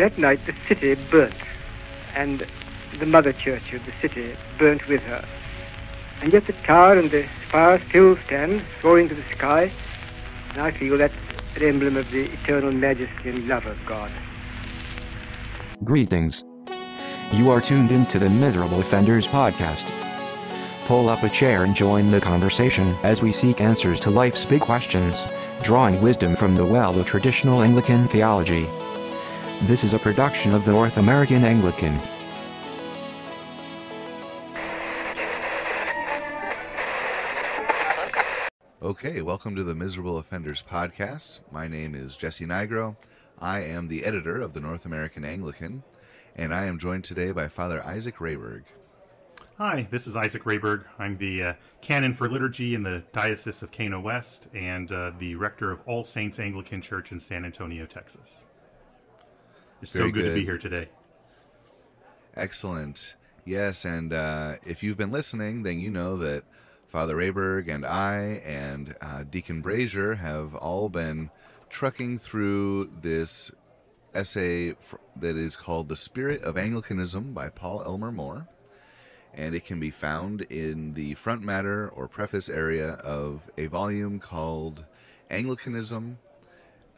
That 0.00 0.16
night 0.16 0.40
the 0.46 0.54
city 0.66 0.94
burnt, 1.10 1.34
and 2.16 2.46
the 2.98 3.04
mother 3.04 3.34
church 3.34 3.74
of 3.74 3.84
the 3.84 3.92
city 4.00 4.34
burnt 4.58 4.88
with 4.88 5.04
her. 5.04 5.22
And 6.22 6.32
yet 6.32 6.46
the 6.46 6.54
tower 6.54 6.94
and 6.94 7.10
the 7.10 7.28
spire 7.46 7.78
still 7.80 8.16
stand, 8.16 8.64
soaring 8.80 9.10
to 9.10 9.14
the 9.14 9.22
sky, 9.24 9.70
and 10.48 10.58
I 10.58 10.70
feel 10.70 10.96
that's 10.96 11.12
an 11.54 11.64
emblem 11.64 11.98
of 11.98 12.10
the 12.10 12.30
eternal 12.32 12.72
majesty 12.72 13.28
and 13.28 13.46
love 13.46 13.66
of 13.66 13.84
God. 13.84 14.10
Greetings. 15.84 16.44
You 17.32 17.50
are 17.50 17.60
tuned 17.60 17.90
into 17.90 18.18
the 18.18 18.30
Miserable 18.30 18.80
Offenders 18.80 19.26
podcast. 19.26 19.92
Pull 20.86 21.10
up 21.10 21.24
a 21.24 21.28
chair 21.28 21.64
and 21.64 21.76
join 21.76 22.10
the 22.10 22.22
conversation 22.22 22.96
as 23.02 23.22
we 23.22 23.32
seek 23.32 23.60
answers 23.60 24.00
to 24.00 24.08
life's 24.08 24.46
big 24.46 24.62
questions, 24.62 25.26
drawing 25.62 26.00
wisdom 26.00 26.36
from 26.36 26.54
the 26.54 26.64
well 26.64 26.98
of 26.98 27.06
traditional 27.06 27.60
Anglican 27.60 28.08
theology. 28.08 28.66
This 29.64 29.84
is 29.84 29.92
a 29.92 29.98
production 29.98 30.54
of 30.54 30.64
the 30.64 30.72
North 30.72 30.96
American 30.96 31.44
Anglican. 31.44 32.00
Okay, 38.82 39.20
welcome 39.20 39.54
to 39.56 39.62
the 39.62 39.74
Miserable 39.74 40.16
Offenders 40.16 40.64
podcast. 40.66 41.40
My 41.52 41.68
name 41.68 41.94
is 41.94 42.16
Jesse 42.16 42.46
Nigro. 42.46 42.96
I 43.38 43.60
am 43.60 43.88
the 43.88 44.06
editor 44.06 44.40
of 44.40 44.54
the 44.54 44.60
North 44.60 44.86
American 44.86 45.26
Anglican, 45.26 45.82
and 46.34 46.54
I 46.54 46.64
am 46.64 46.78
joined 46.78 47.04
today 47.04 47.30
by 47.30 47.48
Father 47.48 47.84
Isaac 47.84 48.16
Rehberg. 48.16 48.62
Hi, 49.58 49.86
this 49.90 50.06
is 50.06 50.16
Isaac 50.16 50.44
Rehberg. 50.44 50.86
I'm 50.98 51.18
the 51.18 51.42
uh, 51.42 51.54
canon 51.82 52.14
for 52.14 52.30
liturgy 52.30 52.74
in 52.74 52.82
the 52.82 53.02
Diocese 53.12 53.62
of 53.62 53.70
CANA 53.70 54.00
West 54.00 54.48
and 54.54 54.90
uh, 54.90 55.12
the 55.18 55.34
rector 55.34 55.70
of 55.70 55.82
All 55.84 56.02
Saints 56.02 56.38
Anglican 56.38 56.80
Church 56.80 57.12
in 57.12 57.20
San 57.20 57.44
Antonio, 57.44 57.84
Texas. 57.84 58.38
It's 59.82 59.92
Very 59.96 60.10
so 60.10 60.14
good, 60.14 60.24
to 60.24 60.34
be 60.34 60.44
here 60.44 60.58
today. 60.58 60.88
Excellent. 62.36 63.14
Yes, 63.44 63.84
and 63.84 64.12
uh, 64.12 64.56
if 64.64 64.82
you've 64.82 64.98
been 64.98 65.10
listening, 65.10 65.62
then 65.62 65.80
you 65.80 65.90
know 65.90 66.16
that 66.18 66.44
Father 66.88 67.16
Rehberg 67.16 67.68
and 67.68 67.86
I 67.86 68.42
and 68.44 68.94
uh, 69.00 69.24
Deacon 69.28 69.62
Brazier 69.62 70.16
have 70.16 70.54
all 70.54 70.88
been 70.88 71.30
trucking 71.70 72.18
through 72.18 72.90
this 73.00 73.50
essay 74.14 74.74
fr- 74.74 74.96
that 75.16 75.36
is 75.36 75.56
called 75.56 75.88
The 75.88 75.96
Spirit 75.96 76.42
of 76.42 76.58
Anglicanism 76.58 77.32
by 77.32 77.48
Paul 77.48 77.82
Elmer 77.84 78.12
More. 78.12 78.48
And 79.32 79.54
it 79.54 79.64
can 79.64 79.78
be 79.78 79.90
found 79.90 80.42
in 80.42 80.94
the 80.94 81.14
front 81.14 81.42
matter 81.42 81.88
or 81.88 82.08
preface 82.08 82.48
area 82.48 82.94
of 82.94 83.48
a 83.56 83.66
volume 83.66 84.18
called 84.18 84.84
Anglicanism, 85.30 86.18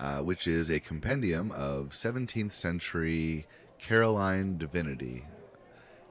uh, 0.03 0.19
which 0.19 0.49
is 0.49 0.69
a 0.69 0.81
compendium 0.81 1.53
of 1.53 1.91
17th 1.91 2.51
century 2.51 3.47
Caroline 3.79 4.59
divinity. 4.59 5.27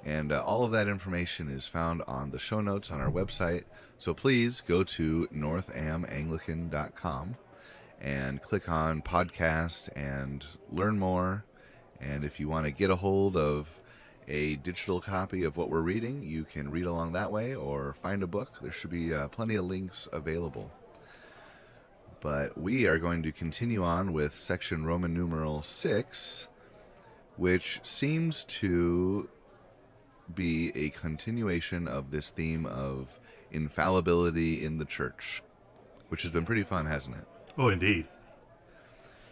And 0.05 0.31
uh, 0.31 0.41
all 0.41 0.63
of 0.63 0.71
that 0.71 0.87
information 0.87 1.49
is 1.49 1.67
found 1.67 2.01
on 2.07 2.31
the 2.31 2.39
show 2.39 2.61
notes 2.61 2.89
on 2.89 3.01
our 3.01 3.11
website. 3.11 3.65
So 3.97 4.13
please 4.13 4.63
go 4.65 4.85
to 4.85 5.27
northamanglican.com 5.35 7.35
and 7.99 8.41
click 8.41 8.69
on 8.69 9.01
podcast 9.01 9.89
and 9.93 10.45
learn 10.71 10.97
more. 10.97 11.43
And 11.99 12.23
if 12.23 12.39
you 12.39 12.47
want 12.47 12.67
to 12.67 12.71
get 12.71 12.89
a 12.89 12.95
hold 12.95 13.35
of 13.35 13.81
a 14.25 14.55
digital 14.55 15.01
copy 15.01 15.43
of 15.43 15.57
what 15.57 15.69
we're 15.69 15.81
reading, 15.81 16.23
you 16.23 16.45
can 16.45 16.71
read 16.71 16.85
along 16.85 17.11
that 17.11 17.31
way 17.31 17.53
or 17.53 17.93
find 18.01 18.23
a 18.23 18.27
book. 18.27 18.53
There 18.61 18.71
should 18.71 18.89
be 18.89 19.13
uh, 19.13 19.27
plenty 19.27 19.55
of 19.55 19.65
links 19.65 20.07
available. 20.13 20.71
But 22.21 22.55
we 22.57 22.85
are 22.85 22.99
going 22.99 23.23
to 23.23 23.31
continue 23.31 23.83
on 23.83 24.13
with 24.13 24.39
section 24.39 24.85
Roman 24.85 25.13
numeral 25.13 25.63
6, 25.63 26.47
which 27.35 27.79
seems 27.83 28.43
to 28.45 29.27
be 30.33 30.71
a 30.75 30.89
continuation 30.91 31.87
of 31.87 32.11
this 32.11 32.29
theme 32.29 32.65
of 32.67 33.19
infallibility 33.51 34.63
in 34.63 34.77
the 34.77 34.85
church, 34.85 35.41
which 36.09 36.21
has 36.21 36.31
been 36.31 36.45
pretty 36.45 36.63
fun, 36.63 36.85
hasn't 36.85 37.17
it? 37.17 37.27
Oh, 37.57 37.69
indeed. 37.69 38.07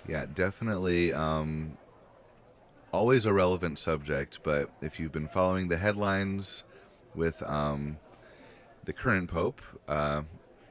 Yeah, 0.07 0.25
definitely. 0.25 1.13
Um, 1.13 1.77
always 2.91 3.27
a 3.27 3.33
relevant 3.33 3.77
subject, 3.77 4.39
but 4.43 4.71
if 4.81 4.99
you've 4.99 5.11
been 5.11 5.27
following 5.27 5.67
the 5.67 5.77
headlines 5.77 6.63
with 7.13 7.41
um, 7.43 7.97
the 8.85 8.93
current 8.93 9.29
Pope, 9.29 9.61
uh, 9.87 10.23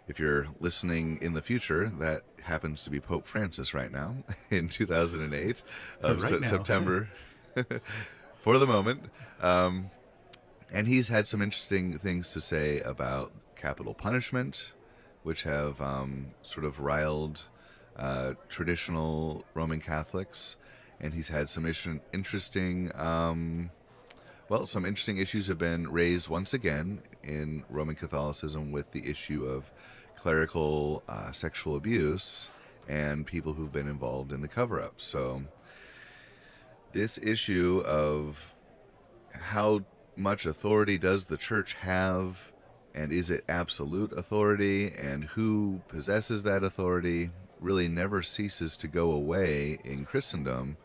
if 0.08 0.18
you're 0.18 0.48
listening 0.58 1.18
in 1.20 1.34
the 1.34 1.42
future, 1.42 1.92
that 1.98 2.22
happens 2.42 2.82
to 2.82 2.90
be 2.90 2.98
Pope 2.98 3.26
Francis 3.26 3.74
right 3.74 3.92
now 3.92 4.16
in 4.50 4.68
2008 4.68 5.62
of 6.02 6.22
Right 6.22 6.42
Se- 6.42 6.48
September 6.48 7.08
for 8.40 8.58
the 8.58 8.66
moment. 8.66 9.02
Um, 9.40 9.90
and 10.72 10.86
he's 10.86 11.08
had 11.08 11.28
some 11.28 11.40
interesting 11.42 11.98
things 11.98 12.32
to 12.32 12.40
say 12.40 12.80
about 12.80 13.32
capital 13.56 13.94
punishment, 13.94 14.72
which 15.22 15.42
have 15.42 15.80
um, 15.80 16.28
sort 16.42 16.64
of 16.64 16.80
riled 16.80 17.42
uh, 17.96 18.34
traditional 18.48 19.44
Roman 19.54 19.80
Catholics. 19.80 20.56
And 21.00 21.14
he's 21.14 21.28
had 21.28 21.48
some 21.48 21.64
ish- 21.64 21.86
interesting, 22.12 22.90
um, 22.96 23.70
well, 24.48 24.66
some 24.66 24.84
interesting 24.84 25.18
issues 25.18 25.46
have 25.46 25.58
been 25.58 25.90
raised 25.90 26.28
once 26.28 26.52
again 26.52 27.02
in 27.22 27.64
Roman 27.68 27.94
Catholicism 27.94 28.72
with 28.72 28.90
the 28.92 29.08
issue 29.08 29.44
of 29.44 29.70
clerical 30.18 31.02
uh, 31.08 31.32
sexual 31.32 31.76
abuse 31.76 32.48
and 32.88 33.26
people 33.26 33.52
who've 33.52 33.72
been 33.72 33.88
involved 33.88 34.32
in 34.32 34.40
the 34.40 34.48
cover 34.48 34.82
up. 34.82 34.94
So, 34.98 35.42
this 36.92 37.18
issue 37.18 37.82
of 37.86 38.54
how 39.32 39.84
much 40.16 40.46
authority 40.46 40.98
does 40.98 41.26
the 41.26 41.36
church 41.36 41.74
have 41.74 42.50
and 42.94 43.12
is 43.12 43.30
it 43.30 43.44
absolute 43.48 44.12
authority 44.12 44.92
and 44.92 45.24
who 45.24 45.82
possesses 45.88 46.42
that 46.42 46.64
authority 46.64 47.30
really 47.60 47.88
never 47.88 48.22
ceases 48.22 48.76
to 48.78 48.88
go 48.88 49.10
away 49.10 49.78
in 49.84 50.04
Christendom, 50.04 50.76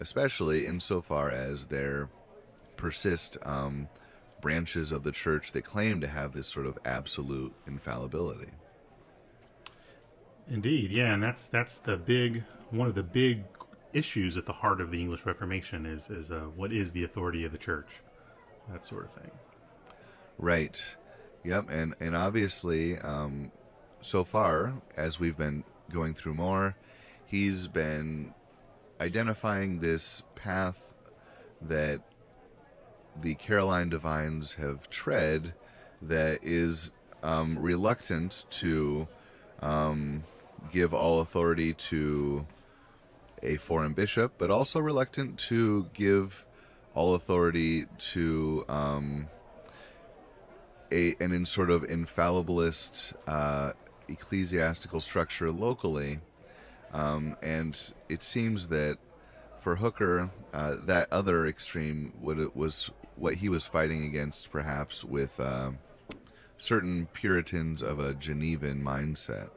especially 0.00 0.66
insofar 0.66 1.30
as 1.30 1.66
there 1.66 2.08
persist 2.76 3.38
um, 3.42 3.88
branches 4.40 4.90
of 4.90 5.04
the 5.04 5.12
church 5.12 5.52
that 5.52 5.64
claim 5.64 6.00
to 6.00 6.08
have 6.08 6.32
this 6.32 6.48
sort 6.48 6.66
of 6.66 6.78
absolute 6.84 7.52
infallibility. 7.66 8.50
Indeed, 10.52 10.90
yeah, 10.90 11.14
and 11.14 11.22
that's 11.22 11.48
that's 11.48 11.78
the 11.78 11.96
big 11.96 12.44
one 12.70 12.86
of 12.86 12.94
the 12.94 13.02
big 13.02 13.44
issues 13.94 14.36
at 14.36 14.44
the 14.44 14.52
heart 14.52 14.82
of 14.82 14.90
the 14.90 15.00
English 15.00 15.24
Reformation 15.24 15.86
is 15.86 16.10
is 16.10 16.30
uh, 16.30 16.40
what 16.54 16.74
is 16.74 16.92
the 16.92 17.04
authority 17.04 17.46
of 17.46 17.52
the 17.52 17.58
church, 17.58 18.02
that 18.70 18.84
sort 18.84 19.06
of 19.06 19.12
thing. 19.12 19.30
Right. 20.36 20.84
Yep. 21.42 21.70
And 21.70 21.94
and 22.00 22.14
obviously, 22.14 22.98
um, 22.98 23.50
so 24.02 24.24
far 24.24 24.74
as 24.94 25.18
we've 25.18 25.38
been 25.38 25.64
going 25.90 26.12
through 26.12 26.34
More, 26.34 26.76
he's 27.24 27.66
been 27.66 28.34
identifying 29.00 29.80
this 29.80 30.22
path 30.34 30.82
that 31.62 32.02
the 33.18 33.36
Caroline 33.36 33.88
divines 33.88 34.54
have 34.54 34.90
tread 34.90 35.54
that 36.02 36.40
is 36.42 36.90
um, 37.22 37.58
reluctant 37.58 38.44
to 38.50 39.08
um, 39.62 40.24
give 40.70 40.94
all 40.94 41.20
authority 41.20 41.74
to 41.74 42.46
a 43.42 43.56
foreign 43.56 43.92
bishop, 43.92 44.34
but 44.38 44.50
also 44.50 44.78
reluctant 44.78 45.38
to 45.38 45.88
give 45.94 46.44
all 46.94 47.14
authority 47.14 47.86
to 47.98 48.64
um, 48.68 49.28
a 50.90 51.16
an 51.20 51.32
in 51.32 51.46
sort 51.46 51.70
of 51.70 51.82
infallibilist 51.82 53.14
uh, 53.26 53.72
ecclesiastical 54.08 55.00
structure 55.00 55.50
locally, 55.50 56.20
um, 56.92 57.36
and 57.42 57.78
it 58.08 58.22
seems 58.22 58.68
that 58.68 58.98
for 59.58 59.76
Hooker, 59.76 60.30
uh, 60.52 60.76
that 60.86 61.06
other 61.12 61.46
extreme 61.46 62.12
would, 62.20 62.54
was 62.54 62.90
what 63.14 63.36
he 63.36 63.48
was 63.48 63.64
fighting 63.64 64.04
against, 64.04 64.50
perhaps 64.50 65.04
with 65.04 65.38
uh, 65.38 65.70
certain 66.58 67.06
Puritans 67.12 67.80
of 67.80 68.00
a 68.00 68.12
Genevan 68.12 68.82
mindset. 68.82 69.50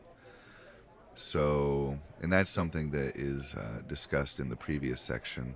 So, 1.15 1.97
and 2.21 2.31
that's 2.31 2.51
something 2.51 2.91
that 2.91 3.15
is 3.15 3.53
uh, 3.53 3.81
discussed 3.88 4.39
in 4.39 4.50
the 4.50 4.56
previous 4.56 5.00
section. 5.00 5.56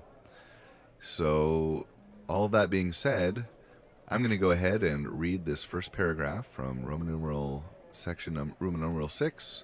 So, 1.02 1.86
all 2.28 2.46
of 2.46 2.52
that 2.52 2.70
being 2.70 2.94
said, 2.94 3.46
I'm 4.08 4.22
going 4.22 4.32
to 4.32 4.38
go 4.38 4.52
ahead 4.52 4.84
and 4.84 5.20
read 5.20 5.46
this 5.46 5.64
first 5.64 5.92
paragraph 5.92 6.48
from 6.48 6.84
Roman 6.84 7.08
numeral 7.08 7.64
section 7.92 8.36
num- 8.36 8.56
Roman 8.60 8.82
numeral 8.82 9.10
six, 9.10 9.64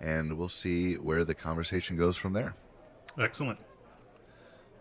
and 0.00 0.38
we'll 0.38 0.48
see 0.48 0.94
where 0.94 1.24
the 1.24 1.34
conversation 1.34 1.96
goes 1.96 2.16
from 2.16 2.32
there. 2.32 2.54
Excellent. 3.18 3.58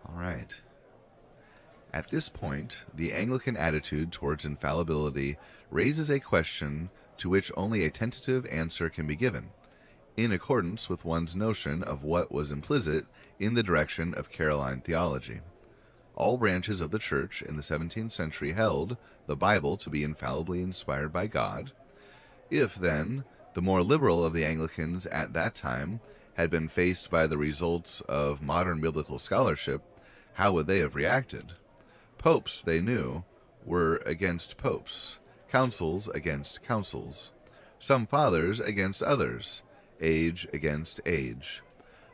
All 0.08 0.16
right. 0.16 0.54
At 1.94 2.12
this 2.12 2.30
point, 2.30 2.78
the 2.94 3.14
Anglican 3.14 3.58
attitude 3.58 4.12
towards 4.12 4.46
infallibility 4.46 5.38
raises 5.72 6.10
a 6.10 6.20
question 6.20 6.90
to 7.18 7.30
which 7.30 7.52
only 7.58 7.84
a 7.84 7.90
tentative 7.90 8.46
answer 8.48 8.90
can 8.90 9.08
be 9.08 9.16
given. 9.16 9.50
In 10.18 10.32
accordance 10.32 10.90
with 10.90 11.06
one's 11.06 11.36
notion 11.36 11.84
of 11.84 12.04
what 12.04 12.32
was 12.32 12.52
implicit 12.52 13.06
in 13.40 13.54
the 13.54 13.62
direction 13.62 14.16
of 14.16 14.32
Caroline 14.32 14.82
theology. 14.82 15.42
All 16.16 16.38
branches 16.38 16.82
of 16.82 16.90
the 16.90 16.98
Church 16.98 17.44
in 17.44 17.56
the 17.56 17.62
17th 17.62 18.12
century 18.12 18.54
held 18.54 18.98
the 19.28 19.36
Bible 19.36 19.78
to 19.78 19.92
be 19.92 20.04
infallibly 20.04 20.64
inspired 20.64 21.14
by 21.14 21.28
God. 21.28 21.72
If, 22.50 22.74
then, 22.74 23.24
the 23.54 23.62
more 23.62 23.84
liberal 23.84 24.26
of 24.26 24.34
the 24.34 24.44
Anglicans 24.44 25.06
at 25.06 25.34
that 25.34 25.54
time 25.54 26.00
had 26.34 26.50
been 26.50 26.68
faced 26.68 27.12
by 27.12 27.28
the 27.28 27.38
results 27.38 28.02
of 28.02 28.42
modern 28.42 28.82
biblical 28.82 29.20
scholarship, 29.20 29.84
how 30.34 30.54
would 30.54 30.66
they 30.66 30.80
have 30.80 30.96
reacted? 30.96 31.54
Popes, 32.18 32.64
they 32.64 32.82
knew, 32.82 33.24
were 33.64 33.98
against 34.06 34.58
popes, 34.58 35.18
councils 35.52 36.08
against 36.10 36.64
councils, 36.64 37.32
some 37.80 38.08
fathers 38.08 38.60
against 38.60 39.04
others, 39.04 39.62
age 40.02 40.48
against 40.54 41.02
age. 41.06 41.62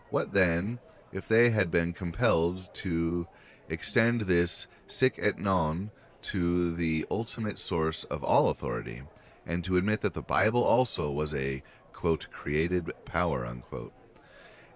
What 0.09 0.33
then 0.33 0.80
if 1.12 1.27
they 1.27 1.51
had 1.51 1.69
been 1.71 1.94
compelled 1.94 2.74
to 2.74 3.27
extend 3.69 4.21
this 4.21 4.68
sic 4.88 5.15
et 5.18 5.39
non 5.39 5.91
to 6.24 6.74
the 6.74 7.06
ultimate 7.12 7.59
source 7.59 8.03
of 8.06 8.24
all 8.24 8.50
authority, 8.50 9.03
and 9.45 9.63
to 9.63 9.75
admit 9.75 10.01
that 10.01 10.13
the 10.13 10.21
Bible 10.21 10.63
also 10.63 11.12
was 11.12 11.33
a, 11.33 11.62
quote, 11.91 12.27
created 12.31 12.91
power, 13.06 13.45
unquote, 13.45 13.94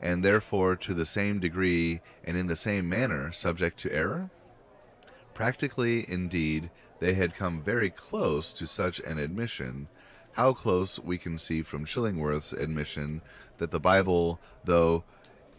and 0.01 0.23
therefore 0.23 0.75
to 0.75 0.93
the 0.93 1.05
same 1.05 1.39
degree 1.39 2.01
and 2.23 2.37
in 2.37 2.47
the 2.47 2.55
same 2.55 2.87
manner 2.87 3.31
subject 3.31 3.79
to 3.79 3.93
error? 3.93 4.29
Practically, 5.33 6.09
indeed, 6.09 6.69
they 6.99 7.13
had 7.13 7.35
come 7.35 7.61
very 7.61 7.89
close 7.89 8.51
to 8.51 8.67
such 8.67 8.99
an 8.99 9.17
admission, 9.17 9.87
how 10.37 10.53
close 10.53 10.99
we 10.99 11.17
can 11.17 11.35
see 11.39 11.63
from 11.63 11.83
Chillingworth's 11.83 12.53
admission 12.53 13.21
that 13.57 13.71
the 13.71 13.79
Bible, 13.79 14.39
though 14.63 15.03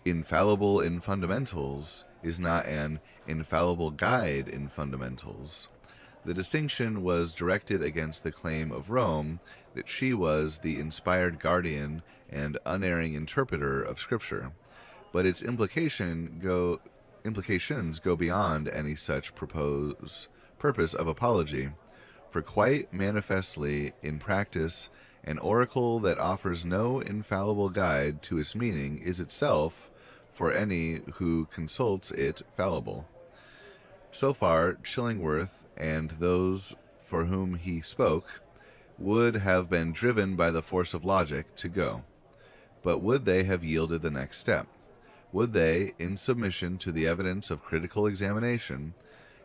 infallible 0.04 0.80
in 0.80 1.00
fundamentals, 1.00 2.04
is 2.22 2.38
not 2.38 2.64
an 2.64 3.00
infallible 3.26 3.90
guide 3.90 4.46
in 4.46 4.68
fundamentals. 4.68 5.66
The 6.24 6.32
distinction 6.32 7.02
was 7.02 7.34
directed 7.34 7.82
against 7.82 8.22
the 8.22 8.30
claim 8.30 8.70
of 8.70 8.88
Rome 8.88 9.40
that 9.74 9.88
she 9.88 10.14
was 10.14 10.58
the 10.58 10.78
inspired 10.78 11.40
guardian 11.40 12.02
and 12.30 12.56
unerring 12.64 13.14
interpreter 13.14 13.82
of 13.82 13.98
Scripture, 13.98 14.52
but 15.12 15.26
its 15.26 15.42
implication 15.42 16.38
go 16.40 16.80
implications 17.24 17.98
go 17.98 18.14
beyond 18.14 18.68
any 18.68 18.94
such 18.94 19.34
purpose 19.34 20.28
of 20.94 21.08
apology, 21.08 21.70
for 22.30 22.42
quite 22.42 22.92
manifestly 22.92 23.92
in 24.02 24.18
practice 24.18 24.88
an 25.24 25.38
oracle 25.38 26.00
that 26.00 26.18
offers 26.18 26.64
no 26.64 27.00
infallible 27.00 27.68
guide 27.68 28.22
to 28.22 28.38
its 28.38 28.54
meaning 28.54 28.98
is 28.98 29.20
itself, 29.20 29.90
for 30.30 30.52
any 30.52 31.00
who 31.14 31.46
consults 31.52 32.10
it, 32.12 32.42
fallible. 32.56 33.06
So 34.10 34.32
far, 34.32 34.74
Chillingworth 34.74 35.50
and 35.76 36.12
those 36.12 36.74
for 37.04 37.26
whom 37.26 37.54
he 37.56 37.80
spoke 37.80 38.40
would 38.98 39.36
have 39.36 39.68
been 39.68 39.92
driven 39.92 40.34
by 40.34 40.50
the 40.50 40.62
force 40.62 40.94
of 40.94 41.04
logic 41.04 41.54
to 41.56 41.68
go. 41.68 42.02
But 42.82 42.98
would 42.98 43.24
they 43.24 43.44
have 43.44 43.62
yielded 43.62 44.02
the 44.02 44.10
next 44.10 44.38
step? 44.38 44.66
Would 45.32 45.52
they, 45.52 45.92
in 45.98 46.16
submission 46.16 46.78
to 46.78 46.92
the 46.92 47.06
evidence 47.06 47.50
of 47.50 47.62
critical 47.62 48.06
examination, 48.06 48.94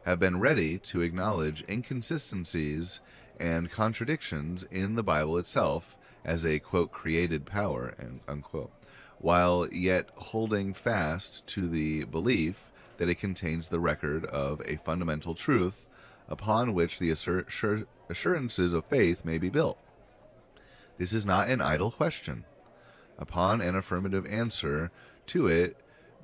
have 0.05 0.19
been 0.19 0.39
ready 0.39 0.77
to 0.77 1.01
acknowledge 1.01 1.63
inconsistencies 1.67 2.99
and 3.39 3.71
contradictions 3.71 4.63
in 4.69 4.95
the 4.95 5.03
Bible 5.03 5.37
itself 5.37 5.97
as 6.25 6.45
a 6.45 6.59
quote 6.59 6.91
created 6.91 7.45
power 7.45 7.95
unquote, 8.27 8.71
while 9.19 9.67
yet 9.71 10.09
holding 10.15 10.73
fast 10.73 11.45
to 11.47 11.67
the 11.67 12.03
belief 12.05 12.71
that 12.97 13.09
it 13.09 13.15
contains 13.15 13.69
the 13.69 13.79
record 13.79 14.25
of 14.25 14.61
a 14.65 14.77
fundamental 14.77 15.35
truth 15.35 15.85
upon 16.29 16.73
which 16.73 16.99
the 16.99 17.09
assur- 17.09 17.45
assurances 18.09 18.73
of 18.73 18.85
faith 18.85 19.25
may 19.25 19.37
be 19.37 19.49
built. 19.49 19.77
This 20.97 21.13
is 21.13 21.25
not 21.25 21.49
an 21.49 21.61
idle 21.61 21.91
question. 21.91 22.45
Upon 23.17 23.61
an 23.61 23.75
affirmative 23.75 24.25
answer 24.25 24.91
to 25.27 25.47
it 25.47 25.77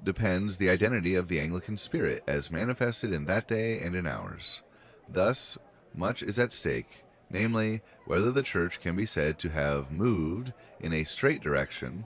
depends 0.03 0.57
the 0.57 0.69
identity 0.69 1.15
of 1.15 1.27
the 1.27 1.39
Anglican 1.39 1.77
spirit 1.77 2.23
as 2.27 2.51
manifested 2.51 3.11
in 3.11 3.25
that 3.25 3.47
day 3.47 3.79
and 3.79 3.95
in 3.95 4.07
ours. 4.07 4.61
Thus, 5.07 5.57
much 5.93 6.21
is 6.23 6.39
at 6.39 6.53
stake, 6.53 7.03
namely, 7.29 7.81
whether 8.05 8.31
the 8.31 8.43
Church 8.43 8.79
can 8.79 8.95
be 8.95 9.05
said 9.05 9.37
to 9.39 9.49
have 9.49 9.91
moved 9.91 10.53
in 10.79 10.93
a 10.93 11.03
straight 11.03 11.41
direction, 11.41 12.05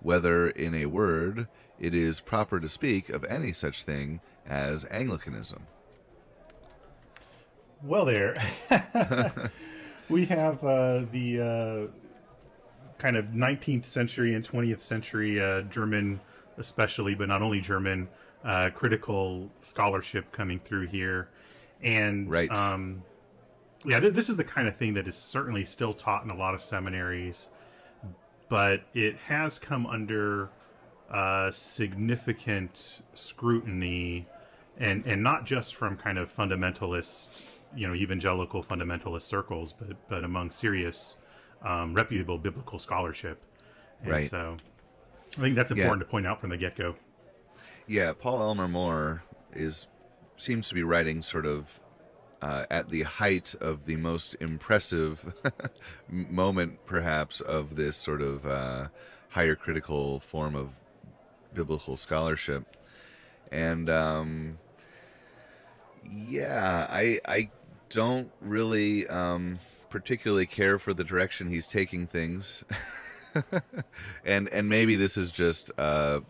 whether, 0.00 0.48
in 0.48 0.74
a 0.74 0.86
word, 0.86 1.48
it 1.78 1.94
is 1.94 2.20
proper 2.20 2.60
to 2.60 2.68
speak 2.68 3.08
of 3.08 3.24
any 3.24 3.52
such 3.52 3.84
thing 3.84 4.20
as 4.46 4.84
Anglicanism. 4.90 5.66
Well, 7.82 8.04
there. 8.04 8.36
we 10.10 10.26
have 10.26 10.62
uh, 10.62 11.04
the 11.10 11.40
uh, 11.40 12.00
kind 12.98 13.16
of 13.16 13.26
19th 13.26 13.86
century 13.86 14.34
and 14.34 14.46
20th 14.46 14.82
century 14.82 15.40
uh, 15.40 15.62
German, 15.62 16.20
especially, 16.60 17.14
but 17.14 17.28
not 17.28 17.42
only 17.42 17.60
German, 17.60 18.08
uh, 18.44 18.70
critical 18.74 19.50
scholarship 19.60 20.30
coming 20.32 20.58
through 20.60 20.86
here. 20.86 21.28
And 21.82 22.30
right. 22.30 22.50
Um, 22.50 23.02
yeah, 23.84 24.00
th- 24.00 24.12
this 24.12 24.28
is 24.28 24.36
the 24.36 24.44
kind 24.44 24.68
of 24.68 24.76
thing 24.76 24.94
that 24.94 25.08
is 25.08 25.16
certainly 25.16 25.64
still 25.64 25.94
taught 25.94 26.24
in 26.24 26.30
a 26.30 26.36
lot 26.36 26.54
of 26.54 26.62
seminaries, 26.62 27.48
but 28.48 28.82
it 28.92 29.16
has 29.28 29.58
come 29.58 29.86
under 29.86 30.50
uh, 31.10 31.50
significant 31.50 33.02
scrutiny, 33.14 34.26
and 34.78 35.04
and 35.06 35.22
not 35.22 35.46
just 35.46 35.74
from 35.74 35.96
kind 35.96 36.18
of 36.18 36.34
fundamentalist 36.34 37.30
you 37.74 37.86
know 37.86 37.94
evangelical 37.94 38.62
fundamentalist 38.62 39.22
circles, 39.22 39.72
but 39.72 39.96
but 40.08 40.24
among 40.24 40.50
serious, 40.50 41.16
um, 41.64 41.94
reputable 41.94 42.38
biblical 42.38 42.78
scholarship. 42.78 43.40
And 44.02 44.12
right. 44.12 44.28
So, 44.28 44.56
I 45.38 45.42
think 45.42 45.56
that's 45.56 45.70
important 45.70 46.00
yeah. 46.00 46.04
to 46.04 46.10
point 46.10 46.26
out 46.26 46.40
from 46.40 46.50
the 46.50 46.56
get 46.56 46.76
go. 46.76 46.96
Yeah, 47.86 48.12
Paul 48.12 48.40
Elmer 48.42 48.68
More 48.68 49.22
is 49.52 49.86
seems 50.36 50.68
to 50.68 50.74
be 50.74 50.82
writing 50.82 51.22
sort 51.22 51.46
of 51.46 51.80
uh, 52.42 52.64
at 52.70 52.88
the 52.88 53.02
height 53.02 53.54
of 53.60 53.84
the 53.84 53.96
most 53.96 54.34
impressive 54.40 55.34
moment, 56.08 56.84
perhaps, 56.86 57.40
of 57.40 57.76
this 57.76 57.96
sort 57.96 58.22
of 58.22 58.46
uh, 58.46 58.88
higher 59.30 59.54
critical 59.54 60.20
form 60.20 60.56
of 60.56 60.70
biblical 61.52 61.96
scholarship, 61.96 62.76
and 63.52 63.90
um, 63.90 64.58
yeah, 66.04 66.86
I 66.88 67.20
I 67.26 67.50
don't 67.90 68.30
really 68.40 69.06
um, 69.08 69.58
particularly 69.90 70.46
care 70.46 70.78
for 70.78 70.94
the 70.94 71.04
direction 71.04 71.50
he's 71.50 71.66
taking 71.66 72.06
things, 72.06 72.64
and 74.24 74.48
and 74.48 74.68
maybe 74.68 74.96
this 74.96 75.16
is 75.16 75.30
just 75.30 75.70
uh, 75.78 76.20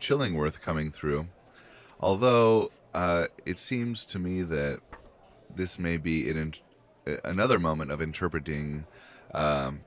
Chillingworth 0.00 0.60
coming 0.60 0.90
through. 0.90 1.28
Although 2.00 2.70
uh, 2.94 3.26
it 3.46 3.58
seems 3.58 4.04
to 4.06 4.18
me 4.18 4.42
that 4.42 4.80
this 5.54 5.78
may 5.78 5.96
be 5.96 6.28
an, 6.30 6.54
another 7.24 7.58
moment 7.58 7.90
of 7.90 8.00
interpreting 8.00 8.86
um, 9.32 9.80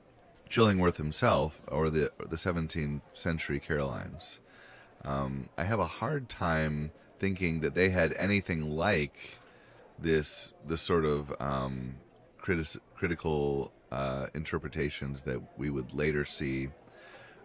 Chillingworth 0.50 0.96
himself 0.96 1.60
or 1.68 1.90
the 1.90 2.12
the 2.18 2.36
17th 2.36 3.02
century 3.12 3.60
Carolines. 3.60 4.38
Um, 5.04 5.48
I 5.56 5.64
have 5.64 5.78
a 5.78 5.86
hard 5.86 6.28
time 6.28 6.90
thinking 7.18 7.60
that 7.60 7.74
they 7.74 7.90
had 7.90 8.12
anything 8.14 8.70
like 8.70 9.38
this 9.98 10.52
the 10.66 10.76
sort 10.76 11.04
of 11.04 11.32
um, 11.40 11.96
critis- 12.42 12.78
critical 12.94 13.72
uh, 13.90 14.26
interpretations 14.34 15.22
that 15.22 15.40
we 15.56 15.70
would 15.70 15.94
later 15.94 16.24
see. 16.24 16.68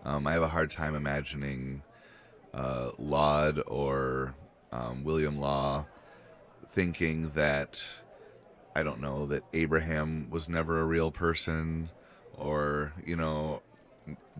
Um, 0.03 0.25
I 0.25 0.33
have 0.33 0.41
a 0.41 0.47
hard 0.47 0.71
time 0.71 0.95
imagining 0.95 1.83
uh, 2.53 2.91
Laud 2.97 3.61
or 3.67 4.35
um, 4.71 5.03
William 5.03 5.39
Law 5.39 5.85
thinking 6.73 7.31
that 7.35 7.83
I 8.75 8.83
don't 8.83 9.01
know 9.01 9.25
that 9.27 9.43
Abraham 9.53 10.29
was 10.29 10.47
never 10.47 10.79
a 10.79 10.85
real 10.85 11.11
person, 11.11 11.89
or 12.37 12.93
you 13.05 13.15
know, 13.15 13.61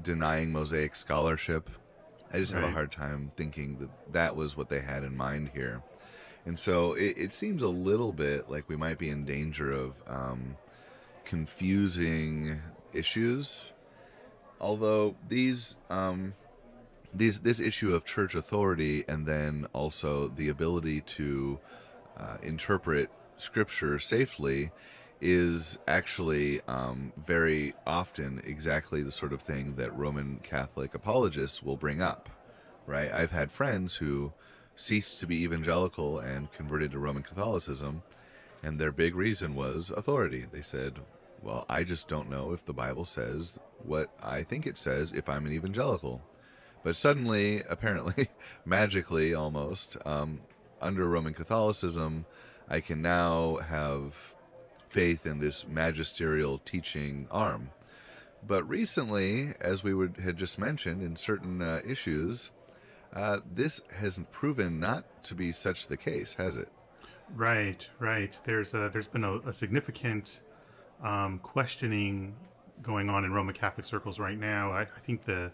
denying 0.02 0.52
Mosaic 0.52 0.96
scholarship. 0.96 1.70
I 2.34 2.40
just 2.40 2.54
right. 2.54 2.62
have 2.62 2.70
a 2.70 2.74
hard 2.74 2.92
time 2.92 3.32
thinking 3.36 3.78
that 3.80 4.14
that 4.14 4.36
was 4.36 4.56
what 4.56 4.70
they 4.70 4.80
had 4.80 5.04
in 5.04 5.16
mind 5.18 5.52
here. 5.54 5.84
And 6.46 6.58
so 6.58 6.94
it, 6.94 7.16
it 7.18 7.34
seems 7.34 7.62
a 7.62 7.68
little 7.68 8.14
bit 8.14 8.50
like 8.50 8.70
we 8.70 8.76
might 8.76 8.98
be 8.98 9.10
in 9.10 9.26
danger 9.26 9.70
of 9.70 9.94
um, 10.08 10.56
confusing 11.26 12.62
issues. 12.94 13.72
Although 14.60 15.16
these 15.28 15.76
um, 15.90 16.34
these 17.14 17.40
this 17.40 17.60
issue 17.60 17.94
of 17.94 18.06
church 18.06 18.36
authority 18.36 19.04
and 19.08 19.26
then 19.26 19.68
also 19.74 20.28
the 20.28 20.50
ability 20.50 21.02
to 21.02 21.60
uh, 22.18 22.38
interpret 22.42 23.10
scripture 23.38 24.00
safely 24.00 24.72
is 25.20 25.78
actually 25.88 26.62
um, 26.68 27.14
very 27.28 27.74
often 27.86 28.42
exactly 28.44 29.04
the 29.04 29.12
sort 29.12 29.34
of 29.34 29.42
thing 29.42 29.76
that 29.76 29.96
Roman 29.96 30.40
Catholic 30.42 30.96
apologists 30.96 31.62
will 31.62 31.78
bring 31.78 32.02
up, 32.02 32.30
right? 32.88 33.12
I've 33.12 33.32
had 33.32 33.52
friends 33.52 33.96
who 33.96 34.34
ceased 34.76 35.20
to 35.20 35.28
be 35.28 35.44
evangelical 35.44 36.18
and 36.18 36.52
converted 36.52 36.92
to 36.92 37.00
Roman 37.00 37.22
Catholicism, 37.22 38.02
and 38.64 38.80
their 38.80 38.92
big 38.92 39.16
reason 39.16 39.56
was 39.56 39.90
authority. 39.90 40.46
They 40.52 40.62
said, 40.62 41.00
Well, 41.42 41.66
I 41.70 41.84
just 41.84 42.08
don't 42.08 42.30
know 42.30 42.52
if 42.54 42.66
the 42.66 42.74
Bible 42.74 43.06
says 43.06 43.60
what 43.84 44.10
I 44.22 44.44
think 44.44 44.68
it 44.68 44.78
says 44.78 45.12
if 45.12 45.28
I'm 45.28 45.46
an 45.46 45.54
evangelical. 45.54 46.22
But 46.84 46.96
suddenly, 46.96 47.64
apparently, 47.70 48.30
magically 48.66 49.34
almost, 49.34 49.98
um, 50.06 50.42
under 50.82 51.08
Roman 51.08 51.34
Catholicism, 51.34 52.26
I 52.68 52.80
can 52.82 53.02
now 53.02 53.58
have 53.58 54.14
faith 54.90 55.26
in 55.26 55.40
this 55.40 55.68
magisterial 55.68 56.58
teaching 56.60 57.28
arm. 57.32 57.70
But 58.46 58.68
recently, 58.68 59.54
as 59.62 59.84
we 59.84 59.94
would, 59.94 60.18
had 60.18 60.38
just 60.38 60.58
mentioned 60.58 61.04
in 61.04 61.16
certain 61.16 61.62
uh, 61.62 61.82
issues, 61.86 62.50
uh, 63.14 63.40
this 63.50 63.82
has 64.00 64.20
proven 64.32 64.80
not 64.80 65.24
to 65.26 65.36
be 65.36 65.52
such 65.52 65.88
the 65.88 65.98
case, 65.98 66.36
has 66.36 66.58
it? 66.58 66.70
Right, 67.36 67.88
right. 68.00 68.38
There's 68.44 68.74
a, 68.74 68.90
there's 68.92 69.08
been 69.08 69.24
a, 69.24 69.40
a 69.40 69.54
significant 69.54 70.42
um, 71.04 71.40
questioning 71.40 72.36
going 72.82 73.10
on 73.10 73.24
in 73.24 73.32
Roman 73.32 73.56
Catholic 73.56 73.86
circles 73.86 74.20
right 74.20 74.38
now. 74.38 74.72
I, 74.72 74.82
I 74.82 75.00
think 75.00 75.24
the 75.26 75.52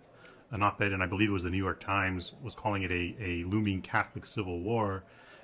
an 0.52 0.64
op-ed, 0.64 0.94
and 0.94 1.04
I 1.04 1.08
believe 1.08 1.30
it 1.30 1.34
was 1.34 1.44
the 1.44 1.50
New 1.50 1.58
York 1.58 1.80
Times, 1.80 2.34
was 2.42 2.56
calling 2.56 2.84
it 2.84 2.92
a, 2.92 3.16
a 3.20 3.44
looming 3.44 3.82
Catholic 3.82 4.26
civil 4.26 4.62
war. 4.62 5.04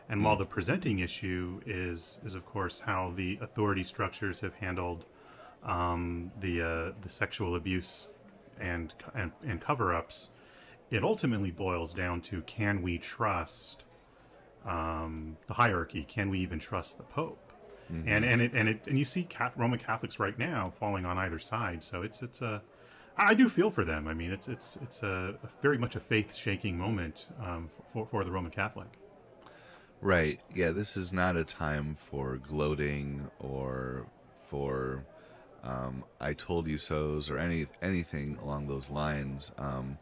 And 0.09 0.23
while 0.23 0.35
the 0.35 0.45
presenting 0.45 0.99
issue 0.99 1.61
is 1.65 2.19
is 2.25 2.35
of 2.35 2.45
course 2.45 2.79
how 2.81 3.13
the 3.15 3.37
authority 3.41 3.83
structures 3.83 4.39
have 4.41 4.53
handled 4.55 5.05
um, 5.63 6.31
the 6.39 6.61
uh, 6.61 6.91
the 7.01 7.09
sexual 7.09 7.55
abuse 7.55 8.09
and 8.59 8.93
and, 9.15 9.31
and 9.45 9.61
cover-ups, 9.61 10.31
it 10.91 11.03
ultimately 11.03 11.51
boils 11.51 11.93
down 11.93 12.21
to 12.21 12.41
can 12.41 12.81
we 12.81 12.97
trust 12.97 13.85
um, 14.65 15.37
the 15.47 15.53
hierarchy? 15.53 16.03
Can 16.03 16.29
we 16.29 16.39
even 16.39 16.59
trust 16.59 16.97
the 16.97 17.03
Pope? 17.03 17.39
And 18.07 18.25
and 18.25 18.41
it 18.41 18.53
and 18.53 18.69
it 18.69 18.87
and 18.87 18.97
you 18.97 19.05
see 19.05 19.23
Catholic, 19.23 19.59
Roman 19.59 19.77
Catholics 19.77 20.19
right 20.19 20.37
now 20.39 20.71
falling 20.71 21.05
on 21.05 21.17
either 21.17 21.37
side. 21.37 21.83
So 21.83 22.01
it's 22.01 22.23
it's 22.23 22.41
a 22.41 22.61
I 23.17 23.33
do 23.35 23.49
feel 23.49 23.69
for 23.69 23.85
them. 23.85 24.07
I 24.07 24.13
mean, 24.13 24.31
it's 24.31 24.47
it's 24.47 24.77
it's 24.81 25.03
a, 25.03 25.35
a 25.43 25.61
very 25.61 25.77
much 25.77 25.95
a 25.95 25.99
faith 25.99 26.35
shaking 26.35 26.77
moment 26.77 27.29
um, 27.41 27.69
for 27.91 28.07
for 28.07 28.23
the 28.23 28.31
Roman 28.31 28.51
Catholic. 28.51 28.87
Right. 30.01 30.39
Yeah, 30.53 30.71
this 30.71 30.97
is 30.97 31.13
not 31.13 31.37
a 31.37 31.43
time 31.43 31.95
for 31.99 32.37
gloating 32.37 33.29
or 33.39 34.07
for 34.47 35.05
um, 35.63 36.03
I 36.19 36.33
told 36.33 36.67
you 36.67 36.77
so's 36.77 37.29
or 37.29 37.37
any 37.37 37.67
anything 37.81 38.37
along 38.41 38.67
those 38.67 38.89
lines. 38.89 39.51
Um, 39.57 39.97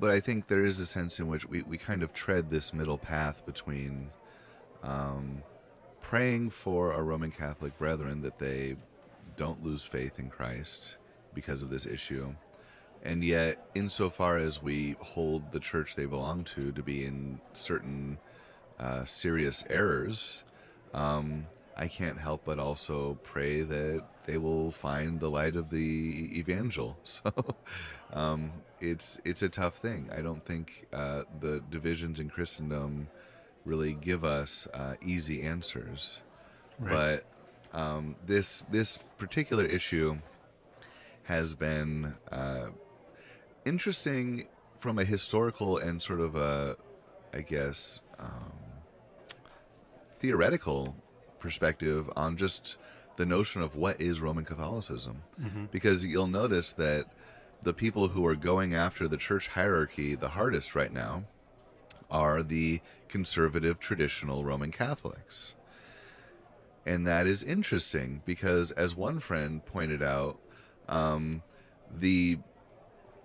but 0.00 0.10
I 0.10 0.20
think 0.20 0.48
there 0.48 0.64
is 0.64 0.80
a 0.80 0.86
sense 0.86 1.18
in 1.18 1.26
which 1.26 1.48
we, 1.48 1.62
we 1.62 1.78
kind 1.78 2.02
of 2.02 2.12
tread 2.12 2.50
this 2.50 2.72
middle 2.72 2.98
path 2.98 3.44
between 3.44 4.10
um, 4.82 5.42
praying 6.00 6.50
for 6.50 6.92
our 6.92 7.02
Roman 7.02 7.30
Catholic 7.30 7.76
brethren 7.78 8.22
that 8.22 8.38
they 8.38 8.76
don't 9.36 9.62
lose 9.64 9.84
faith 9.84 10.18
in 10.18 10.30
Christ 10.30 10.96
because 11.34 11.62
of 11.62 11.70
this 11.70 11.86
issue. 11.86 12.34
And 13.02 13.22
yet, 13.22 13.68
insofar 13.74 14.38
as 14.38 14.62
we 14.62 14.96
hold 15.00 15.52
the 15.52 15.60
church 15.60 15.94
they 15.94 16.06
belong 16.06 16.44
to 16.56 16.72
to 16.72 16.82
be 16.82 17.04
in 17.04 17.40
certain 17.52 18.18
uh, 18.78 19.04
serious 19.04 19.64
errors, 19.70 20.42
um, 20.92 21.46
I 21.78 21.86
can't 21.86 22.18
help 22.18 22.44
but 22.44 22.58
also 22.58 23.18
pray 23.22 23.62
that 23.62 24.02
they 24.26 24.36
will 24.36 24.72
find 24.72 25.20
the 25.20 25.30
light 25.30 25.54
of 25.56 25.70
the 25.70 26.30
evangel. 26.38 26.98
So 27.04 27.32
um, 28.12 28.52
it's 28.80 29.20
it's 29.24 29.42
a 29.42 29.48
tough 29.48 29.76
thing. 29.76 30.10
I 30.16 30.20
don't 30.22 30.44
think 30.44 30.86
uh, 30.92 31.22
the 31.40 31.62
divisions 31.70 32.18
in 32.20 32.30
Christendom 32.30 33.08
really 33.64 33.92
give 33.92 34.24
us 34.24 34.66
uh, 34.74 34.94
easy 35.04 35.42
answers, 35.42 36.18
Right. 36.78 37.22
but 37.72 37.78
um, 37.78 38.16
this 38.26 38.64
this 38.70 38.98
particular 39.18 39.64
issue 39.64 40.18
has 41.24 41.54
been 41.54 42.14
uh, 42.32 42.68
interesting 43.64 44.48
from 44.78 44.98
a 44.98 45.04
historical 45.04 45.76
and 45.76 46.00
sort 46.00 46.20
of 46.20 46.34
a, 46.36 46.76
I 47.34 47.42
guess, 47.42 48.00
um, 48.18 48.52
theoretical 50.20 50.96
perspective 51.40 52.10
on 52.16 52.36
just 52.36 52.76
the 53.16 53.26
notion 53.26 53.62
of 53.62 53.74
what 53.76 54.00
is 54.00 54.20
Roman 54.20 54.44
Catholicism. 54.44 55.22
Because 55.70 56.04
you'll 56.04 56.26
notice 56.28 56.72
that 56.74 57.06
the 57.62 57.74
people 57.74 58.08
who 58.08 58.24
are 58.26 58.36
going 58.36 58.74
after 58.74 59.08
the 59.08 59.16
church 59.16 59.48
hierarchy 59.48 60.14
the 60.14 60.28
hardest 60.30 60.74
right 60.74 60.92
now 60.92 61.24
are 62.10 62.42
the 62.42 62.80
conservative 63.08 63.80
traditional 63.80 64.44
Roman 64.44 64.70
Catholics. 64.70 65.54
And 66.86 67.06
that 67.06 67.26
is 67.26 67.42
interesting 67.42 68.22
because, 68.24 68.70
as 68.70 68.94
one 68.94 69.18
friend 69.20 69.64
pointed 69.66 70.02
out, 70.02 70.38
um, 70.88 71.42
the 71.94 72.38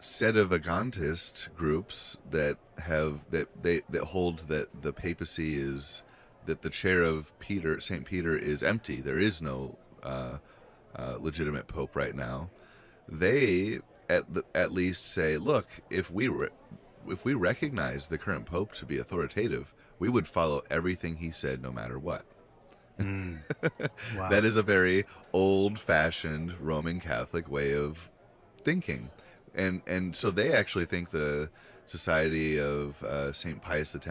sedevacantist 0.02 1.54
groups 1.56 2.18
that 2.30 2.58
have 2.78 3.22
that 3.32 3.64
they 3.64 3.82
that 3.90 4.04
hold 4.06 4.50
that 4.50 4.82
the 4.82 4.92
papacy 4.92 5.58
is 5.58 6.02
that 6.46 6.62
the 6.62 6.70
chair 6.70 7.04
of 7.04 7.38
Peter 7.40 7.80
Saint 7.80 8.06
Peter 8.06 8.36
is 8.36 8.64
empty. 8.64 9.02
There 9.02 9.20
is 9.20 9.42
no 9.42 9.78
uh, 10.02 10.38
uh, 10.96 11.18
legitimate 11.20 11.68
pope 11.68 11.96
right 11.96 12.16
now. 12.16 12.50
They 13.08 13.80
at 14.10 14.34
the, 14.34 14.44
at 14.54 14.72
least 14.72 15.12
say, 15.12 15.38
look, 15.38 15.68
if 15.90 16.12
we 16.12 16.28
re- 16.28 16.50
if 17.08 17.26
we 17.26 17.34
recognize 17.34 18.08
the 18.08 18.18
current 18.18 18.46
pope 18.46 18.74
to 18.76 18.86
be 18.86 18.98
authoritative, 18.98 19.74
we 20.00 20.10
would 20.10 20.28
follow 20.28 20.62
everything 20.70 21.18
he 21.18 21.32
said, 21.32 21.62
no 21.62 21.72
matter 21.72 22.00
what. 22.00 22.26
Wow. 24.16 24.30
That 24.30 24.46
is 24.46 24.56
a 24.56 24.64
very 24.64 25.06
old-fashioned 25.32 26.60
Roman 26.60 27.00
Catholic 27.00 27.50
way 27.50 27.74
of 27.74 28.12
thinking, 28.64 29.10
and 29.56 29.82
and 29.88 30.16
so 30.16 30.30
they 30.30 30.54
actually 30.54 30.86
think 30.86 31.10
the 31.10 31.50
Society 31.86 32.60
of 32.60 33.04
uh, 33.04 33.34
Saint 33.34 33.62
Pius 33.62 33.96
X 33.96 34.08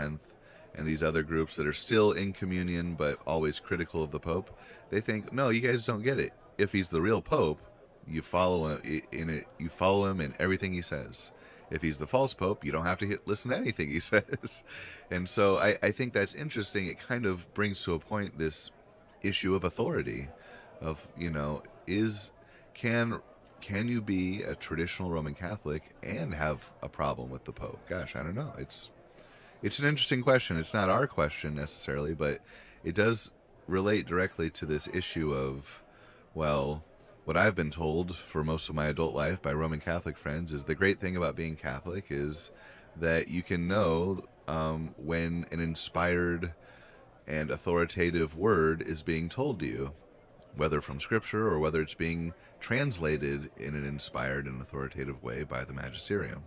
and 0.74 0.86
these 0.86 1.02
other 1.02 1.22
groups 1.22 1.56
that 1.56 1.66
are 1.66 1.72
still 1.72 2.12
in 2.12 2.32
communion 2.32 2.94
but 2.94 3.18
always 3.26 3.60
critical 3.60 4.02
of 4.02 4.10
the 4.10 4.20
Pope, 4.20 4.56
they 4.90 5.00
think 5.00 5.32
no, 5.32 5.48
you 5.48 5.60
guys 5.60 5.84
don't 5.84 6.02
get 6.02 6.18
it. 6.18 6.32
If 6.58 6.72
he's 6.72 6.88
the 6.88 7.00
real 7.00 7.22
Pope, 7.22 7.60
you 8.06 8.22
follow 8.22 8.68
him 8.68 9.02
in 9.12 9.30
it. 9.30 9.46
You 9.58 9.68
follow 9.68 10.06
him 10.06 10.20
in 10.20 10.34
everything 10.38 10.72
he 10.72 10.82
says. 10.82 11.30
If 11.70 11.80
he's 11.80 11.96
the 11.96 12.06
false 12.06 12.34
pope, 12.34 12.64
you 12.64 12.72
don't 12.72 12.84
have 12.84 12.98
to 12.98 13.18
listen 13.24 13.50
to 13.50 13.56
anything 13.56 13.88
he 13.88 14.00
says. 14.00 14.62
And 15.10 15.28
so 15.28 15.56
I, 15.56 15.78
I 15.82 15.90
think 15.90 16.12
that's 16.12 16.34
interesting. 16.34 16.86
It 16.86 17.00
kind 17.00 17.24
of 17.24 17.52
brings 17.54 17.82
to 17.84 17.94
a 17.94 17.98
point 17.98 18.38
this 18.38 18.70
issue 19.22 19.54
of 19.54 19.64
authority, 19.64 20.28
of 20.80 21.08
you 21.16 21.30
know, 21.30 21.62
is 21.86 22.30
can 22.74 23.20
can 23.60 23.88
you 23.88 24.02
be 24.02 24.42
a 24.42 24.54
traditional 24.54 25.08
Roman 25.10 25.34
Catholic 25.34 25.82
and 26.02 26.34
have 26.34 26.72
a 26.82 26.88
problem 26.88 27.30
with 27.30 27.44
the 27.44 27.52
Pope? 27.52 27.78
Gosh, 27.88 28.16
I 28.16 28.22
don't 28.22 28.34
know. 28.34 28.52
It's 28.58 28.90
it's 29.62 29.78
an 29.78 29.84
interesting 29.84 30.22
question. 30.22 30.58
It's 30.58 30.74
not 30.74 30.90
our 30.90 31.06
question 31.06 31.54
necessarily, 31.54 32.14
but 32.14 32.40
it 32.82 32.94
does 32.94 33.30
relate 33.68 34.06
directly 34.06 34.50
to 34.50 34.66
this 34.66 34.88
issue 34.92 35.32
of, 35.32 35.82
well, 36.34 36.84
what 37.24 37.36
I've 37.36 37.54
been 37.54 37.70
told 37.70 38.16
for 38.16 38.42
most 38.42 38.68
of 38.68 38.74
my 38.74 38.86
adult 38.86 39.14
life 39.14 39.40
by 39.40 39.52
Roman 39.52 39.78
Catholic 39.78 40.18
friends 40.18 40.52
is 40.52 40.64
the 40.64 40.74
great 40.74 41.00
thing 41.00 41.16
about 41.16 41.36
being 41.36 41.54
Catholic 41.54 42.06
is 42.10 42.50
that 42.96 43.28
you 43.28 43.42
can 43.42 43.68
know 43.68 44.24
um, 44.48 44.94
when 44.96 45.46
an 45.52 45.60
inspired 45.60 46.54
and 47.28 47.50
authoritative 47.50 48.36
word 48.36 48.82
is 48.82 49.02
being 49.02 49.28
told 49.28 49.60
to 49.60 49.66
you, 49.66 49.92
whether 50.56 50.80
from 50.80 51.00
Scripture 51.00 51.46
or 51.46 51.60
whether 51.60 51.80
it's 51.80 51.94
being 51.94 52.34
translated 52.58 53.50
in 53.56 53.76
an 53.76 53.84
inspired 53.86 54.46
and 54.46 54.60
authoritative 54.60 55.22
way 55.22 55.44
by 55.44 55.64
the 55.64 55.72
magisterium. 55.72 56.42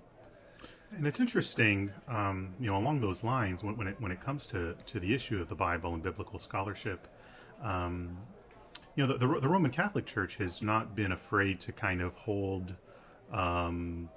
And 0.98 1.06
it's 1.06 1.20
interesting, 1.20 1.92
um, 2.08 2.54
you 2.60 2.68
know, 2.68 2.78
along 2.78 3.02
those 3.02 3.24
lines, 3.24 3.64
when, 3.64 3.76
when 3.78 3.88
it 3.88 3.96
when 4.00 4.12
it 4.12 4.22
comes 4.22 4.48
to 4.48 4.76
to 4.86 5.00
the 5.00 5.14
issue 5.14 5.42
of 5.42 5.50
the 5.50 5.56
Bible 5.56 5.94
and 5.94 6.02
biblical 6.02 6.40
scholarship, 6.40 7.08
um, 7.62 8.18
you 8.96 9.06
know, 9.06 9.14
the, 9.14 9.28
the, 9.28 9.40
the 9.42 9.50
Roman 9.50 9.72
Catholic 9.72 10.06
Church 10.06 10.38
has 10.38 10.62
not 10.62 10.96
been 10.96 11.12
afraid 11.12 11.60
to 11.62 11.72
kind 11.72 12.02
of 12.02 12.14
hold 12.14 12.76
um, 13.32 14.10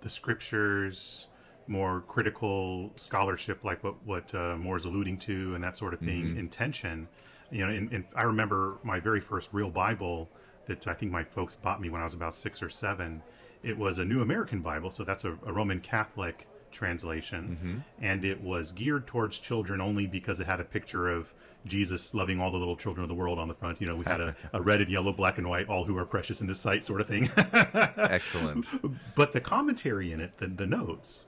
the 0.00 0.08
scriptures, 0.08 1.28
more 1.68 2.02
critical 2.08 2.90
scholarship, 2.96 3.62
like 3.62 3.84
what 3.84 3.94
what 4.04 4.34
uh, 4.34 4.56
More's 4.56 4.86
alluding 4.86 5.18
to, 5.18 5.54
and 5.54 5.62
that 5.62 5.76
sort 5.76 5.94
of 5.94 6.00
thing, 6.00 6.36
in 6.36 6.48
tension. 6.48 7.08
You 7.50 7.64
know, 7.64 7.72
and, 7.72 7.92
and 7.92 8.04
I 8.16 8.24
remember 8.24 8.78
my 8.82 8.98
very 8.98 9.20
first 9.20 9.50
real 9.52 9.70
Bible 9.70 10.28
that 10.66 10.88
I 10.88 10.94
think 10.94 11.12
my 11.12 11.22
folks 11.22 11.54
bought 11.54 11.80
me 11.80 11.90
when 11.90 12.00
I 12.00 12.04
was 12.04 12.14
about 12.14 12.34
six 12.34 12.62
or 12.62 12.70
seven. 12.70 13.22
It 13.64 13.78
was 13.78 13.98
a 13.98 14.04
New 14.04 14.20
American 14.22 14.60
Bible, 14.60 14.90
so 14.90 15.04
that's 15.04 15.24
a, 15.24 15.32
a 15.46 15.52
Roman 15.52 15.80
Catholic 15.80 16.46
translation, 16.70 17.84
and 18.00 18.24
it 18.24 18.42
was 18.42 18.72
geared 18.72 19.06
towards 19.06 19.38
children 19.38 19.80
only 19.80 20.06
because 20.06 20.40
it 20.40 20.46
had 20.46 20.60
a 20.60 20.64
picture 20.64 21.08
of 21.08 21.32
Jesus 21.64 22.12
loving 22.12 22.40
all 22.40 22.50
the 22.50 22.58
little 22.58 22.76
children 22.76 23.02
of 23.02 23.08
the 23.08 23.14
world 23.14 23.38
on 23.38 23.48
the 23.48 23.54
front. 23.54 23.80
You 23.80 23.86
know, 23.86 23.96
we 23.96 24.04
had 24.04 24.20
a, 24.20 24.36
a 24.52 24.60
red 24.70 24.80
and 24.82 24.90
yellow, 24.90 25.12
black 25.12 25.38
and 25.38 25.48
white, 25.48 25.68
all 25.68 25.84
who 25.84 25.96
are 25.96 26.04
precious 26.04 26.40
in 26.40 26.48
His 26.48 26.60
sight, 26.60 26.84
sort 26.84 27.00
of 27.00 27.08
thing. 27.08 27.30
Excellent. 27.96 28.66
but 29.14 29.32
the 29.32 29.40
commentary 29.40 30.12
in 30.12 30.20
it, 30.20 30.36
the, 30.36 30.46
the 30.48 30.66
notes, 30.66 31.26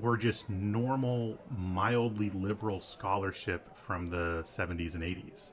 were 0.00 0.16
just 0.16 0.50
normal, 0.50 1.38
mildly 1.56 2.30
liberal 2.30 2.80
scholarship 2.80 3.74
from 3.76 4.08
the 4.08 4.42
70s 4.44 4.94
and 4.94 5.02
80s. 5.02 5.52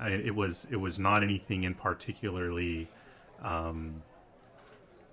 I, 0.00 0.10
it 0.10 0.34
was 0.34 0.68
it 0.70 0.76
was 0.76 0.98
not 1.00 1.24
anything 1.24 1.64
in 1.64 1.74
particularly, 1.74 2.88
um, 3.42 4.02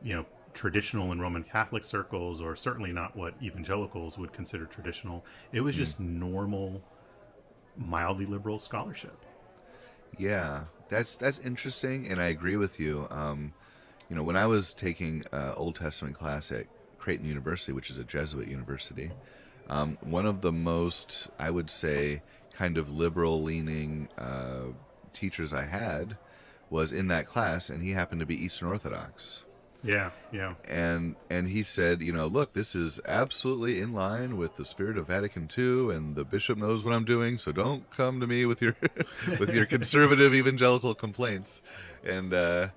you 0.04 0.16
know, 0.16 0.26
traditional 0.54 1.12
in 1.12 1.20
Roman 1.20 1.44
Catholic 1.44 1.84
circles, 1.84 2.42
or 2.42 2.56
certainly 2.56 2.92
not 2.92 3.16
what 3.16 3.34
evangelicals 3.42 4.18
would 4.18 4.34
consider 4.34 4.66
traditional. 4.66 5.26
It 5.52 5.62
was 5.62 5.76
just 5.76 6.00
normal, 6.00 6.82
mildly 7.78 8.26
liberal 8.26 8.60
scholarship. 8.60 9.26
Yeah, 10.18 10.66
that's 10.90 11.16
that's 11.16 11.40
interesting, 11.40 12.08
and 12.08 12.22
I 12.22 12.26
agree 12.26 12.58
with 12.58 12.80
you. 12.80 13.08
Um, 13.10 13.54
you 14.10 14.16
know, 14.16 14.24
when 14.24 14.36
I 14.36 14.48
was 14.48 14.74
taking 14.74 15.24
uh, 15.32 15.54
Old 15.56 15.76
Testament 15.76 16.16
class 16.16 16.52
at 16.52 16.66
Creighton 16.98 17.28
University, 17.28 17.72
which 17.72 17.90
is 17.90 17.98
a 17.98 18.04
Jesuit 18.04 18.48
university, 18.48 19.12
um, 19.70 19.98
one 20.02 20.26
of 20.26 20.42
the 20.42 20.52
most, 20.52 21.28
I 21.38 21.52
would 21.52 21.70
say, 21.70 22.24
kind 22.54 22.78
of 22.78 22.90
liberal-leaning 22.90 24.10
uh, 24.18 24.74
teachers 25.14 25.54
I 25.54 25.66
had 25.66 26.18
was 26.70 26.92
in 26.92 27.08
that 27.10 27.28
class, 27.28 27.70
and 27.70 27.84
he 27.84 27.92
happened 27.92 28.20
to 28.20 28.26
be 28.26 28.36
Eastern 28.36 28.68
Orthodox 28.68 29.44
Yeah, 29.84 30.12
yeah. 30.32 30.56
and 30.68 31.16
and 31.30 31.48
he 31.48 31.64
said, 31.64 32.02
you 32.02 32.12
know, 32.12 32.28
look, 32.28 32.54
this 32.54 32.76
is 32.76 33.00
absolutely 33.06 33.80
in 33.80 33.94
line 33.94 34.36
with 34.38 34.58
the 34.58 34.66
spirit 34.66 34.98
of 34.98 35.08
Vatican 35.08 35.50
II, 35.58 35.96
and 35.96 36.16
the 36.16 36.26
bishop 36.26 36.58
knows 36.58 36.84
what 36.84 36.94
I'm 36.94 37.06
doing, 37.06 37.38
so 37.38 37.52
don't 37.52 37.90
come 37.92 38.20
to 38.20 38.28
me 38.28 38.46
with 38.46 38.62
your 38.62 38.76
with 39.40 39.54
your 39.54 39.66
conservative 39.66 40.34
evangelical 40.34 40.96
complaints, 40.96 41.62
and 42.04 42.34
uh, 42.34 42.70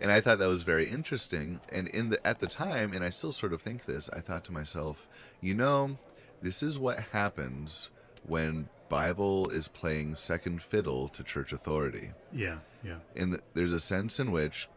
and 0.00 0.12
I 0.12 0.20
thought 0.20 0.38
that 0.40 0.48
was 0.48 0.62
very 0.62 0.90
interesting, 0.90 1.60
and 1.70 1.88
in 1.88 2.10
the 2.10 2.26
at 2.26 2.40
the 2.40 2.46
time, 2.46 2.92
and 2.92 3.02
I 3.02 3.10
still 3.10 3.32
sort 3.32 3.52
of 3.52 3.62
think 3.62 3.86
this, 3.86 4.10
I 4.12 4.20
thought 4.20 4.44
to 4.44 4.52
myself, 4.52 5.08
you 5.40 5.54
know, 5.54 5.96
this 6.42 6.62
is 6.62 6.78
what 6.78 7.00
happens 7.12 7.88
when 8.26 8.68
Bible 8.88 9.48
is 9.48 9.68
playing 9.68 10.16
second 10.16 10.60
fiddle 10.62 11.08
to 11.08 11.24
church 11.24 11.52
authority 11.52 12.10
Yeah, 12.30 12.58
yeah. 12.84 12.98
And 13.16 13.32
the, 13.32 13.40
there's 13.54 13.72
a 13.72 13.80
sense 13.80 14.20
in 14.20 14.30
which 14.30 14.68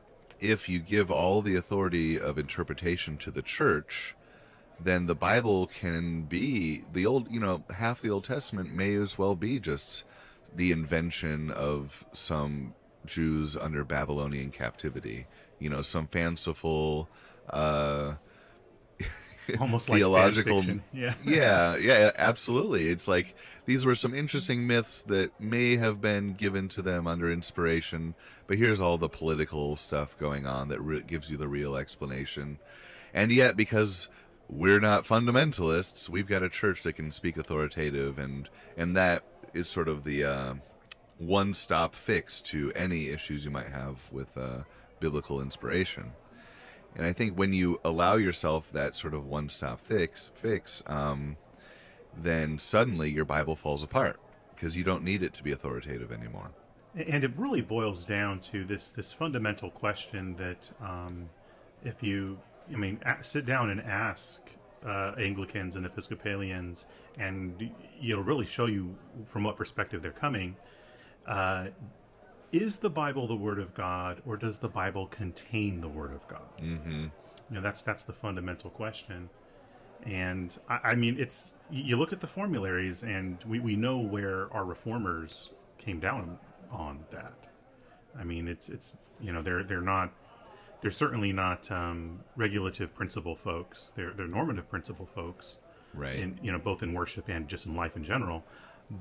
if 0.49 0.69
you 0.69 0.79
give 0.79 1.11
all 1.11 1.41
the 1.41 1.55
authority 1.55 2.19
of 2.19 2.37
interpretation 2.37 3.17
to 3.17 3.31
the 3.31 3.41
church 3.41 4.15
then 4.79 5.05
the 5.05 5.15
bible 5.15 5.67
can 5.67 6.23
be 6.23 6.83
the 6.91 7.05
old 7.05 7.31
you 7.31 7.39
know 7.39 7.63
half 7.75 8.01
the 8.01 8.09
old 8.09 8.23
testament 8.23 8.73
may 8.73 8.95
as 8.95 9.17
well 9.17 9.35
be 9.35 9.59
just 9.59 10.03
the 10.53 10.71
invention 10.71 11.49
of 11.51 12.05
some 12.13 12.73
jews 13.05 13.55
under 13.55 13.83
babylonian 13.83 14.51
captivity 14.51 15.27
you 15.59 15.69
know 15.69 15.81
some 15.81 16.07
fanciful 16.07 17.07
uh 17.49 18.15
Almost 19.59 19.89
like 19.89 19.99
theological 19.99 20.61
fiction. 20.61 20.83
Yeah. 20.91 21.13
yeah 21.23 21.75
yeah 21.75 22.11
absolutely 22.17 22.89
it's 22.89 23.07
like 23.07 23.35
these 23.65 23.85
were 23.85 23.95
some 23.95 24.13
interesting 24.13 24.67
myths 24.67 25.01
that 25.07 25.39
may 25.39 25.77
have 25.77 25.99
been 25.99 26.33
given 26.33 26.69
to 26.69 26.81
them 26.81 27.07
under 27.07 27.31
inspiration 27.31 28.15
but 28.47 28.57
here's 28.57 28.81
all 28.81 28.97
the 28.97 29.09
political 29.09 29.75
stuff 29.75 30.17
going 30.19 30.45
on 30.45 30.69
that 30.69 30.81
re- 30.81 31.01
gives 31.01 31.29
you 31.29 31.37
the 31.37 31.47
real 31.47 31.75
explanation. 31.75 32.59
And 33.13 33.31
yet 33.31 33.57
because 33.57 34.07
we're 34.47 34.79
not 34.79 35.05
fundamentalists 35.05 36.07
we've 36.07 36.27
got 36.27 36.43
a 36.43 36.49
church 36.49 36.83
that 36.83 36.93
can 36.93 37.11
speak 37.11 37.35
authoritative 37.35 38.19
and 38.19 38.47
and 38.77 38.95
that 38.95 39.23
is 39.55 39.67
sort 39.67 39.87
of 39.87 40.03
the 40.03 40.23
uh, 40.23 40.53
one 41.17 41.53
stop 41.53 41.95
fix 41.95 42.41
to 42.41 42.71
any 42.75 43.07
issues 43.09 43.45
you 43.45 43.49
might 43.51 43.69
have 43.69 44.11
with 44.11 44.37
uh, 44.37 44.59
biblical 44.99 45.41
inspiration. 45.41 46.11
And 46.95 47.05
I 47.05 47.13
think 47.13 47.37
when 47.37 47.53
you 47.53 47.79
allow 47.83 48.15
yourself 48.15 48.71
that 48.71 48.95
sort 48.95 49.13
of 49.13 49.25
one-stop 49.25 49.81
fix, 49.81 50.31
fix, 50.33 50.81
um, 50.87 51.35
then 52.17 52.57
suddenly 52.57 53.09
your 53.09 53.25
Bible 53.25 53.55
falls 53.55 53.83
apart 53.83 54.19
because 54.53 54.75
you 54.75 54.83
don't 54.83 55.03
need 55.03 55.21
it 55.21 55.33
to 55.33 55.43
be 55.43 55.51
authoritative 55.51 56.11
anymore. 56.11 56.51
And 56.95 57.23
it 57.23 57.31
really 57.35 57.61
boils 57.61 58.05
down 58.05 58.39
to 58.41 58.63
this 58.63 58.89
this 58.89 59.11
fundamental 59.11 59.69
question 59.69 60.35
that 60.37 60.71
um, 60.81 61.29
if 61.83 62.01
you, 62.01 62.39
I 62.73 62.77
mean, 62.77 62.99
sit 63.21 63.45
down 63.45 63.69
and 63.69 63.81
ask 63.81 64.49
uh, 64.85 65.13
Anglicans 65.17 65.75
and 65.75 65.85
Episcopalians, 65.85 66.85
and 67.19 67.69
it'll 68.01 68.23
really 68.23 68.45
show 68.45 68.67
you 68.67 68.95
from 69.25 69.43
what 69.43 69.57
perspective 69.57 70.01
they're 70.01 70.11
coming. 70.11 70.55
Uh, 71.27 71.67
is 72.51 72.77
the 72.77 72.89
Bible 72.89 73.27
the 73.27 73.35
Word 73.35 73.59
of 73.59 73.73
God, 73.73 74.21
or 74.25 74.37
does 74.37 74.59
the 74.59 74.69
Bible 74.69 75.07
contain 75.07 75.81
the 75.81 75.89
Word 75.89 76.13
of 76.13 76.25
God? 76.27 76.47
Mm-hmm. 76.61 77.07
You 77.49 77.55
know, 77.55 77.61
that's 77.61 77.81
that's 77.81 78.03
the 78.03 78.13
fundamental 78.13 78.69
question. 78.69 79.29
And 80.05 80.57
I, 80.69 80.79
I 80.83 80.95
mean, 80.95 81.17
it's 81.19 81.55
you 81.71 81.97
look 81.97 82.13
at 82.13 82.19
the 82.19 82.27
formularies, 82.27 83.03
and 83.03 83.43
we, 83.47 83.59
we 83.59 83.75
know 83.75 83.97
where 83.97 84.53
our 84.53 84.65
reformers 84.65 85.51
came 85.77 85.99
down 85.99 86.37
on 86.71 87.05
that. 87.11 87.47
I 88.17 88.23
mean, 88.23 88.47
it's 88.47 88.69
it's 88.69 88.97
you 89.19 89.31
know 89.31 89.41
they're 89.41 89.63
they're 89.63 89.81
not 89.81 90.11
they're 90.81 90.91
certainly 90.91 91.31
not 91.31 91.71
um, 91.71 92.19
regulative 92.35 92.93
principle 92.93 93.35
folks. 93.35 93.91
They're 93.95 94.11
they're 94.13 94.27
normative 94.27 94.69
principle 94.69 95.05
folks, 95.05 95.57
Right. 95.93 96.19
in 96.19 96.39
you 96.43 96.51
know 96.51 96.59
both 96.59 96.83
in 96.83 96.93
worship 96.93 97.27
and 97.29 97.47
just 97.47 97.65
in 97.65 97.75
life 97.75 97.95
in 97.95 98.03
general. 98.03 98.43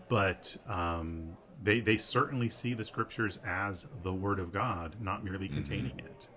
But 0.08 0.56
um, 0.66 1.36
they 1.62 1.80
they 1.80 1.98
certainly 1.98 2.48
see 2.48 2.72
the 2.72 2.84
scriptures 2.84 3.38
as 3.46 3.86
the 4.02 4.12
word 4.14 4.38
of 4.40 4.52
God, 4.52 4.96
not 5.00 5.22
merely 5.24 5.48
containing 5.48 5.98
it. 5.98 6.28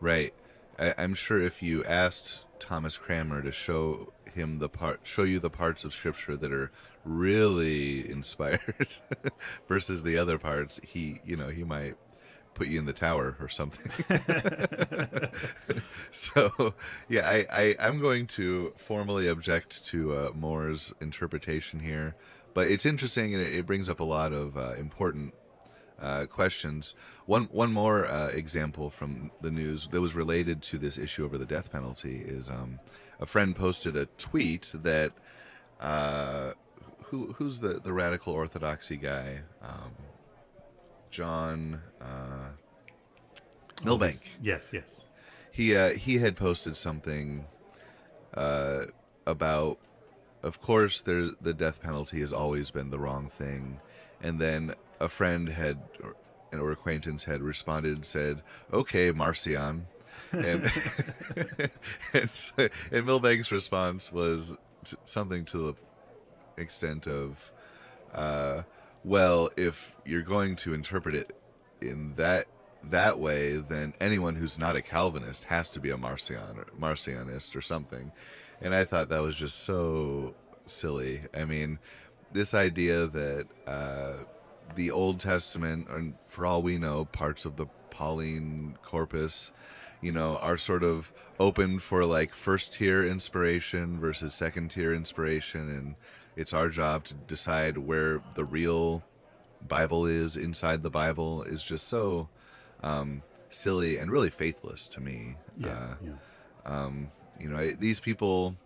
Right. 0.00 0.32
I, 0.78 0.94
I'm 0.96 1.14
sure 1.14 1.38
if 1.38 1.62
you 1.62 1.84
asked 1.84 2.44
Thomas 2.62 2.96
Cranmer 2.96 3.42
to 3.42 3.52
show 3.52 4.12
him 4.32 4.58
the 4.58 4.68
part, 4.68 5.00
show 5.02 5.24
you 5.24 5.38
the 5.38 5.50
parts 5.50 5.84
of 5.84 5.92
Scripture 5.92 6.36
that 6.36 6.52
are 6.52 6.70
really 7.04 8.08
inspired 8.08 8.88
versus 9.68 10.02
the 10.02 10.16
other 10.16 10.38
parts, 10.38 10.80
he, 10.86 11.20
you 11.24 11.36
know, 11.36 11.48
he 11.48 11.64
might 11.64 11.96
put 12.54 12.68
you 12.68 12.78
in 12.78 12.84
the 12.84 12.92
tower 12.92 13.36
or 13.40 13.48
something. 13.48 13.90
so, 16.12 16.74
yeah, 17.08 17.28
I, 17.28 17.46
I, 17.50 17.76
I'm 17.80 18.00
going 18.00 18.26
to 18.28 18.72
formally 18.76 19.26
object 19.26 19.84
to 19.88 20.16
uh, 20.16 20.30
More's 20.34 20.94
interpretation 21.00 21.80
here, 21.80 22.14
but 22.54 22.68
it's 22.68 22.86
interesting 22.86 23.34
and 23.34 23.42
it, 23.42 23.54
it 23.54 23.66
brings 23.66 23.88
up 23.88 24.00
a 24.00 24.04
lot 24.04 24.32
of 24.32 24.56
uh, 24.56 24.74
important 24.74 25.34
uh, 26.02 26.26
questions. 26.26 26.94
One 27.26 27.44
one 27.44 27.72
more 27.72 28.06
uh, 28.06 28.28
example 28.28 28.90
from 28.90 29.30
the 29.40 29.50
news 29.50 29.88
that 29.92 30.00
was 30.00 30.14
related 30.14 30.60
to 30.62 30.78
this 30.78 30.98
issue 30.98 31.24
over 31.24 31.38
the 31.38 31.46
death 31.46 31.70
penalty 31.70 32.22
is 32.26 32.50
um, 32.50 32.80
a 33.20 33.26
friend 33.26 33.54
posted 33.54 33.96
a 33.96 34.06
tweet 34.18 34.72
that 34.74 35.12
uh, 35.80 36.52
who 37.04 37.32
who's 37.34 37.60
the 37.60 37.80
the 37.82 37.92
radical 37.92 38.32
orthodoxy 38.32 38.96
guy 38.96 39.40
um, 39.62 39.92
John 41.10 41.80
uh, 42.00 42.50
Milbank 43.84 44.14
Yes, 44.40 44.72
yes. 44.72 45.06
he 45.52 45.76
uh, 45.76 45.90
he 45.90 46.18
had 46.18 46.36
posted 46.36 46.76
something 46.76 47.46
uh, 48.34 48.86
about 49.26 49.78
of 50.42 50.60
course 50.60 51.00
there 51.00 51.30
the 51.40 51.54
death 51.54 51.80
penalty 51.80 52.20
has 52.20 52.32
always 52.32 52.70
been 52.70 52.90
the 52.90 52.98
wrong 52.98 53.30
thing 53.38 53.78
and 54.22 54.40
then 54.40 54.74
a 55.02 55.08
friend 55.08 55.48
had 55.48 55.78
or, 56.02 56.70
acquaintance 56.70 57.24
had 57.24 57.40
responded 57.40 57.94
and 57.94 58.06
said 58.06 58.42
okay 58.72 59.10
marcion 59.10 59.86
and 60.32 60.62
and, 62.12 62.30
and 62.92 63.06
milbank's 63.06 63.50
response 63.50 64.12
was 64.12 64.54
something 65.04 65.44
to 65.44 65.74
the 66.56 66.62
extent 66.62 67.06
of 67.06 67.50
uh, 68.14 68.62
well 69.02 69.50
if 69.56 69.96
you're 70.04 70.22
going 70.22 70.54
to 70.56 70.74
interpret 70.74 71.14
it 71.14 71.34
in 71.80 72.14
that 72.14 72.46
that 72.90 73.18
way, 73.18 73.56
then 73.56 73.94
anyone 74.00 74.36
who's 74.36 74.58
not 74.58 74.76
a 74.76 74.82
Calvinist 74.82 75.44
has 75.44 75.68
to 75.70 75.80
be 75.80 75.90
a 75.90 75.96
Marcion 75.96 76.58
or 76.58 76.66
Marcionist 76.78 77.54
or 77.54 77.60
something. 77.60 78.12
And 78.60 78.74
I 78.74 78.84
thought 78.84 79.08
that 79.08 79.22
was 79.22 79.36
just 79.36 79.64
so 79.64 80.34
silly. 80.66 81.22
I 81.34 81.44
mean, 81.44 81.78
this 82.32 82.54
idea 82.54 83.06
that 83.06 83.46
uh, 83.66 84.24
the 84.74 84.90
Old 84.90 85.20
Testament, 85.20 85.88
and 85.88 86.14
for 86.26 86.46
all 86.46 86.62
we 86.62 86.78
know, 86.78 87.04
parts 87.06 87.44
of 87.44 87.56
the 87.56 87.66
Pauline 87.90 88.76
corpus, 88.82 89.50
you 90.00 90.12
know, 90.12 90.36
are 90.38 90.56
sort 90.56 90.82
of 90.82 91.12
open 91.38 91.78
for 91.78 92.04
like 92.04 92.34
first 92.34 92.74
tier 92.74 93.04
inspiration 93.04 94.00
versus 94.00 94.34
second 94.34 94.70
tier 94.70 94.92
inspiration, 94.94 95.68
and 95.68 95.94
it's 96.36 96.52
our 96.52 96.68
job 96.68 97.04
to 97.04 97.14
decide 97.14 97.78
where 97.78 98.22
the 98.34 98.44
real 98.44 99.02
Bible 99.68 100.06
is 100.06 100.36
inside 100.36 100.82
the 100.82 100.90
Bible 100.90 101.42
is 101.42 101.62
just 101.62 101.86
so 101.86 102.28
um, 102.82 103.22
silly 103.50 103.96
and 103.98 104.10
really 104.10 104.30
faithless 104.30 104.86
to 104.88 105.00
me. 105.00 105.36
Yeah, 105.58 105.68
Uh, 105.68 105.94
yeah. 106.66 106.90
you 107.38 107.48
know, 107.48 107.56
I, 107.56 107.72
these 107.74 108.00
people, 108.00 108.56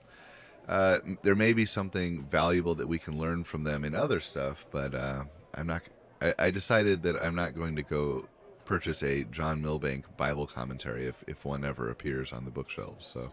uh, 0.68 0.98
there 1.22 1.34
may 1.34 1.52
be 1.52 1.66
something 1.66 2.24
valuable 2.30 2.74
that 2.76 2.86
we 2.88 2.98
can 2.98 3.18
learn 3.18 3.44
from 3.44 3.64
them 3.64 3.84
in 3.84 3.94
other 3.94 4.20
stuff, 4.20 4.64
but 4.70 4.94
uh, 4.94 5.24
I'm 5.56 5.66
not. 5.66 5.82
I, 6.20 6.34
I 6.38 6.50
decided 6.50 7.02
that 7.02 7.16
I'm 7.22 7.34
not 7.34 7.54
going 7.54 7.76
to 7.76 7.82
go 7.82 8.26
purchase 8.66 9.02
a 9.02 9.24
John 9.24 9.62
Milbank 9.62 10.16
Bible 10.16 10.46
commentary 10.46 11.06
if, 11.06 11.24
if 11.26 11.44
one 11.44 11.64
ever 11.64 11.88
appears 11.88 12.32
on 12.32 12.44
the 12.44 12.50
bookshelves. 12.50 13.06
So, 13.06 13.32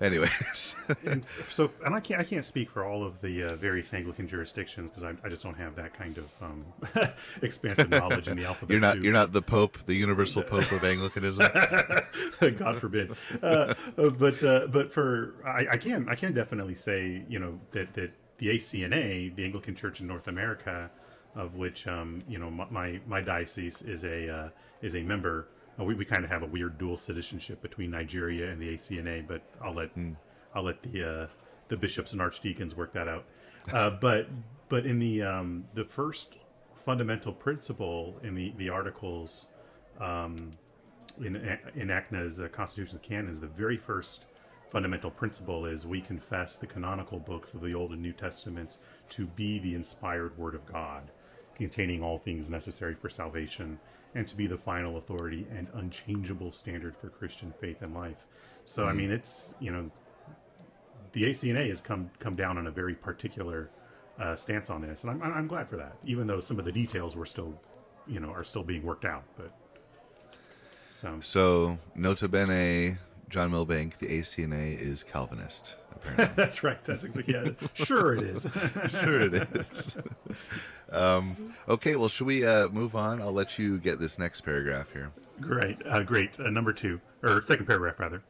anyways, 0.00 0.74
and 1.04 1.26
so 1.50 1.72
and 1.84 1.94
I 1.94 2.00
can't 2.00 2.20
I 2.20 2.24
can't 2.24 2.44
speak 2.44 2.70
for 2.70 2.84
all 2.84 3.04
of 3.04 3.20
the 3.20 3.44
uh, 3.44 3.56
various 3.56 3.92
Anglican 3.92 4.28
jurisdictions 4.28 4.90
because 4.90 5.02
I, 5.02 5.14
I 5.24 5.28
just 5.28 5.42
don't 5.42 5.56
have 5.56 5.74
that 5.76 5.94
kind 5.94 6.18
of 6.18 6.26
um, 6.40 6.64
expansive 7.42 7.88
knowledge 7.88 8.28
in 8.28 8.36
the 8.36 8.44
alphabet. 8.46 8.70
you're 8.70 8.80
not 8.80 8.94
soup. 8.94 9.04
you're 9.04 9.12
not 9.12 9.32
the 9.32 9.42
Pope, 9.42 9.78
the 9.86 9.94
universal 9.94 10.42
Pope 10.42 10.70
of 10.70 10.84
Anglicanism. 10.84 11.44
God 12.56 12.78
forbid. 12.78 13.16
Uh, 13.42 13.74
but 13.96 14.44
uh, 14.44 14.66
but 14.68 14.92
for 14.92 15.34
I, 15.44 15.66
I 15.72 15.76
can 15.76 16.08
I 16.08 16.14
can 16.14 16.34
definitely 16.34 16.76
say 16.76 17.24
you 17.28 17.38
know 17.38 17.58
that 17.72 17.94
that 17.94 18.12
the 18.38 18.48
ACNA, 18.48 19.34
the 19.34 19.44
Anglican 19.44 19.74
Church 19.74 20.00
in 20.00 20.06
North 20.06 20.28
America, 20.28 20.90
of 21.34 21.56
which 21.56 21.86
um, 21.86 22.20
you 22.28 22.38
know 22.38 22.50
my, 22.50 22.66
my 22.70 23.00
my 23.06 23.20
diocese 23.20 23.82
is 23.82 24.04
a 24.04 24.28
uh, 24.28 24.48
is 24.82 24.96
a 24.96 25.02
member. 25.02 25.48
Uh, 25.78 25.84
we 25.84 25.94
we 25.94 26.04
kind 26.04 26.24
of 26.24 26.30
have 26.30 26.42
a 26.42 26.46
weird 26.46 26.78
dual 26.78 26.96
citizenship 26.96 27.62
between 27.62 27.90
Nigeria 27.90 28.50
and 28.50 28.60
the 28.60 28.74
ACNA, 28.74 29.26
but 29.26 29.42
I'll 29.62 29.74
let 29.74 29.90
I'll 30.54 30.64
let 30.64 30.82
the 30.82 31.04
uh, 31.04 31.26
the 31.68 31.76
bishops 31.76 32.12
and 32.12 32.20
archdeacons 32.20 32.74
work 32.74 32.92
that 32.92 33.08
out. 33.08 33.24
Uh, 33.72 33.90
but 33.90 34.28
but 34.68 34.86
in 34.86 34.98
the 34.98 35.22
um, 35.22 35.64
the 35.74 35.84
first 35.84 36.36
fundamental 36.74 37.32
principle 37.32 38.18
in 38.22 38.34
the 38.34 38.52
the 38.56 38.68
articles 38.68 39.48
um, 40.00 40.50
in 41.18 41.36
in 41.74 41.88
ACNA's 41.88 42.40
uh, 42.40 42.48
Constitutions 42.48 43.00
Canons, 43.02 43.40
the 43.40 43.46
very 43.46 43.76
first 43.76 44.24
fundamental 44.68 45.10
principle 45.10 45.66
is 45.66 45.86
we 45.86 46.00
confess 46.00 46.56
the 46.56 46.66
canonical 46.66 47.18
books 47.18 47.54
of 47.54 47.60
the 47.60 47.74
Old 47.74 47.92
and 47.92 48.02
New 48.02 48.12
Testaments 48.12 48.78
to 49.10 49.26
be 49.26 49.58
the 49.58 49.74
inspired 49.74 50.36
Word 50.36 50.54
of 50.54 50.66
God, 50.66 51.10
containing 51.58 52.02
all 52.02 52.18
things 52.18 52.48
necessary 52.50 52.94
for 52.94 53.08
salvation, 53.08 53.78
and 54.14 54.26
to 54.28 54.36
be 54.36 54.46
the 54.46 54.56
final 54.56 54.96
authority 54.96 55.46
and 55.54 55.68
unchangeable 55.74 56.52
standard 56.52 56.96
for 56.96 57.08
Christian 57.08 57.52
faith 57.60 57.82
and 57.82 57.94
life. 57.94 58.26
So, 58.64 58.86
I 58.86 58.92
mean, 58.92 59.10
it's 59.10 59.54
you 59.60 59.70
know, 59.70 59.90
the 61.12 61.24
ACNA 61.24 61.68
has 61.68 61.80
come 61.80 62.10
come 62.18 62.36
down 62.36 62.58
on 62.58 62.66
a 62.66 62.70
very 62.70 62.94
particular 62.94 63.70
uh, 64.18 64.36
stance 64.36 64.70
on 64.70 64.82
this, 64.82 65.04
and 65.04 65.10
I'm 65.10 65.32
I'm 65.32 65.46
glad 65.46 65.68
for 65.68 65.76
that. 65.76 65.96
Even 66.04 66.26
though 66.26 66.40
some 66.40 66.58
of 66.58 66.64
the 66.64 66.72
details 66.72 67.16
were 67.16 67.26
still, 67.26 67.60
you 68.06 68.20
know, 68.20 68.30
are 68.30 68.44
still 68.44 68.62
being 68.64 68.82
worked 68.82 69.04
out, 69.04 69.24
but 69.36 69.52
so 70.90 71.18
so, 71.20 71.78
nota 71.94 72.28
bene, 72.28 72.98
John 73.28 73.52
Milbank, 73.52 73.98
the 73.98 74.06
ACNA 74.06 74.80
is 74.80 75.04
Calvinist. 75.04 75.74
Apparently, 75.92 76.34
that's 76.34 76.64
right. 76.64 76.82
That's 76.84 77.04
exactly 77.04 77.34
yeah. 77.34 77.50
Sure, 77.74 78.14
it 78.14 78.22
is. 78.24 78.48
sure 78.90 79.20
it 79.20 79.34
is. 79.34 79.96
um, 80.90 81.54
okay, 81.68 81.96
well, 81.96 82.08
should 82.08 82.26
we 82.26 82.44
uh, 82.44 82.68
move 82.68 82.94
on? 82.94 83.20
I'll 83.20 83.32
let 83.32 83.58
you 83.58 83.78
get 83.78 84.00
this 84.00 84.18
next 84.18 84.40
paragraph 84.42 84.92
here. 84.92 85.12
Great, 85.40 85.78
uh, 85.86 86.02
great. 86.02 86.38
Uh, 86.40 86.50
number 86.50 86.72
two, 86.72 87.00
or 87.22 87.42
second 87.42 87.66
paragraph, 87.66 87.98
rather. 87.98 88.22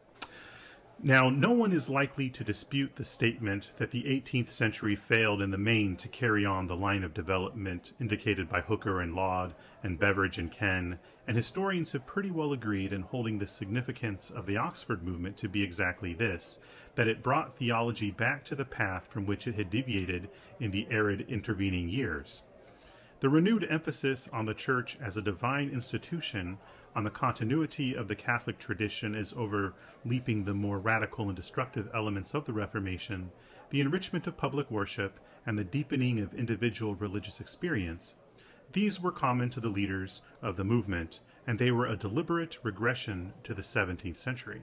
Now, 1.00 1.30
no 1.30 1.52
one 1.52 1.70
is 1.70 1.88
likely 1.88 2.28
to 2.30 2.42
dispute 2.42 2.96
the 2.96 3.04
statement 3.04 3.70
that 3.76 3.92
the 3.92 4.02
18th 4.02 4.50
century 4.50 4.96
failed 4.96 5.40
in 5.40 5.52
the 5.52 5.56
main 5.56 5.94
to 5.94 6.08
carry 6.08 6.44
on 6.44 6.66
the 6.66 6.74
line 6.74 7.04
of 7.04 7.14
development 7.14 7.92
indicated 8.00 8.48
by 8.48 8.62
Hooker 8.62 9.00
and 9.00 9.14
Laud 9.14 9.54
and 9.80 9.96
Beveridge 9.96 10.38
and 10.38 10.50
Ken, 10.50 10.98
and 11.28 11.36
historians 11.36 11.92
have 11.92 12.04
pretty 12.04 12.32
well 12.32 12.52
agreed 12.52 12.92
in 12.92 13.02
holding 13.02 13.38
the 13.38 13.46
significance 13.46 14.28
of 14.28 14.46
the 14.46 14.56
Oxford 14.56 15.04
movement 15.04 15.36
to 15.36 15.48
be 15.48 15.62
exactly 15.62 16.14
this 16.14 16.58
that 16.96 17.06
it 17.06 17.22
brought 17.22 17.54
theology 17.54 18.10
back 18.10 18.44
to 18.44 18.56
the 18.56 18.64
path 18.64 19.06
from 19.06 19.24
which 19.24 19.46
it 19.46 19.54
had 19.54 19.70
deviated 19.70 20.28
in 20.58 20.72
the 20.72 20.88
arid 20.90 21.20
intervening 21.28 21.88
years. 21.88 22.42
The 23.20 23.28
renewed 23.28 23.66
emphasis 23.68 24.28
on 24.28 24.44
the 24.44 24.54
Church 24.54 24.96
as 25.00 25.16
a 25.16 25.22
divine 25.22 25.70
institution, 25.70 26.58
on 26.94 27.02
the 27.02 27.10
continuity 27.10 27.92
of 27.94 28.06
the 28.06 28.14
Catholic 28.14 28.60
tradition 28.60 29.16
as 29.16 29.32
overleaping 29.32 30.44
the 30.44 30.54
more 30.54 30.78
radical 30.78 31.26
and 31.26 31.34
destructive 31.34 31.90
elements 31.92 32.32
of 32.32 32.44
the 32.44 32.52
Reformation, 32.52 33.32
the 33.70 33.80
enrichment 33.80 34.28
of 34.28 34.36
public 34.36 34.70
worship, 34.70 35.18
and 35.44 35.58
the 35.58 35.64
deepening 35.64 36.20
of 36.20 36.32
individual 36.32 36.94
religious 36.94 37.40
experience, 37.40 38.14
these 38.72 39.00
were 39.00 39.10
common 39.10 39.50
to 39.50 39.60
the 39.60 39.68
leaders 39.68 40.22
of 40.40 40.56
the 40.56 40.64
movement, 40.64 41.18
and 41.44 41.58
they 41.58 41.72
were 41.72 41.86
a 41.86 41.96
deliberate 41.96 42.58
regression 42.62 43.32
to 43.42 43.52
the 43.52 43.62
17th 43.62 44.18
century. 44.18 44.62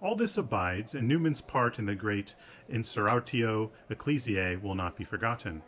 All 0.00 0.16
this 0.16 0.38
abides, 0.38 0.94
and 0.94 1.06
Newman's 1.06 1.42
part 1.42 1.78
in 1.78 1.84
the 1.84 1.94
great 1.94 2.34
Insurrectio 2.70 3.72
Ecclesiae 3.90 4.56
will 4.56 4.74
not 4.74 4.96
be 4.96 5.04
forgotten 5.04 5.62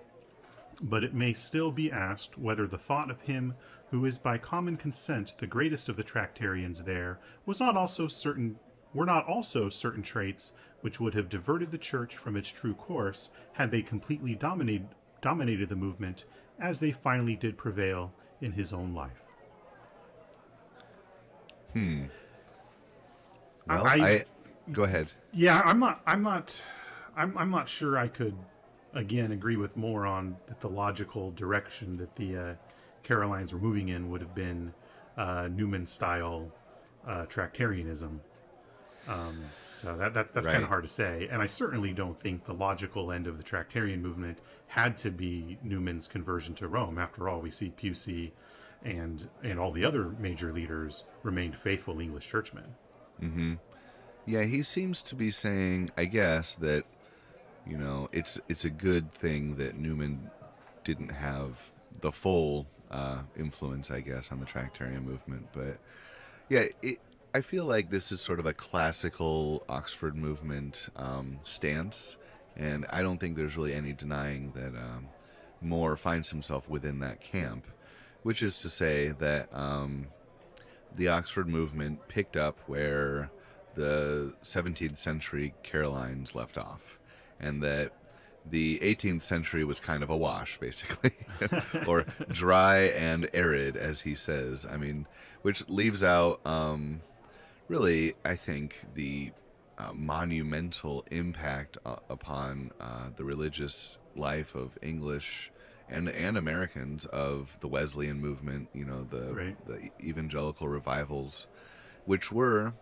but 0.82 1.02
it 1.04 1.14
may 1.14 1.32
still 1.32 1.70
be 1.70 1.90
asked 1.90 2.36
whether 2.38 2.66
the 2.66 2.78
thought 2.78 3.10
of 3.10 3.22
him 3.22 3.54
who 3.90 4.04
is 4.04 4.18
by 4.18 4.36
common 4.38 4.76
consent 4.76 5.34
the 5.38 5.46
greatest 5.46 5.88
of 5.88 5.96
the 5.96 6.02
Tractarians 6.04 6.84
there 6.84 7.18
was 7.44 7.60
not 7.60 7.76
also 7.76 8.08
certain 8.08 8.56
were 8.92 9.06
not 9.06 9.26
also 9.26 9.68
certain 9.68 10.02
traits 10.02 10.52
which 10.80 11.00
would 11.00 11.14
have 11.14 11.28
diverted 11.28 11.70
the 11.70 11.78
church 11.78 12.16
from 12.16 12.36
its 12.36 12.48
true 12.48 12.74
course 12.74 13.30
had 13.54 13.70
they 13.70 13.82
completely 13.82 14.34
dominated 14.34 14.88
dominated 15.20 15.68
the 15.68 15.76
movement 15.76 16.24
as 16.58 16.80
they 16.80 16.92
finally 16.92 17.36
did 17.36 17.56
prevail 17.58 18.12
in 18.40 18.52
his 18.52 18.72
own 18.72 18.94
life. 18.94 19.22
Hmm. 21.72 22.04
Well, 23.68 23.86
I- 23.86 23.94
I, 24.00 24.24
go 24.72 24.84
ahead. 24.84 25.10
Yeah, 25.32 25.60
I'm 25.64 25.78
not. 25.80 26.00
I'm 26.06 26.22
not. 26.22 26.62
I'm. 27.16 27.36
I'm 27.36 27.50
not 27.50 27.68
sure 27.68 27.98
I 27.98 28.08
could, 28.08 28.36
again, 28.96 29.32
agree 29.32 29.56
with 29.56 29.76
More 29.76 30.06
on 30.06 30.36
that. 30.46 30.60
The 30.60 30.68
logical 30.68 31.30
direction 31.32 31.96
that 31.98 32.16
the 32.16 32.36
uh, 32.36 32.54
Carolines 33.04 33.52
were 33.52 33.58
moving 33.58 33.88
in 33.88 34.10
would 34.10 34.20
have 34.20 34.34
been 34.34 34.72
uh, 35.16 35.48
Newman 35.50 35.86
style 35.86 36.50
uh, 37.06 37.26
Tractarianism. 37.26 38.18
Um, 39.08 39.44
so 39.70 39.96
that, 39.96 40.14
that 40.14 40.34
that's 40.34 40.46
kind 40.46 40.64
of 40.64 40.68
hard 40.68 40.82
to 40.82 40.88
say, 40.88 41.28
and 41.30 41.40
I 41.40 41.46
certainly 41.46 41.92
don't 41.92 42.18
think 42.18 42.44
the 42.44 42.54
logical 42.54 43.12
end 43.12 43.28
of 43.28 43.36
the 43.36 43.44
Tractarian 43.44 44.00
movement 44.00 44.38
had 44.66 44.98
to 44.98 45.10
be 45.10 45.58
Newman's 45.62 46.08
conversion 46.08 46.54
to 46.56 46.66
Rome. 46.66 46.98
After 46.98 47.28
all, 47.28 47.40
we 47.40 47.52
see 47.52 47.72
Pusey 47.80 48.32
and 48.82 49.28
and 49.44 49.60
all 49.60 49.70
the 49.70 49.84
other 49.84 50.08
major 50.18 50.52
leaders 50.52 51.04
remained 51.22 51.56
faithful 51.56 52.00
English 52.00 52.28
churchmen. 52.28 52.74
Yeah, 54.26 54.42
he 54.42 54.62
seems 54.62 55.02
to 55.02 55.14
be 55.14 55.30
saying, 55.30 55.90
I 55.96 56.06
guess, 56.06 56.56
that 56.56 56.84
you 57.68 57.76
know 57.76 58.08
it's 58.12 58.38
it's 58.48 58.64
a 58.64 58.70
good 58.70 59.12
thing 59.12 59.56
that 59.56 59.76
Newman 59.76 60.30
didn't 60.84 61.10
have 61.10 61.58
the 62.00 62.12
full 62.12 62.66
uh, 62.90 63.18
influence, 63.36 63.90
I 63.90 64.00
guess, 64.00 64.30
on 64.30 64.40
the 64.40 64.46
Tractarian 64.46 65.04
movement. 65.04 65.48
But 65.52 65.78
yeah, 66.48 66.66
it, 66.82 66.98
I 67.34 67.40
feel 67.40 67.64
like 67.64 67.90
this 67.90 68.12
is 68.12 68.20
sort 68.20 68.38
of 68.38 68.46
a 68.46 68.54
classical 68.54 69.64
Oxford 69.68 70.16
movement 70.16 70.88
um, 70.96 71.40
stance, 71.44 72.16
and 72.56 72.86
I 72.90 73.02
don't 73.02 73.18
think 73.18 73.36
there's 73.36 73.56
really 73.56 73.74
any 73.74 73.92
denying 73.92 74.52
that 74.54 74.76
um, 74.76 75.08
More 75.60 75.96
finds 75.96 76.30
himself 76.30 76.68
within 76.68 77.00
that 77.00 77.20
camp, 77.20 77.66
which 78.22 78.42
is 78.42 78.58
to 78.58 78.68
say 78.68 79.12
that. 79.18 79.52
Um, 79.52 80.08
the 80.94 81.08
Oxford 81.08 81.48
movement 81.48 82.08
picked 82.08 82.36
up 82.36 82.58
where 82.66 83.30
the 83.74 84.32
17th 84.42 84.96
century 84.96 85.54
Carolines 85.62 86.34
left 86.34 86.56
off, 86.56 86.98
and 87.40 87.62
that 87.62 87.92
the 88.48 88.78
18th 88.78 89.22
century 89.22 89.64
was 89.64 89.80
kind 89.80 90.02
of 90.02 90.10
a 90.10 90.16
wash, 90.16 90.58
basically, 90.60 91.12
or 91.86 92.04
dry 92.28 92.78
and 92.78 93.28
arid, 93.34 93.76
as 93.76 94.02
he 94.02 94.14
says. 94.14 94.64
I 94.64 94.76
mean, 94.76 95.06
which 95.42 95.68
leaves 95.68 96.02
out, 96.02 96.40
um, 96.46 97.00
really, 97.68 98.14
I 98.24 98.36
think, 98.36 98.76
the 98.94 99.32
uh, 99.78 99.92
monumental 99.92 101.04
impact 101.10 101.76
uh, 101.84 101.96
upon 102.08 102.70
uh, 102.80 103.10
the 103.16 103.24
religious 103.24 103.98
life 104.14 104.54
of 104.54 104.78
English 104.80 105.50
and 105.88 106.08
and 106.08 106.36
Americans 106.38 107.04
of 107.06 107.58
the 107.60 107.68
Wesleyan 107.68 108.20
movement. 108.20 108.68
You 108.72 108.84
know, 108.86 109.04
the 109.04 109.34
Right. 109.34 109.66
the 109.66 109.90
evangelical 110.02 110.66
revivals, 110.68 111.46
which 112.06 112.32
were, 112.32 112.72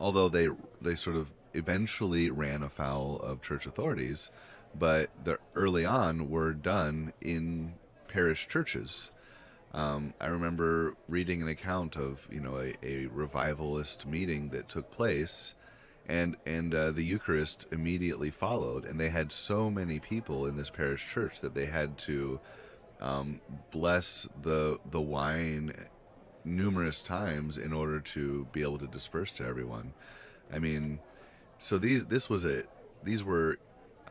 although 0.00 0.28
they 0.28 0.48
they 0.82 0.94
sort 0.96 1.16
of 1.16 1.32
eventually 1.54 2.30
ran 2.30 2.62
afoul 2.62 3.20
of 3.20 3.42
church 3.42 3.66
authorities, 3.66 4.30
but 4.74 5.10
the 5.24 5.38
early 5.54 5.84
on 5.84 6.30
were 6.30 6.52
done 6.52 7.12
in 7.20 7.74
parish 8.06 8.48
churches. 8.48 9.10
Um, 9.72 10.14
I 10.20 10.26
remember 10.26 10.94
reading 11.08 11.42
an 11.42 11.48
account 11.48 11.96
of 11.96 12.26
you 12.30 12.40
know 12.40 12.58
a, 12.58 12.74
a 12.82 13.06
revivalist 13.06 14.06
meeting 14.06 14.48
that 14.50 14.68
took 14.68 14.90
place, 14.90 15.54
and 16.06 16.36
and 16.46 16.74
uh, 16.74 16.90
the 16.92 17.04
Eucharist 17.04 17.66
immediately 17.70 18.30
followed, 18.30 18.84
and 18.84 18.98
they 18.98 19.10
had 19.10 19.30
so 19.30 19.70
many 19.70 20.00
people 20.00 20.46
in 20.46 20.56
this 20.56 20.70
parish 20.70 21.06
church 21.12 21.40
that 21.40 21.54
they 21.54 21.66
had 21.66 21.98
to 21.98 22.40
um, 23.00 23.40
bless 23.70 24.26
the 24.42 24.78
the 24.90 25.00
wine 25.00 25.74
numerous 26.44 27.02
times 27.02 27.58
in 27.58 27.72
order 27.72 28.00
to 28.00 28.46
be 28.52 28.62
able 28.62 28.78
to 28.78 28.86
disperse 28.86 29.32
to 29.32 29.44
everyone. 29.44 29.92
I 30.52 30.58
mean, 30.58 31.00
so 31.58 31.78
these 31.78 32.06
this 32.06 32.28
was 32.28 32.44
a 32.44 32.64
these 33.02 33.22
were 33.22 33.58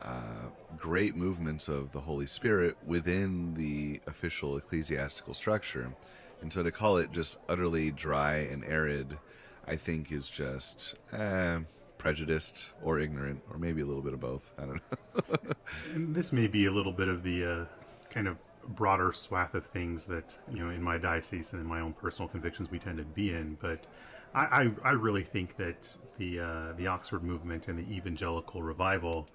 uh, 0.02 0.48
great 0.76 1.16
movements 1.16 1.68
of 1.68 1.92
the 1.92 2.00
Holy 2.00 2.26
Spirit 2.26 2.76
within 2.86 3.54
the 3.54 4.00
official 4.06 4.56
ecclesiastical 4.56 5.34
structure. 5.34 5.92
And 6.40 6.52
so 6.52 6.62
to 6.62 6.70
call 6.70 6.98
it 6.98 7.10
just 7.10 7.38
utterly 7.48 7.90
dry 7.90 8.36
and 8.36 8.64
arid, 8.64 9.18
I 9.66 9.76
think 9.76 10.12
is 10.12 10.30
just 10.30 10.94
eh, 11.12 11.58
prejudiced 11.98 12.66
or 12.82 13.00
ignorant, 13.00 13.42
or 13.50 13.58
maybe 13.58 13.80
a 13.80 13.86
little 13.86 14.02
bit 14.02 14.14
of 14.14 14.20
both. 14.20 14.52
I 14.56 14.62
don't 14.62 14.74
know. 14.74 15.52
And 15.94 16.14
this 16.14 16.32
may 16.32 16.46
be 16.46 16.66
a 16.66 16.70
little 16.70 16.92
bit 16.92 17.08
of 17.08 17.22
the 17.22 17.44
uh, 17.44 17.64
kind 18.08 18.26
of 18.28 18.38
broader 18.68 19.12
swath 19.12 19.54
of 19.54 19.64
things 19.66 20.06
that 20.06 20.38
you 20.52 20.58
know 20.58 20.70
in 20.70 20.82
my 20.82 20.98
diocese 20.98 21.52
and 21.52 21.62
in 21.62 21.66
my 21.66 21.80
own 21.80 21.92
personal 21.92 22.28
convictions 22.28 22.70
we 22.70 22.78
tend 22.78 22.98
to 22.98 23.04
be 23.04 23.32
in, 23.32 23.56
but 23.60 23.86
I, 24.34 24.70
I, 24.84 24.90
I 24.90 24.92
really 24.92 25.24
think 25.24 25.56
that 25.56 25.96
the 26.18 26.40
uh, 26.40 26.72
the 26.76 26.86
Oxford 26.86 27.22
movement 27.22 27.68
and 27.68 27.78
the 27.78 27.94
evangelical 27.94 28.62
revival, 28.62 29.28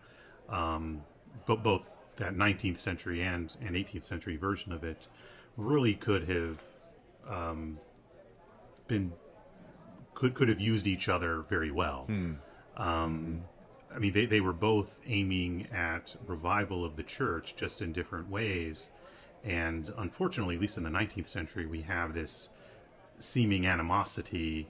um, 0.50 1.02
but 1.46 1.64
both 1.64 1.90
that 2.18 2.36
19th 2.36 2.80
century 2.80 3.22
and 3.22 3.56
and 3.62 3.76
18th 3.76 4.06
century 4.06 4.38
version 4.38 4.72
of 4.72 4.84
it, 4.84 5.08
really 5.58 5.96
could 5.96 6.30
have 6.30 6.62
um, 7.28 7.80
been 8.88 9.14
could 10.14 10.34
could 10.36 10.50
have 10.50 10.60
used 10.60 10.88
each 10.88 11.10
other 11.10 11.42
very 11.50 11.72
well. 11.72 12.06
Um, 12.78 13.44
I 13.96 14.00
mean, 14.00 14.14
they, 14.14 14.26
they 14.26 14.42
were 14.42 14.54
both 14.54 15.00
aiming 15.06 15.68
at 15.72 16.16
revival 16.26 16.84
of 16.84 16.96
the 16.96 17.04
church, 17.04 17.56
just 17.56 17.82
in 17.82 17.94
different 17.94 18.30
ways. 18.30 18.90
And 19.44 19.90
unfortunately, 19.98 20.56
at 20.56 20.62
least 20.62 20.78
in 20.78 20.84
the 20.84 20.90
19th 20.90 21.28
century, 21.28 21.66
we 21.66 21.82
have 21.82 22.14
this 22.14 22.50
seeming 23.20 23.66
animosity 23.66 24.68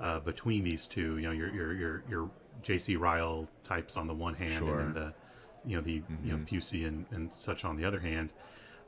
uh, 0.00 0.20
between 0.20 0.64
these 0.64 0.86
two. 0.86 1.18
You 1.18 1.28
know, 1.28 1.32
your 1.32 1.54
your 1.54 1.72
your, 1.74 2.02
your 2.08 2.30
J.C. 2.62 2.96
Ryle 2.96 3.48
types 3.62 3.96
on 3.96 4.06
the 4.06 4.14
one 4.14 4.34
hand, 4.34 4.64
Sure. 4.64 4.80
and 4.80 4.94
then 4.94 5.02
the 5.02 5.14
you 5.68 5.76
know 5.76 5.82
the 5.82 5.92
you 6.24 6.32
know 6.32 6.38
Pusey 6.38 6.86
and, 6.86 7.06
and 7.10 7.30
such 7.36 7.64
on 7.64 7.76
the 7.76 7.84
other 7.84 8.00
hand. 8.00 8.30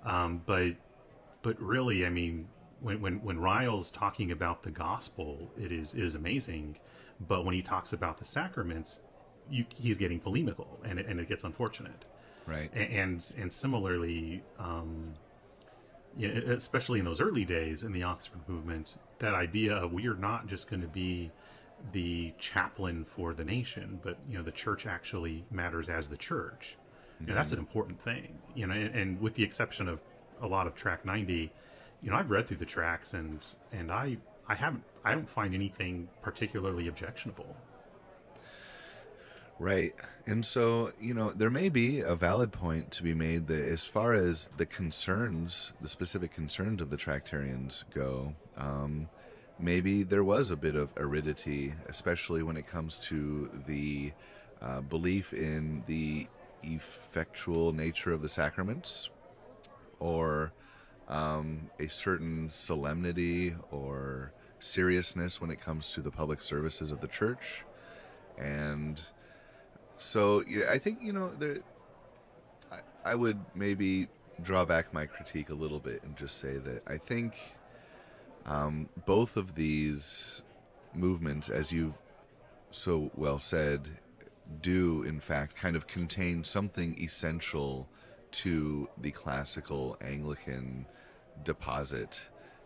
Um, 0.04 0.42
but 0.46 0.72
but 1.42 1.60
really, 1.60 2.06
I 2.06 2.10
mean, 2.10 2.48
when 2.80 3.00
when 3.00 3.22
when 3.22 3.38
Ryle's 3.38 3.90
talking 3.90 4.30
about 4.32 4.62
the 4.62 4.70
gospel, 4.70 5.50
it 5.58 5.72
is 5.72 5.94
it 5.94 6.02
is 6.02 6.14
amazing. 6.14 6.78
But 7.20 7.44
when 7.44 7.54
he 7.54 7.62
talks 7.62 7.92
about 7.92 8.18
the 8.18 8.24
sacraments, 8.24 9.00
you, 9.50 9.64
he's 9.74 9.96
getting 9.96 10.20
polemical, 10.20 10.78
and 10.84 10.98
it, 11.00 11.06
and 11.06 11.18
it 11.20 11.28
gets 11.28 11.42
unfortunate. 11.44 12.04
Right. 12.48 12.72
And 12.74 13.22
and 13.36 13.52
similarly, 13.52 14.42
um, 14.58 15.14
yeah, 16.16 16.28
especially 16.28 16.98
in 16.98 17.04
those 17.04 17.20
early 17.20 17.44
days 17.44 17.82
in 17.82 17.92
the 17.92 18.02
Oxford 18.02 18.40
movement, 18.48 18.96
that 19.18 19.34
idea 19.34 19.74
of 19.76 19.92
we 19.92 20.06
are 20.08 20.14
not 20.14 20.46
just 20.46 20.70
going 20.70 20.82
to 20.82 20.88
be 20.88 21.30
the 21.92 22.32
chaplain 22.38 23.04
for 23.04 23.34
the 23.34 23.44
nation, 23.44 24.00
but 24.02 24.16
you 24.28 24.38
know 24.38 24.42
the 24.42 24.50
church 24.50 24.86
actually 24.86 25.44
matters 25.50 25.88
as 25.88 26.08
the 26.08 26.16
church. 26.16 26.76
You 27.20 27.26
know, 27.26 27.34
that's 27.34 27.52
an 27.52 27.58
important 27.58 28.00
thing. 28.00 28.38
You 28.54 28.68
know, 28.68 28.74
and, 28.74 28.94
and 28.94 29.20
with 29.20 29.34
the 29.34 29.42
exception 29.42 29.88
of 29.88 30.00
a 30.40 30.46
lot 30.46 30.68
of 30.68 30.76
Tract 30.76 31.04
90, 31.04 31.50
you 32.00 32.10
know, 32.10 32.16
I've 32.16 32.30
read 32.30 32.46
through 32.46 32.58
the 32.58 32.64
tracts 32.64 33.12
and 33.12 33.44
and 33.72 33.92
I 33.92 34.16
I 34.48 34.54
haven't 34.54 34.84
I 35.04 35.12
don't 35.12 35.28
find 35.28 35.54
anything 35.54 36.08
particularly 36.22 36.88
objectionable. 36.88 37.56
Right. 39.58 39.94
And 40.24 40.46
so, 40.46 40.92
you 41.00 41.14
know, 41.14 41.32
there 41.32 41.50
may 41.50 41.68
be 41.68 42.00
a 42.00 42.14
valid 42.14 42.52
point 42.52 42.92
to 42.92 43.02
be 43.02 43.12
made 43.12 43.48
that 43.48 43.68
as 43.68 43.86
far 43.86 44.14
as 44.14 44.48
the 44.56 44.66
concerns, 44.66 45.72
the 45.80 45.88
specific 45.88 46.32
concerns 46.32 46.80
of 46.80 46.90
the 46.90 46.96
Tractarians 46.96 47.82
go, 47.92 48.34
um, 48.56 49.08
maybe 49.58 50.04
there 50.04 50.22
was 50.22 50.50
a 50.50 50.56
bit 50.56 50.76
of 50.76 50.90
aridity, 50.96 51.74
especially 51.88 52.42
when 52.42 52.56
it 52.56 52.68
comes 52.68 52.98
to 52.98 53.50
the 53.66 54.12
uh, 54.62 54.80
belief 54.80 55.32
in 55.32 55.82
the 55.86 56.28
effectual 56.62 57.72
nature 57.72 58.12
of 58.12 58.22
the 58.22 58.28
sacraments 58.28 59.10
or 59.98 60.52
um, 61.08 61.70
a 61.80 61.88
certain 61.88 62.48
solemnity 62.50 63.56
or 63.72 64.32
seriousness 64.60 65.40
when 65.40 65.50
it 65.50 65.60
comes 65.60 65.90
to 65.92 66.00
the 66.00 66.10
public 66.10 66.42
services 66.42 66.92
of 66.92 67.00
the 67.00 67.08
church. 67.08 67.64
And 68.36 69.00
so 69.98 70.42
yeah, 70.48 70.70
I 70.70 70.78
think 70.78 71.00
you 71.02 71.12
know 71.12 71.30
there. 71.38 71.58
I, 72.72 72.80
I 73.04 73.14
would 73.14 73.38
maybe 73.54 74.08
draw 74.42 74.64
back 74.64 74.92
my 74.94 75.06
critique 75.06 75.50
a 75.50 75.54
little 75.54 75.80
bit 75.80 76.02
and 76.02 76.16
just 76.16 76.38
say 76.38 76.58
that 76.58 76.82
I 76.86 76.96
think 76.96 77.34
um, 78.46 78.88
both 79.04 79.36
of 79.36 79.54
these 79.54 80.42
movements, 80.94 81.48
as 81.48 81.72
you've 81.72 81.94
so 82.70 83.10
well 83.14 83.38
said, 83.38 83.88
do 84.62 85.02
in 85.02 85.20
fact 85.20 85.56
kind 85.56 85.76
of 85.76 85.86
contain 85.86 86.44
something 86.44 86.98
essential 86.98 87.88
to 88.30 88.88
the 89.00 89.10
classical 89.10 89.96
Anglican 90.00 90.86
deposit. 91.44 92.20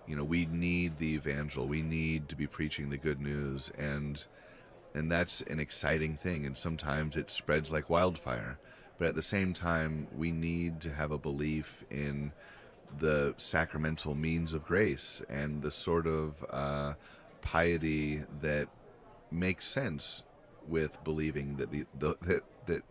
You 0.07 0.16
know, 0.16 0.25
we 0.25 0.47
need 0.47 0.99
the 0.99 1.14
evangel. 1.14 1.66
We 1.66 1.83
need 1.83 2.29
to 2.29 2.37
be 2.37 2.47
preaching 2.47 2.90
the 2.90 2.97
good 2.97 3.21
news, 3.21 3.71
and 3.79 4.23
and 4.94 5.11
that's 5.11 5.40
an 5.42 5.59
exciting 5.59 6.16
thing. 6.16 6.44
And 6.46 6.57
sometimes 6.57 7.16
it 7.16 7.31
spreads 7.31 7.70
like 7.70 7.88
wildfire. 7.90 8.59
But 8.98 9.09
at 9.09 9.14
the 9.14 9.22
same 9.22 9.55
time, 9.55 10.07
we 10.16 10.31
need 10.31 10.81
to 10.83 10.92
have 10.92 11.11
a 11.11 11.18
belief 11.18 11.85
in 11.90 12.33
the 12.98 13.35
sacramental 13.37 14.14
means 14.14 14.52
of 14.52 14.64
grace 14.64 15.22
and 15.28 15.62
the 15.62 15.70
sort 15.70 16.07
of 16.07 16.44
uh, 16.50 16.94
piety 17.40 18.22
that 18.40 18.68
makes 19.31 19.66
sense 19.66 20.22
with 20.68 21.02
believing 21.02 21.57
that 21.57 21.70
the, 21.70 21.87
the 21.98 22.16
that 22.22 22.42
that 22.66 22.83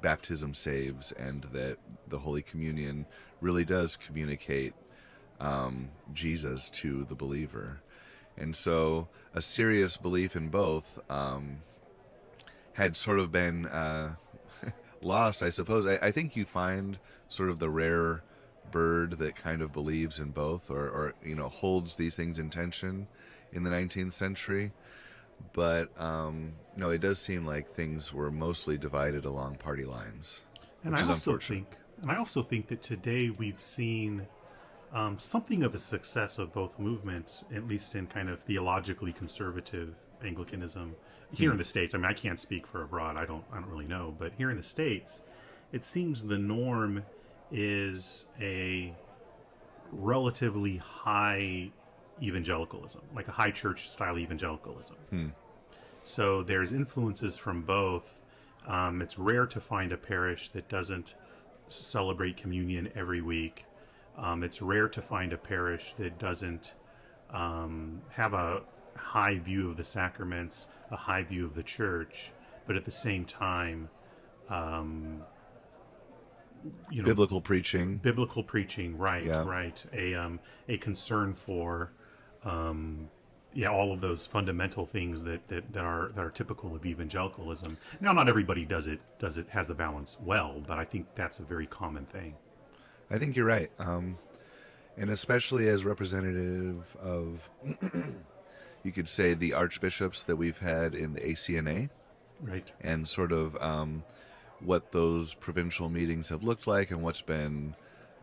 baptism 0.00 0.54
saves 0.54 1.12
and 1.12 1.44
that 1.52 1.78
the 2.08 2.18
Holy 2.18 2.42
Communion 2.42 3.06
really 3.40 3.64
does 3.64 3.96
communicate 3.96 4.74
um, 5.40 5.90
Jesus 6.12 6.68
to 6.70 7.04
the 7.04 7.14
believer. 7.14 7.80
And 8.36 8.56
so 8.56 9.08
a 9.34 9.42
serious 9.42 9.96
belief 9.96 10.34
in 10.36 10.48
both 10.48 10.98
um, 11.10 11.58
had 12.74 12.96
sort 12.96 13.18
of 13.18 13.30
been 13.30 13.66
uh, 13.66 14.14
lost, 15.02 15.42
I 15.42 15.50
suppose. 15.50 15.86
I, 15.86 16.06
I 16.06 16.10
think 16.10 16.36
you 16.36 16.44
find 16.44 16.98
sort 17.28 17.50
of 17.50 17.58
the 17.58 17.70
rare 17.70 18.22
bird 18.70 19.18
that 19.18 19.36
kind 19.36 19.62
of 19.62 19.72
believes 19.72 20.18
in 20.18 20.30
both 20.30 20.70
or, 20.70 20.88
or 20.88 21.14
you 21.22 21.34
know, 21.34 21.48
holds 21.48 21.96
these 21.96 22.16
things 22.16 22.38
in 22.38 22.50
tension 22.50 23.06
in 23.52 23.62
the 23.64 23.70
19th 23.70 24.14
century. 24.14 24.72
But 25.52 25.90
um, 26.00 26.52
no, 26.76 26.90
it 26.90 27.00
does 27.00 27.18
seem 27.18 27.46
like 27.46 27.68
things 27.68 28.12
were 28.12 28.30
mostly 28.30 28.78
divided 28.78 29.24
along 29.24 29.56
party 29.56 29.84
lines. 29.84 30.40
And 30.84 30.96
I 30.96 31.06
also 31.06 31.38
think, 31.38 31.76
and 32.00 32.10
I 32.10 32.16
also 32.16 32.42
think 32.42 32.68
that 32.68 32.82
today 32.82 33.30
we've 33.30 33.60
seen 33.60 34.26
um, 34.92 35.18
something 35.18 35.62
of 35.62 35.74
a 35.74 35.78
success 35.78 36.38
of 36.38 36.52
both 36.52 36.78
movements, 36.78 37.44
at 37.54 37.66
least 37.66 37.94
in 37.94 38.06
kind 38.06 38.28
of 38.28 38.40
theologically 38.42 39.12
conservative 39.12 39.94
Anglicanism 40.24 40.94
here 41.32 41.48
Hmm. 41.50 41.52
in 41.54 41.58
the 41.58 41.64
states. 41.64 41.94
I 41.94 41.98
mean, 41.98 42.06
I 42.06 42.12
can't 42.12 42.38
speak 42.38 42.66
for 42.66 42.82
abroad; 42.82 43.16
I 43.18 43.24
don't, 43.24 43.44
I 43.52 43.56
don't 43.56 43.68
really 43.70 43.86
know. 43.86 44.14
But 44.18 44.32
here 44.38 44.50
in 44.50 44.56
the 44.56 44.62
states, 44.62 45.22
it 45.72 45.84
seems 45.84 46.22
the 46.22 46.38
norm 46.38 47.02
is 47.50 48.26
a 48.40 48.94
relatively 49.90 50.76
high 50.78 51.70
evangelicalism, 52.22 53.02
like 53.14 53.28
a 53.28 53.32
high 53.32 53.50
church 53.50 53.88
style 53.88 54.18
evangelicalism. 54.18 54.96
So 56.02 56.42
there's 56.42 56.72
influences 56.72 57.36
from 57.36 57.62
both. 57.62 58.18
Um, 58.66 59.02
it's 59.02 59.18
rare 59.18 59.46
to 59.46 59.60
find 59.60 59.92
a 59.92 59.96
parish 59.96 60.48
that 60.50 60.68
doesn't 60.68 61.14
celebrate 61.68 62.36
communion 62.36 62.90
every 62.94 63.20
week. 63.22 63.66
Um, 64.16 64.42
it's 64.42 64.60
rare 64.62 64.88
to 64.88 65.02
find 65.02 65.32
a 65.32 65.38
parish 65.38 65.94
that 65.98 66.18
doesn't 66.18 66.74
um, 67.30 68.02
have 68.10 68.34
a 68.34 68.62
high 68.94 69.38
view 69.38 69.70
of 69.70 69.76
the 69.76 69.84
sacraments, 69.84 70.68
a 70.90 70.96
high 70.96 71.22
view 71.22 71.44
of 71.46 71.54
the 71.54 71.62
church, 71.62 72.32
but 72.66 72.76
at 72.76 72.84
the 72.84 72.90
same 72.90 73.24
time, 73.24 73.88
um, 74.50 75.22
you 76.90 77.02
know, 77.02 77.06
Biblical 77.06 77.40
preaching. 77.40 77.96
biblical 77.96 78.42
preaching, 78.44 78.96
right, 78.96 79.24
Yeah. 79.24 79.42
right, 79.44 79.84
a 79.92 80.14
um, 80.14 80.38
a 80.68 80.76
concern 80.78 81.34
for, 81.34 81.92
um, 82.44 83.08
yeah, 83.52 83.68
all 83.68 83.92
of 83.92 84.00
those 84.00 84.26
fundamental 84.26 84.86
things 84.86 85.24
that, 85.24 85.48
that, 85.48 85.72
that 85.72 85.84
are 85.84 86.10
that 86.14 86.24
are 86.24 86.30
typical 86.30 86.76
of 86.76 86.86
evangelicalism. 86.86 87.78
Now, 88.00 88.12
not 88.12 88.28
everybody 88.28 88.64
does 88.64 88.86
it 88.86 89.00
does 89.18 89.38
it 89.38 89.48
has 89.48 89.66
the 89.66 89.74
balance 89.74 90.18
well, 90.20 90.62
but 90.64 90.78
I 90.78 90.84
think 90.84 91.06
that's 91.16 91.38
a 91.40 91.42
very 91.42 91.66
common 91.66 92.04
thing. 92.06 92.34
I 93.12 93.18
think 93.18 93.36
you're 93.36 93.46
right. 93.46 93.70
Um, 93.78 94.16
and 94.96 95.10
especially 95.10 95.68
as 95.68 95.84
representative 95.84 96.96
of, 97.02 97.48
you 98.82 98.92
could 98.92 99.08
say, 99.08 99.34
the 99.34 99.52
archbishops 99.52 100.22
that 100.24 100.36
we've 100.36 100.58
had 100.58 100.94
in 100.94 101.12
the 101.14 101.20
ACNA 101.20 101.90
Right. 102.40 102.72
and 102.80 103.06
sort 103.06 103.30
of 103.30 103.56
um, 103.62 104.02
what 104.60 104.92
those 104.92 105.34
provincial 105.34 105.88
meetings 105.88 106.28
have 106.30 106.42
looked 106.42 106.66
like 106.66 106.90
and 106.90 107.02
what's 107.02 107.20
been 107.20 107.74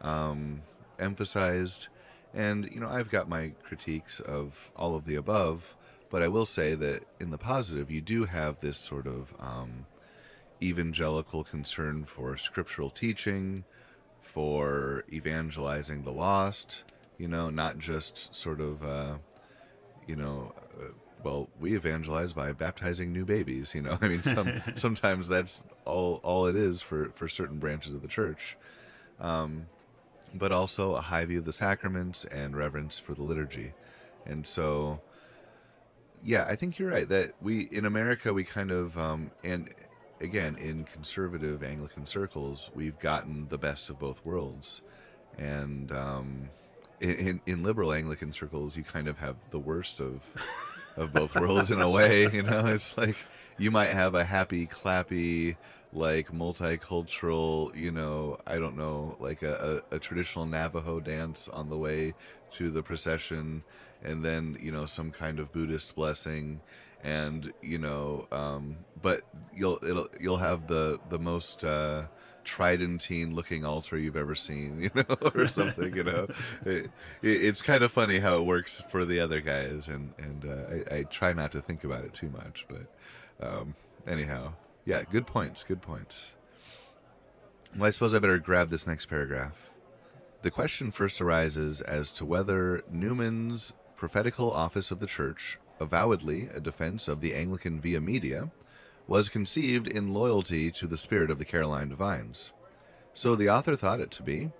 um, 0.01 0.63
emphasized. 0.97 1.87
And, 2.33 2.69
you 2.71 2.79
know, 2.79 2.89
I've 2.89 3.09
got 3.09 3.29
my 3.29 3.53
critiques 3.63 4.19
of 4.19 4.71
all 4.75 4.95
of 4.95 5.05
the 5.05 5.15
above, 5.15 5.75
but 6.09 6.21
I 6.21 6.27
will 6.27 6.45
say 6.45 6.75
that 6.75 7.05
in 7.19 7.29
the 7.29 7.37
positive, 7.37 7.89
you 7.89 8.01
do 8.01 8.25
have 8.25 8.59
this 8.59 8.77
sort 8.77 9.07
of 9.07 9.33
um, 9.39 9.85
evangelical 10.61 11.43
concern 11.43 12.05
for 12.05 12.35
scriptural 12.37 12.89
teaching, 12.89 13.63
for 14.33 15.03
evangelizing 15.11 16.03
the 16.03 16.11
lost, 16.11 16.83
you 17.17 17.27
know, 17.27 17.49
not 17.49 17.79
just 17.79 18.33
sort 18.35 18.61
of, 18.61 18.83
uh, 18.83 19.15
you 20.07 20.15
know, 20.15 20.53
uh, 20.79 20.89
well, 21.23 21.49
we 21.59 21.75
evangelize 21.75 22.31
by 22.31 22.51
baptizing 22.51 23.11
new 23.11 23.25
babies, 23.25 23.73
you 23.73 23.81
know. 23.81 23.97
I 24.01 24.07
mean, 24.07 24.21
some, 24.21 24.61
sometimes 24.75 25.27
that's 25.27 25.63
all 25.85 26.19
all 26.23 26.45
it 26.45 26.55
is 26.55 26.81
for 26.81 27.09
for 27.15 27.27
certain 27.27 27.57
branches 27.57 27.93
of 27.93 28.01
the 28.01 28.07
church. 28.07 28.55
Um, 29.19 29.65
but 30.33 30.51
also 30.51 30.93
a 30.93 31.01
high 31.01 31.25
view 31.25 31.39
of 31.39 31.45
the 31.45 31.53
sacraments 31.53 32.23
and 32.25 32.55
reverence 32.55 32.99
for 32.99 33.15
the 33.15 33.23
liturgy. 33.23 33.73
And 34.27 34.45
so 34.45 35.01
yeah, 36.23 36.45
I 36.47 36.55
think 36.55 36.77
you're 36.77 36.91
right 36.91 37.09
that 37.09 37.33
we 37.41 37.61
in 37.71 37.85
America 37.85 38.31
we 38.31 38.43
kind 38.43 38.69
of 38.69 38.95
um, 38.97 39.31
and 39.43 39.73
again 40.21 40.55
in 40.57 40.83
conservative 40.85 41.63
Anglican 41.63 42.05
circles 42.05 42.69
we've 42.75 42.99
gotten 42.99 43.47
the 43.47 43.57
best 43.57 43.89
of 43.89 43.99
both 43.99 44.23
worlds, 44.25 44.81
and 45.37 45.91
um, 45.91 46.49
in, 46.99 47.15
in, 47.15 47.41
in 47.45 47.63
liberal 47.63 47.93
Anglican 47.93 48.33
circles 48.33 48.75
you 48.75 48.83
kind 48.83 49.07
of 49.07 49.17
have 49.17 49.35
the 49.51 49.59
worst 49.59 49.99
of 49.99 50.21
of 50.97 51.13
both 51.13 51.35
worlds 51.35 51.71
in 51.71 51.81
a 51.81 51.89
way. 51.89 52.29
You 52.33 52.43
know, 52.43 52.65
it's 52.67 52.97
like 52.97 53.15
you 53.57 53.71
might 53.71 53.89
have 53.89 54.15
a 54.15 54.23
happy, 54.23 54.67
clappy, 54.67 55.57
like 55.91 56.31
multicultural, 56.31 57.75
you 57.75 57.91
know, 57.91 58.39
I 58.45 58.57
don't 58.57 58.77
know, 58.77 59.17
like 59.19 59.41
a, 59.41 59.83
a, 59.91 59.95
a 59.95 59.99
traditional 59.99 60.45
Navajo 60.45 60.99
dance 60.99 61.47
on 61.47 61.69
the 61.69 61.77
way 61.77 62.13
to 62.51 62.71
the 62.71 62.81
procession 62.81 63.63
and 64.03 64.23
then 64.23 64.57
you 64.61 64.71
know 64.71 64.85
some 64.85 65.11
kind 65.11 65.39
of 65.39 65.51
Buddhist 65.51 65.95
blessing, 65.95 66.61
and 67.03 67.53
you 67.61 67.77
know, 67.77 68.27
um, 68.31 68.77
but 69.01 69.21
you'll 69.55 69.79
it'll 69.83 70.07
you'll 70.19 70.37
have 70.37 70.67
the 70.67 70.99
the 71.09 71.19
most 71.19 71.63
uh, 71.63 72.03
tridentine 72.43 73.35
looking 73.35 73.63
altar 73.63 73.97
you've 73.97 74.17
ever 74.17 74.35
seen, 74.35 74.81
you 74.81 74.91
know, 74.95 75.15
or 75.35 75.47
something. 75.47 75.95
you 75.95 76.03
know, 76.03 76.27
it, 76.65 76.85
it, 77.21 77.43
it's 77.43 77.61
kind 77.61 77.83
of 77.83 77.91
funny 77.91 78.19
how 78.19 78.37
it 78.37 78.45
works 78.45 78.83
for 78.89 79.05
the 79.05 79.19
other 79.19 79.41
guys, 79.41 79.87
and 79.87 80.13
and 80.17 80.45
uh, 80.45 80.93
I, 80.93 80.97
I, 80.97 81.03
try 81.03 81.33
not 81.33 81.51
to 81.53 81.61
think 81.61 81.83
about 81.83 82.03
it 82.03 82.13
too 82.13 82.29
much, 82.29 82.65
but 82.67 83.47
um, 83.47 83.75
anyhow, 84.07 84.53
yeah, 84.85 85.03
good 85.03 85.27
points, 85.27 85.63
good 85.63 85.81
points. 85.81 86.31
Well, 87.77 87.87
I 87.87 87.91
suppose 87.91 88.13
I 88.13 88.19
better 88.19 88.39
grab 88.39 88.71
this 88.71 88.87
next 88.87 89.05
paragraph. 89.05 89.69
The 90.41 90.49
question 90.49 90.89
first 90.89 91.21
arises 91.21 91.81
as 91.81 92.11
to 92.13 92.25
whether 92.25 92.83
Newman's 92.89 93.73
prophetical 93.95 94.49
office 94.49 94.89
of 94.89 94.99
the 94.99 95.05
Church, 95.05 95.59
avowedly 95.79 96.49
a 96.53 96.59
defense 96.59 97.07
of 97.07 97.21
the 97.21 97.33
Anglican 97.33 97.79
via 97.79 98.01
media, 98.01 98.51
was 99.07 99.29
conceived 99.29 99.87
in 99.87 100.13
loyalty 100.13 100.71
to 100.71 100.85
the 100.85 100.97
spirit 100.97 101.31
of 101.31 101.39
the 101.39 101.45
Caroline 101.45 101.89
divines. 101.89 102.51
So 103.13 103.35
the 103.35 103.49
author 103.49 103.75
thought 103.75 103.99
it 103.99 104.11
to 104.11 104.23
be, 104.23 104.51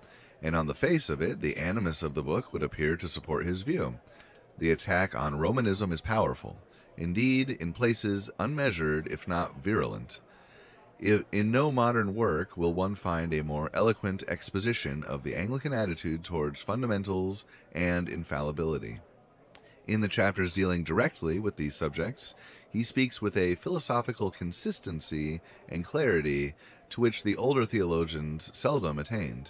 and 0.42 0.56
on 0.56 0.68
the 0.68 0.74
face 0.74 1.10
of 1.10 1.22
it, 1.22 1.42
the 1.42 1.58
animus 1.58 2.02
of 2.02 2.16
the 2.16 2.24
book 2.24 2.52
would 2.52 2.64
appear 2.64 2.96
to 2.98 3.08
support 3.08 3.46
his 3.46 3.62
view. 3.62 4.00
The 4.58 4.72
attack 4.72 5.14
on 5.14 5.38
Romanism 5.38 5.92
is 5.92 6.02
powerful, 6.02 6.58
indeed, 6.98 7.50
in 7.50 7.74
places 7.74 8.30
unmeasured, 8.40 9.08
if 9.08 9.28
not 9.28 9.64
virulent. 9.64 10.20
In 11.00 11.52
no 11.52 11.72
modern 11.72 12.14
work 12.14 12.58
will 12.58 12.74
one 12.74 12.96
find 12.96 13.34
a 13.34 13.44
more 13.44 13.70
eloquent 13.74 14.24
exposition 14.28 15.04
of 15.04 15.24
the 15.24 15.36
Anglican 15.36 15.72
attitude 15.72 16.26
towards 16.26 16.60
fundamentals 16.60 17.46
and 17.72 18.10
infallibility. 18.10 19.00
In 19.90 20.02
the 20.02 20.08
chapters 20.08 20.54
dealing 20.54 20.84
directly 20.84 21.40
with 21.40 21.56
these 21.56 21.76
subjects, 21.76 22.36
he 22.70 22.84
speaks 22.84 23.24
with 23.24 23.36
a 23.36 23.56
philosophical 23.56 24.30
consistency 24.30 25.42
and 25.68 25.84
clarity 25.84 26.54
to 26.92 27.02
which 27.02 27.24
the 27.24 27.36
older 27.36 27.66
theologians 27.66 28.52
seldom 28.54 29.00
attained. 29.00 29.50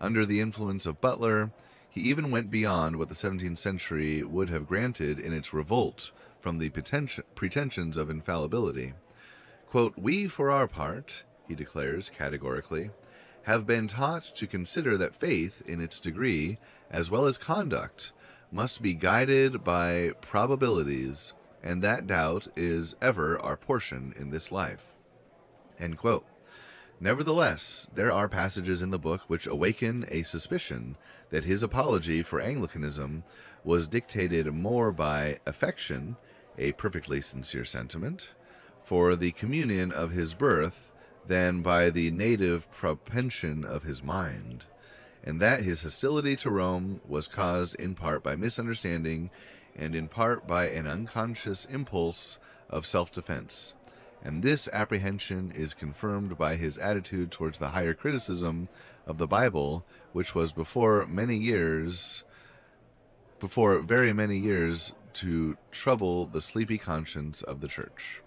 Under 0.00 0.24
the 0.24 0.40
influence 0.40 0.86
of 0.86 1.02
Butler, 1.02 1.52
he 1.90 2.00
even 2.00 2.30
went 2.30 2.50
beyond 2.50 2.96
what 2.96 3.10
the 3.10 3.14
17th 3.14 3.58
century 3.58 4.22
would 4.22 4.48
have 4.48 4.66
granted 4.66 5.18
in 5.18 5.34
its 5.34 5.52
revolt 5.52 6.10
from 6.40 6.56
the 6.56 6.70
pretensions 6.70 7.98
of 7.98 8.08
infallibility. 8.08 8.94
Quote, 9.66 9.92
we, 9.98 10.26
for 10.26 10.50
our 10.50 10.66
part, 10.66 11.24
he 11.46 11.54
declares 11.54 12.08
categorically, 12.08 12.92
have 13.42 13.66
been 13.66 13.88
taught 13.88 14.24
to 14.36 14.46
consider 14.46 14.96
that 14.96 15.14
faith, 15.14 15.60
in 15.66 15.82
its 15.82 16.00
degree, 16.00 16.56
as 16.90 17.10
well 17.10 17.26
as 17.26 17.36
conduct, 17.36 18.12
must 18.56 18.80
be 18.80 18.94
guided 18.94 19.62
by 19.62 20.10
probabilities, 20.22 21.34
and 21.62 21.82
that 21.82 22.06
doubt 22.06 22.48
is 22.56 22.94
ever 23.02 23.38
our 23.40 23.54
portion 23.54 24.14
in 24.18 24.30
this 24.30 24.50
life. 24.50 24.96
Nevertheless, 26.98 27.86
there 27.94 28.10
are 28.10 28.30
passages 28.30 28.80
in 28.80 28.90
the 28.90 28.98
book 28.98 29.20
which 29.26 29.46
awaken 29.46 30.06
a 30.10 30.22
suspicion 30.22 30.96
that 31.28 31.44
his 31.44 31.62
apology 31.62 32.22
for 32.22 32.40
Anglicanism 32.40 33.24
was 33.62 33.86
dictated 33.86 34.46
more 34.46 34.90
by 34.90 35.38
affection, 35.44 36.16
a 36.56 36.72
perfectly 36.72 37.20
sincere 37.20 37.66
sentiment, 37.66 38.30
for 38.82 39.14
the 39.16 39.32
communion 39.32 39.92
of 39.92 40.12
his 40.12 40.32
birth 40.32 40.90
than 41.26 41.60
by 41.60 41.90
the 41.90 42.10
native 42.10 42.72
propension 42.72 43.66
of 43.66 43.82
his 43.82 44.02
mind 44.02 44.64
and 45.26 45.40
that 45.40 45.62
his 45.62 45.82
hostility 45.82 46.36
to 46.36 46.50
Rome 46.50 47.00
was 47.06 47.26
caused 47.26 47.74
in 47.74 47.96
part 47.96 48.22
by 48.22 48.36
misunderstanding 48.36 49.30
and 49.74 49.94
in 49.94 50.06
part 50.06 50.46
by 50.46 50.68
an 50.68 50.86
unconscious 50.86 51.66
impulse 51.66 52.38
of 52.70 52.86
self 52.86 53.12
defense. 53.12 53.74
And 54.22 54.42
this 54.42 54.68
apprehension 54.72 55.52
is 55.52 55.74
confirmed 55.74 56.38
by 56.38 56.56
his 56.56 56.78
attitude 56.78 57.30
towards 57.30 57.58
the 57.58 57.68
higher 57.68 57.92
criticism 57.92 58.68
of 59.06 59.18
the 59.18 59.26
Bible, 59.26 59.84
which 60.12 60.34
was 60.34 60.52
before 60.52 61.06
many 61.06 61.36
years, 61.36 62.22
before 63.38 63.78
very 63.80 64.12
many 64.12 64.38
years, 64.38 64.92
to 65.14 65.56
trouble 65.70 66.26
the 66.26 66.40
sleepy 66.40 66.78
conscience 66.78 67.42
of 67.42 67.60
the 67.60 67.68
church. 67.68 68.22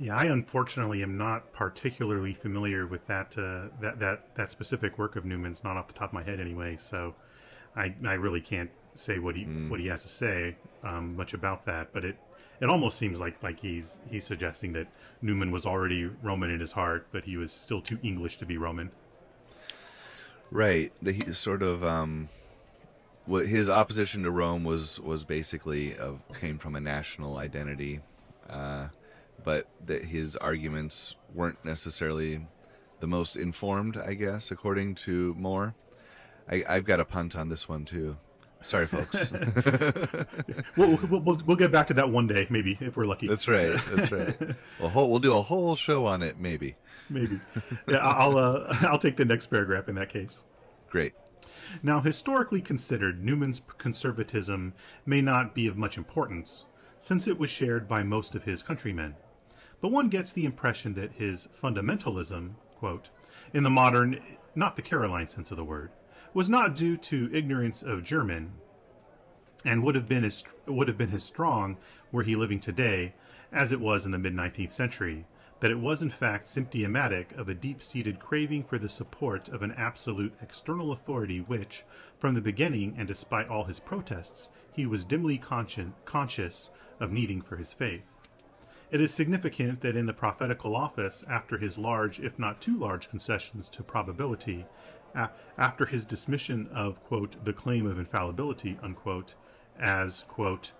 Yeah, 0.00 0.16
I 0.16 0.24
unfortunately 0.24 1.02
am 1.02 1.18
not 1.18 1.52
particularly 1.52 2.32
familiar 2.32 2.86
with 2.86 3.06
that 3.06 3.36
uh, 3.36 3.68
that 3.82 3.98
that 4.00 4.34
that 4.34 4.50
specific 4.50 4.96
work 4.96 5.14
of 5.14 5.26
Newman's, 5.26 5.62
not 5.62 5.76
off 5.76 5.88
the 5.88 5.92
top 5.92 6.08
of 6.08 6.14
my 6.14 6.22
head, 6.22 6.40
anyway. 6.40 6.76
So, 6.78 7.14
I 7.76 7.94
I 8.06 8.14
really 8.14 8.40
can't 8.40 8.70
say 8.94 9.18
what 9.18 9.36
he 9.36 9.44
mm. 9.44 9.68
what 9.68 9.78
he 9.78 9.88
has 9.88 10.02
to 10.02 10.08
say 10.08 10.56
um, 10.82 11.16
much 11.16 11.34
about 11.34 11.66
that. 11.66 11.92
But 11.92 12.06
it 12.06 12.16
it 12.62 12.70
almost 12.70 12.96
seems 12.96 13.20
like 13.20 13.42
like 13.42 13.60
he's 13.60 14.00
he's 14.10 14.24
suggesting 14.24 14.72
that 14.72 14.86
Newman 15.20 15.50
was 15.50 15.66
already 15.66 16.06
Roman 16.22 16.48
in 16.48 16.60
his 16.60 16.72
heart, 16.72 17.06
but 17.12 17.24
he 17.24 17.36
was 17.36 17.52
still 17.52 17.82
too 17.82 17.98
English 18.02 18.38
to 18.38 18.46
be 18.46 18.56
Roman. 18.56 18.92
Right. 20.50 20.92
The, 21.02 21.12
he 21.12 21.34
sort 21.34 21.62
of 21.62 21.84
um, 21.84 22.30
what 23.26 23.46
his 23.46 23.68
opposition 23.68 24.22
to 24.22 24.30
Rome 24.30 24.64
was 24.64 24.98
was 24.98 25.24
basically 25.24 25.94
of 25.94 26.22
came 26.40 26.56
from 26.56 26.74
a 26.74 26.80
national 26.80 27.36
identity. 27.36 28.00
Uh, 28.48 28.88
but 29.44 29.68
that 29.86 30.06
his 30.06 30.36
arguments 30.36 31.14
weren't 31.34 31.64
necessarily 31.64 32.46
the 33.00 33.06
most 33.06 33.36
informed, 33.36 33.96
I 33.96 34.14
guess, 34.14 34.50
according 34.50 34.94
to 34.96 35.34
More. 35.38 35.74
I, 36.48 36.64
have 36.68 36.84
got 36.84 37.00
a 37.00 37.04
punt 37.04 37.36
on 37.36 37.48
this 37.48 37.68
one 37.68 37.84
too. 37.84 38.16
Sorry, 38.62 38.86
folks. 38.86 39.14
we'll, 40.76 40.96
we'll, 41.08 41.38
we'll, 41.46 41.56
get 41.56 41.72
back 41.72 41.86
to 41.86 41.94
that 41.94 42.10
one 42.10 42.26
day, 42.26 42.46
maybe, 42.50 42.76
if 42.80 42.96
we're 42.96 43.04
lucky. 43.04 43.26
That's 43.26 43.48
right. 43.48 43.74
That's 43.94 44.12
right. 44.12 44.56
We'll, 44.80 45.08
we'll 45.08 45.18
do 45.18 45.34
a 45.34 45.42
whole 45.42 45.76
show 45.76 46.04
on 46.04 46.22
it, 46.22 46.38
maybe. 46.38 46.76
Maybe. 47.08 47.40
Yeah, 47.88 47.98
I'll, 47.98 48.36
uh, 48.36 48.66
I'll 48.82 48.98
take 48.98 49.16
the 49.16 49.24
next 49.24 49.46
paragraph 49.46 49.88
in 49.88 49.94
that 49.94 50.10
case. 50.10 50.44
Great. 50.90 51.14
Now, 51.82 52.00
historically 52.00 52.60
considered, 52.60 53.22
Newman's 53.22 53.62
conservatism 53.78 54.74
may 55.06 55.22
not 55.22 55.54
be 55.54 55.66
of 55.66 55.76
much 55.76 55.96
importance, 55.96 56.66
since 56.98 57.26
it 57.26 57.38
was 57.38 57.48
shared 57.48 57.88
by 57.88 58.02
most 58.02 58.34
of 58.34 58.44
his 58.44 58.62
countrymen 58.62 59.14
but 59.80 59.90
one 59.90 60.08
gets 60.08 60.32
the 60.32 60.44
impression 60.44 60.94
that 60.94 61.12
his 61.12 61.48
fundamentalism, 61.60 62.52
quote, 62.76 63.10
in 63.52 63.62
the 63.62 63.70
modern, 63.70 64.20
not 64.54 64.76
the 64.76 64.82
Caroline 64.82 65.28
sense 65.28 65.50
of 65.50 65.56
the 65.56 65.64
word, 65.64 65.90
was 66.34 66.48
not 66.48 66.76
due 66.76 66.96
to 66.96 67.30
ignorance 67.32 67.82
of 67.82 68.04
German, 68.04 68.52
and 69.64 69.82
would 69.82 69.94
have 69.94 70.08
been 70.08 70.24
as 70.24 70.44
would 70.66 70.88
have 70.88 70.98
been 70.98 71.12
as 71.12 71.24
strong 71.24 71.76
were 72.12 72.22
he 72.22 72.36
living 72.36 72.60
today 72.60 73.14
as 73.52 73.72
it 73.72 73.80
was 73.80 74.06
in 74.06 74.12
the 74.12 74.18
mid 74.18 74.34
19th 74.34 74.72
century. 74.72 75.26
That 75.60 75.70
it 75.70 75.78
was 75.78 76.00
in 76.00 76.08
fact 76.08 76.48
symptomatic 76.48 77.32
of 77.32 77.46
a 77.48 77.54
deep-seated 77.54 78.18
craving 78.18 78.64
for 78.64 78.78
the 78.78 78.88
support 78.88 79.50
of 79.50 79.62
an 79.62 79.72
absolute 79.72 80.32
external 80.40 80.90
authority 80.90 81.40
which, 81.40 81.84
from 82.18 82.34
the 82.34 82.40
beginning 82.40 82.94
and 82.96 83.06
despite 83.06 83.48
all 83.48 83.64
his 83.64 83.78
protests, 83.78 84.48
he 84.72 84.86
was 84.86 85.04
dimly 85.04 85.38
conscien- 85.38 85.92
conscious 86.06 86.70
of 86.98 87.12
needing 87.12 87.42
for 87.42 87.56
his 87.56 87.74
faith. 87.74 88.04
It 88.90 89.00
is 89.00 89.14
significant 89.14 89.82
that 89.82 89.94
in 89.94 90.06
the 90.06 90.12
prophetical 90.12 90.74
office, 90.74 91.24
after 91.28 91.58
his 91.58 91.78
large, 91.78 92.18
if 92.18 92.40
not 92.40 92.60
too 92.60 92.76
large, 92.76 93.08
concessions 93.08 93.68
to 93.68 93.84
probability, 93.84 94.66
after 95.56 95.86
his 95.86 96.04
dismission 96.04 96.68
of, 96.74 97.00
quote, 97.04 97.44
the 97.44 97.52
claim 97.52 97.86
of 97.86 98.00
infallibility, 98.00 98.78
unquote, 98.82 99.34
as, 99.78 100.22
quote, 100.22 100.72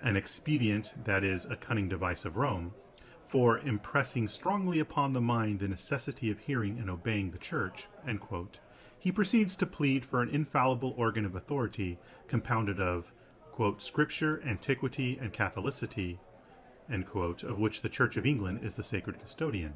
an 0.00 0.16
expedient 0.16 0.92
that 1.04 1.22
is 1.22 1.44
a 1.44 1.54
cunning 1.54 1.88
device 1.88 2.24
of 2.24 2.36
Rome, 2.36 2.74
for 3.26 3.58
impressing 3.60 4.26
strongly 4.26 4.80
upon 4.80 5.12
the 5.12 5.20
mind 5.20 5.60
the 5.60 5.68
necessity 5.68 6.32
of 6.32 6.40
hearing 6.40 6.78
and 6.80 6.90
obeying 6.90 7.30
the 7.30 7.38
church, 7.38 7.86
quote, 8.18 8.58
he 8.98 9.12
proceeds 9.12 9.54
to 9.56 9.66
plead 9.66 10.04
for 10.04 10.20
an 10.20 10.28
infallible 10.28 10.94
organ 10.96 11.24
of 11.24 11.36
authority 11.36 11.98
compounded 12.26 12.80
of, 12.80 13.12
quote, 13.52 13.80
scripture, 13.80 14.42
antiquity, 14.44 15.16
and 15.20 15.32
catholicity, 15.32 16.18
quote, 17.06 17.42
of 17.42 17.58
which 17.58 17.82
the 17.82 17.88
Church 17.88 18.16
of 18.16 18.26
England 18.26 18.60
is 18.62 18.74
the 18.74 18.82
sacred 18.82 19.20
custodian. 19.20 19.74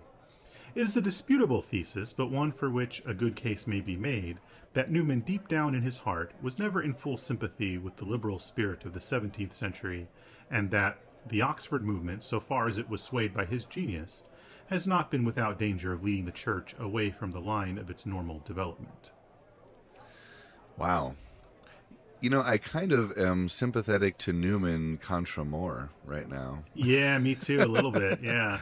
It 0.75 0.83
is 0.83 0.97
a 0.97 1.01
disputable 1.01 1.63
thesis, 1.63 2.13
but 2.13 2.31
one 2.31 2.53
for 2.53 2.69
which 2.71 3.03
a 3.07 3.15
good 3.15 3.35
case 3.35 3.67
may 3.67 3.81
be 3.81 3.97
made, 3.97 4.39
that 4.75 4.91
Newman, 4.91 5.21
deep 5.21 5.49
down 5.49 5.75
in 5.75 5.81
his 5.83 5.99
heart, 5.99 6.33
was 6.43 6.59
never 6.59 6.83
in 6.83 6.93
full 6.93 7.17
sympathy 7.17 7.79
with 7.79 7.97
the 7.97 8.05
liberal 8.05 8.39
spirit 8.39 8.85
of 8.85 8.93
the 8.93 9.01
17th 9.01 9.55
century, 9.55 10.09
and 10.51 10.71
that 10.71 10.99
the 11.27 11.41
Oxford 11.41 11.83
movement, 11.83 12.23
so 12.23 12.41
far 12.41 12.69
as 12.69 12.77
it 12.77 12.91
was 12.91 13.03
swayed 13.03 13.33
by 13.33 13.47
his 13.47 13.65
genius, 13.65 14.23
has 14.67 14.87
not 14.87 15.11
been 15.11 15.25
without 15.25 15.59
danger 15.59 15.93
of 15.93 16.05
leading 16.05 16.27
the 16.27 16.33
church 16.33 16.75
away 16.79 17.11
from 17.11 17.31
the 17.31 17.41
line 17.41 17.79
of 17.79 17.89
its 17.89 18.05
normal 18.05 18.41
development. 18.41 19.13
Wow. 20.77 21.15
You 22.21 22.31
know, 22.31 22.43
I 22.43 22.59
kind 22.59 22.93
of 22.93 23.17
am 23.19 23.49
sympathetic 23.49 24.17
to 24.19 24.33
Newman 24.33 24.99
contra 24.99 25.45
More 25.45 25.91
right 26.05 26.29
now. 26.29 26.65
Yeah, 26.75 27.19
me 27.19 27.35
too, 27.47 27.61
a 27.61 27.67
little 27.67 27.91
bit. 27.91 28.21
Yeah. 28.23 28.59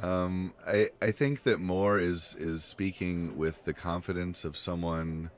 Um, 0.00 0.54
I 0.66 0.90
I 1.02 1.10
think 1.10 1.42
that 1.42 1.58
More 1.58 1.98
is 1.98 2.36
is 2.38 2.62
speaking 2.62 3.36
with 3.36 3.64
the 3.64 3.74
confidence 3.74 4.44
of 4.44 4.56
someone 4.56 5.30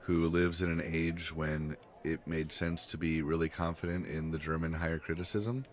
who 0.00 0.26
lives 0.26 0.62
in 0.62 0.70
an 0.70 0.80
age 0.84 1.34
when 1.34 1.76
it 2.04 2.24
made 2.26 2.52
sense 2.52 2.86
to 2.86 2.96
be 2.96 3.20
really 3.20 3.48
confident 3.48 4.06
in 4.06 4.30
the 4.30 4.38
German 4.38 4.74
higher 4.74 5.00
criticism, 5.00 5.64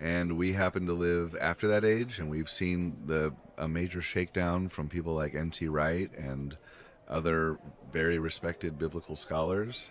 and 0.00 0.36
we 0.36 0.54
happen 0.54 0.86
to 0.86 0.92
live 0.92 1.36
after 1.40 1.68
that 1.68 1.84
age, 1.84 2.18
and 2.18 2.28
we've 2.28 2.50
seen 2.50 2.96
the 3.06 3.32
a 3.56 3.68
major 3.68 4.02
shakedown 4.02 4.68
from 4.68 4.88
people 4.88 5.14
like 5.14 5.36
N.T. 5.36 5.68
Wright 5.68 6.10
and 6.18 6.56
other 7.08 7.58
very 7.92 8.18
respected 8.18 8.76
biblical 8.78 9.14
scholars. 9.14 9.88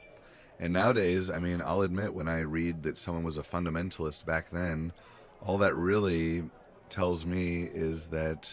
And 0.62 0.74
nowadays, 0.74 1.32
I 1.32 1.40
mean, 1.40 1.60
I'll 1.66 1.82
admit 1.82 2.14
when 2.14 2.28
I 2.28 2.42
read 2.42 2.84
that 2.84 3.00
someone 3.00 3.24
was 3.24 3.36
a 3.36 3.42
fundamentalist 3.42 4.26
back 4.26 4.52
then, 4.52 4.94
all 5.44 5.58
that 5.58 5.76
really 5.76 6.44
tells 6.88 7.26
me 7.26 7.64
is 7.64 8.08
that 8.08 8.48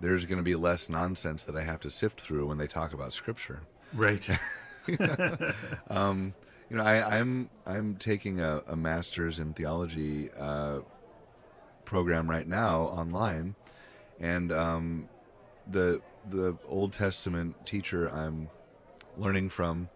there's 0.00 0.24
going 0.24 0.38
to 0.38 0.42
be 0.42 0.54
less 0.54 0.88
nonsense 0.88 1.42
that 1.44 1.54
I 1.54 1.62
have 1.62 1.80
to 1.80 1.90
sift 1.90 2.18
through 2.18 2.46
when 2.46 2.56
they 2.56 2.66
talk 2.66 2.94
about 2.94 3.12
scripture. 3.12 3.60
Right. 3.92 4.26
um, 5.90 6.34
you 6.70 6.76
know, 6.76 6.82
I, 6.82 7.18
am 7.18 7.50
I'm, 7.66 7.76
I'm 7.76 7.96
taking 7.96 8.40
a, 8.40 8.62
a 8.66 8.74
master's 8.74 9.38
in 9.38 9.52
theology 9.52 10.30
uh, 10.38 10.78
program 11.84 12.28
right 12.28 12.46
now 12.46 12.82
online, 12.82 13.54
and 14.18 14.50
um, 14.50 15.08
the 15.70 16.00
the 16.30 16.56
Old 16.66 16.92
Testament 16.92 17.66
teacher 17.66 18.08
I'm 18.08 18.48
learning 19.16 19.50
from 19.50 19.88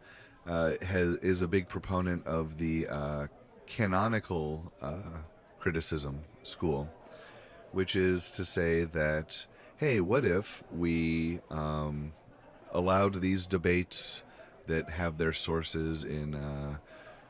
has 0.48 1.16
is 1.16 1.42
a 1.42 1.48
big 1.48 1.68
proponent 1.68 2.26
of 2.26 2.58
the 2.58 2.88
uh, 2.88 3.26
canonical 3.66 4.72
uh, 4.80 5.20
criticism 5.58 6.20
school, 6.42 6.88
which 7.72 7.94
is 7.94 8.30
to 8.32 8.44
say 8.44 8.84
that 8.84 9.46
hey, 9.78 10.00
what 10.00 10.24
if 10.24 10.64
we 10.72 11.40
um, 11.50 12.12
allowed 12.72 13.20
these 13.20 13.46
debates 13.46 14.22
that 14.66 14.90
have 14.90 15.18
their 15.18 15.32
sources 15.32 16.02
in 16.02 16.34
uh, 16.34 16.76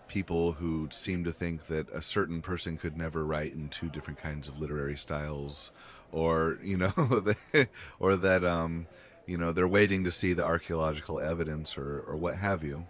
people 0.08 0.52
who 0.52 0.88
seem 0.90 1.24
to 1.24 1.30
think 1.30 1.66
that 1.66 1.88
a 1.90 2.00
certain 2.00 2.40
person 2.40 2.78
could 2.78 2.96
never 2.96 3.24
write 3.24 3.52
in 3.52 3.68
two 3.68 3.90
different 3.90 4.18
kinds 4.18 4.48
of 4.48 4.58
literary 4.58 4.96
styles, 4.96 5.70
or 6.10 6.58
you 6.62 6.76
know, 6.76 7.34
or 8.00 8.16
that 8.16 8.44
um, 8.44 8.86
you 9.26 9.36
know 9.36 9.52
they're 9.52 9.68
waiting 9.68 10.04
to 10.04 10.10
see 10.10 10.32
the 10.32 10.44
archaeological 10.44 11.20
evidence 11.20 11.76
or, 11.76 12.00
or 12.00 12.16
what 12.16 12.36
have 12.36 12.64
you. 12.64 12.86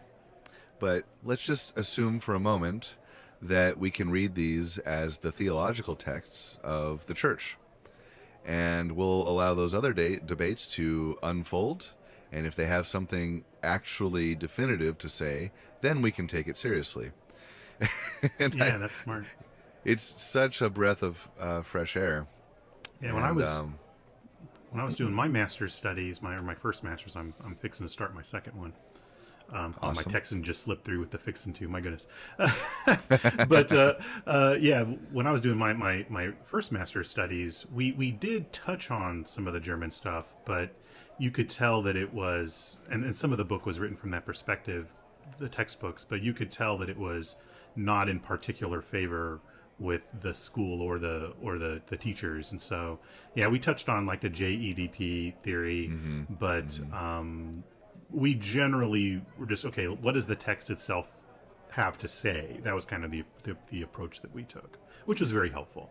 But 0.79 1.05
let's 1.25 1.43
just 1.43 1.77
assume 1.77 2.21
for 2.21 2.35
a 2.35 2.41
moment 2.41 2.95
that 3.41 3.79
we 3.79 3.91
can 3.91 4.11
read 4.11 4.35
these 4.35 4.79
as 4.79 5.19
the 5.19 5.33
theological 5.33 5.97
texts 5.97 6.59
of 6.63 7.07
the 7.07 7.15
church. 7.15 7.57
And 8.45 8.93
we'll 8.93 9.29
allow 9.29 9.55
those 9.55 9.75
other 9.75 9.93
de- 9.93 10.21
debates 10.21 10.67
to 10.75 11.19
unfold 11.23 11.89
and 12.31 12.47
if 12.47 12.55
they 12.55 12.67
have 12.67 12.87
something 12.87 13.45
actually 13.63 14.35
definitive 14.35 14.99
to 14.99 15.09
say, 15.09 15.53
then 15.81 16.03
we 16.03 16.11
can 16.11 16.27
take 16.27 16.47
it 16.47 16.57
seriously. 16.57 17.13
yeah, 17.81 17.89
I, 18.41 18.77
that's 18.77 19.03
smart. 19.03 19.25
It's 19.85 20.21
such 20.21 20.61
a 20.61 20.69
breath 20.69 21.03
of 21.03 21.29
uh, 21.41 21.63
fresh 21.63 21.97
air. 21.97 22.27
Yeah, 23.01 23.09
and, 23.09 23.17
when 23.17 23.25
I 23.25 23.33
was 23.33 23.59
um, 23.59 23.79
when 24.71 24.81
I 24.81 24.85
was 24.85 24.97
doing 24.97 25.13
my 25.13 25.29
master's 25.29 25.73
studies, 25.73 26.21
my 26.21 26.35
or 26.35 26.43
my 26.43 26.55
first 26.55 26.83
master's, 26.83 27.17
I'm 27.17 27.35
I'm 27.45 27.55
fixing 27.55 27.87
to 27.87 27.93
start 27.93 28.15
my 28.15 28.23
second 28.23 28.59
one. 28.59 28.75
Um, 29.51 29.75
awesome. 29.81 29.83
oh, 29.83 29.93
my 29.93 30.03
Texan 30.03 30.43
just 30.43 30.63
slipped 30.63 30.85
through 30.85 31.01
with 31.01 31.11
the 31.11 31.19
fixing 31.19 31.53
to 31.55 31.69
my 31.69 31.81
goodness. 31.81 32.07
but 33.49 33.73
uh, 33.73 33.95
uh, 34.27 34.57
yeah, 34.61 34.85
when 34.85 35.27
I 35.27 35.33
was 35.33 35.41
doing 35.41 35.59
my, 35.59 35.73
my, 35.73 36.05
my 36.09 36.33
first 36.43 36.71
master's 36.71 37.09
studies, 37.09 37.67
we, 37.73 37.93
we 37.93 38.11
did 38.11 38.53
touch 38.53 38.91
on 38.91 39.25
some 39.25 39.47
of 39.47 39.55
the 39.55 39.61
German 39.61 39.91
stuff, 39.91 40.35
but 40.45 40.71
you 41.19 41.31
could 41.31 41.49
tell 41.49 41.83
that 41.83 41.97
it 41.97 42.13
was, 42.13 42.79
and, 42.91 43.05
and 43.05 43.17
some 43.17 43.33
of 43.33 43.39
the 43.39 43.45
book 43.45 43.65
was 43.65 43.81
written 43.81 43.97
from 43.97 44.11
that 44.11 44.27
perspective, 44.27 44.95
the 45.39 45.49
textbooks, 45.49 46.05
but 46.05 46.23
you 46.23 46.35
could 46.35 46.51
tell 46.51 46.77
that 46.79 46.89
it 46.89 46.99
was 46.99 47.37
not 47.75 48.09
in 48.09 48.21
particular 48.21 48.83
favor 48.83 49.41
with 49.79 50.09
the 50.23 50.35
school 50.35 50.83
or 50.83 50.99
the 50.99 51.33
or 51.41 51.57
the 51.57 51.81
the 51.87 51.97
teachers 51.97 52.51
and 52.51 52.61
so 52.61 52.99
yeah 53.37 53.47
we 53.47 53.61
touched 53.61 53.89
on 53.89 54.05
like 54.07 54.21
the 54.21 54.29
jedp 54.29 55.33
theory 55.43 55.89
mm-hmm. 55.89 56.23
but 56.35 56.67
mm-hmm. 56.67 56.95
um 56.95 57.63
we 58.11 58.35
generally 58.35 59.23
were 59.39 59.47
just 59.47 59.65
okay 59.65 59.87
what 59.87 60.15
does 60.15 60.27
the 60.27 60.37
text 60.37 60.71
itself 60.71 61.13
have 61.71 61.99
to 61.99 62.09
say 62.09 62.59
that 62.63 62.75
was 62.75 62.85
kind 62.85 63.05
of 63.05 63.11
the, 63.11 63.23
the, 63.43 63.57
the 63.71 63.83
approach 63.83 64.21
that 64.21 64.35
we 64.35 64.43
took 64.43 64.79
which 65.05 65.21
was 65.21 65.31
very 65.31 65.51
helpful 65.51 65.91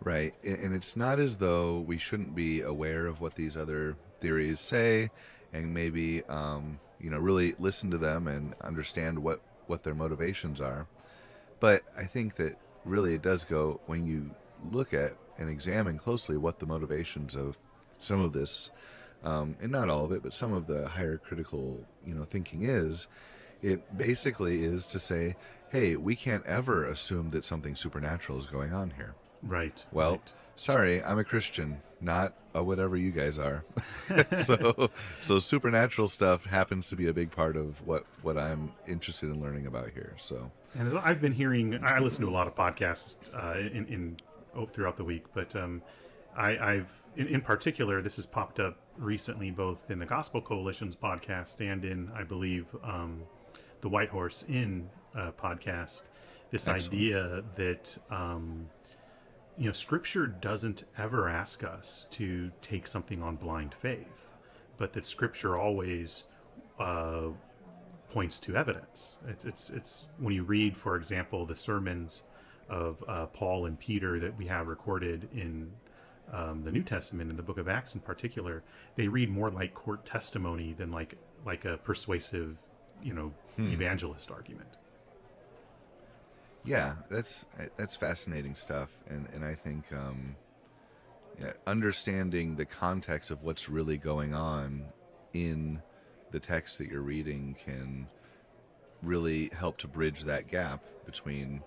right 0.00 0.34
and 0.42 0.74
it's 0.74 0.96
not 0.96 1.18
as 1.18 1.36
though 1.36 1.80
we 1.80 1.98
shouldn't 1.98 2.34
be 2.34 2.60
aware 2.60 3.06
of 3.06 3.20
what 3.20 3.34
these 3.34 3.56
other 3.56 3.96
theories 4.22 4.60
say, 4.60 5.10
and 5.52 5.74
maybe 5.74 6.22
um, 6.24 6.78
you 6.98 7.10
know 7.10 7.18
really 7.18 7.54
listen 7.58 7.90
to 7.90 7.98
them 7.98 8.26
and 8.28 8.54
understand 8.62 9.18
what 9.18 9.42
what 9.66 9.82
their 9.82 9.94
motivations 9.94 10.60
are. 10.60 10.86
But 11.60 11.82
I 11.96 12.04
think 12.04 12.36
that 12.36 12.58
really 12.86 13.14
it 13.14 13.22
does 13.22 13.44
go 13.44 13.80
when 13.86 14.06
you 14.06 14.30
look 14.70 14.94
at 14.94 15.16
and 15.38 15.50
examine 15.50 15.98
closely 15.98 16.36
what 16.36 16.60
the 16.60 16.66
motivations 16.66 17.34
of 17.34 17.58
some 17.98 18.20
of 18.20 18.32
this, 18.32 18.70
um, 19.24 19.56
and 19.60 19.70
not 19.70 19.88
all 19.88 20.04
of 20.04 20.12
it, 20.12 20.22
but 20.22 20.32
some 20.32 20.52
of 20.52 20.66
the 20.66 20.88
higher 20.88 21.18
critical 21.18 21.84
you 22.06 22.14
know 22.14 22.24
thinking 22.24 22.64
is. 22.64 23.06
It 23.62 23.96
basically 23.96 24.64
is 24.64 24.88
to 24.88 24.98
say, 24.98 25.36
hey, 25.70 25.94
we 25.94 26.16
can't 26.16 26.44
ever 26.46 26.84
assume 26.84 27.30
that 27.30 27.44
something 27.44 27.76
supernatural 27.76 28.38
is 28.40 28.46
going 28.46 28.72
on 28.72 28.90
here. 28.96 29.14
Right. 29.42 29.84
Well, 29.92 30.12
right. 30.12 30.34
sorry, 30.56 31.02
I'm 31.02 31.18
a 31.18 31.24
Christian, 31.24 31.80
not 32.00 32.34
a 32.54 32.62
whatever 32.62 32.96
you 32.96 33.10
guys 33.10 33.38
are. 33.38 33.64
so, 34.44 34.90
so 35.20 35.38
supernatural 35.38 36.08
stuff 36.08 36.44
happens 36.44 36.88
to 36.90 36.96
be 36.96 37.06
a 37.06 37.12
big 37.12 37.30
part 37.30 37.56
of 37.56 37.84
what 37.86 38.04
what 38.22 38.36
I'm 38.36 38.72
interested 38.86 39.30
in 39.30 39.40
learning 39.40 39.66
about 39.66 39.90
here. 39.90 40.14
So, 40.20 40.50
and 40.74 40.86
as 40.86 40.94
I've 40.94 41.20
been 41.20 41.32
hearing, 41.32 41.82
I 41.82 41.98
listen 41.98 42.24
to 42.24 42.30
a 42.30 42.34
lot 42.34 42.46
of 42.46 42.54
podcasts 42.54 43.16
uh, 43.34 43.58
in, 43.58 43.86
in 43.86 44.16
oh, 44.54 44.66
throughout 44.66 44.96
the 44.96 45.04
week, 45.04 45.24
but 45.34 45.56
um, 45.56 45.82
I, 46.36 46.74
have 46.74 46.92
in, 47.16 47.26
in, 47.26 47.40
particular 47.42 48.00
this 48.00 48.16
has 48.16 48.26
popped 48.26 48.58
up 48.58 48.78
recently, 48.96 49.50
both 49.50 49.90
in 49.90 49.98
the 49.98 50.06
Gospel 50.06 50.40
Coalition's 50.40 50.96
podcast 50.96 51.60
and 51.60 51.84
in, 51.84 52.10
I 52.14 52.22
believe, 52.22 52.66
um, 52.82 53.22
the 53.82 53.88
White 53.88 54.08
Horse 54.08 54.44
Inn 54.48 54.88
uh, 55.14 55.32
podcast. 55.32 56.04
This 56.50 56.68
Excellent. 56.68 56.94
idea 56.94 57.44
that 57.56 57.98
um, 58.10 58.68
you 59.58 59.66
know, 59.66 59.72
Scripture 59.72 60.26
doesn't 60.26 60.84
ever 60.96 61.28
ask 61.28 61.64
us 61.64 62.06
to 62.12 62.50
take 62.62 62.86
something 62.86 63.22
on 63.22 63.36
blind 63.36 63.74
faith, 63.74 64.28
but 64.78 64.92
that 64.94 65.06
Scripture 65.06 65.58
always 65.58 66.24
uh, 66.78 67.28
points 68.10 68.38
to 68.40 68.56
evidence. 68.56 69.18
It's, 69.28 69.44
it's, 69.44 69.70
it's 69.70 70.08
when 70.18 70.34
you 70.34 70.44
read, 70.44 70.76
for 70.76 70.96
example, 70.96 71.44
the 71.44 71.54
sermons 71.54 72.22
of 72.68 73.04
uh, 73.06 73.26
Paul 73.26 73.66
and 73.66 73.78
Peter 73.78 74.18
that 74.20 74.36
we 74.38 74.46
have 74.46 74.68
recorded 74.68 75.28
in 75.34 75.70
um, 76.32 76.64
the 76.64 76.72
New 76.72 76.82
Testament, 76.82 77.30
and 77.30 77.38
the 77.38 77.42
Book 77.42 77.58
of 77.58 77.68
Acts 77.68 77.94
in 77.94 78.00
particular, 78.00 78.62
they 78.96 79.08
read 79.08 79.30
more 79.30 79.50
like 79.50 79.74
court 79.74 80.04
testimony 80.04 80.72
than 80.72 80.90
like 80.90 81.16
like 81.44 81.64
a 81.64 81.76
persuasive, 81.78 82.58
you 83.02 83.12
know, 83.12 83.32
hmm. 83.56 83.72
evangelist 83.72 84.30
argument. 84.30 84.68
Yeah, 86.64 86.94
that's 87.10 87.44
that's 87.76 87.96
fascinating 87.96 88.54
stuff, 88.54 88.90
and 89.08 89.28
and 89.34 89.44
I 89.44 89.54
think 89.54 89.92
um, 89.92 90.36
yeah, 91.40 91.52
understanding 91.66 92.56
the 92.56 92.66
context 92.66 93.30
of 93.30 93.42
what's 93.42 93.68
really 93.68 93.96
going 93.96 94.34
on 94.34 94.84
in 95.32 95.82
the 96.30 96.40
text 96.40 96.78
that 96.78 96.88
you're 96.88 97.02
reading 97.02 97.56
can 97.64 98.06
really 99.02 99.50
help 99.52 99.76
to 99.78 99.88
bridge 99.88 100.22
that 100.22 100.48
gap 100.48 100.84
between 101.04 101.62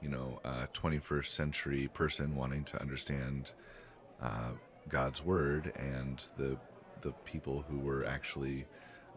you 0.00 0.08
know, 0.08 0.40
a 0.44 0.68
21st 0.72 1.26
century 1.26 1.88
person 1.92 2.36
wanting 2.36 2.64
to 2.64 2.80
understand 2.80 3.50
uh, 4.22 4.50
God's 4.88 5.24
word 5.24 5.72
and 5.76 6.22
the 6.36 6.56
the 7.02 7.12
people 7.24 7.64
who 7.68 7.78
were 7.78 8.04
actually 8.04 8.66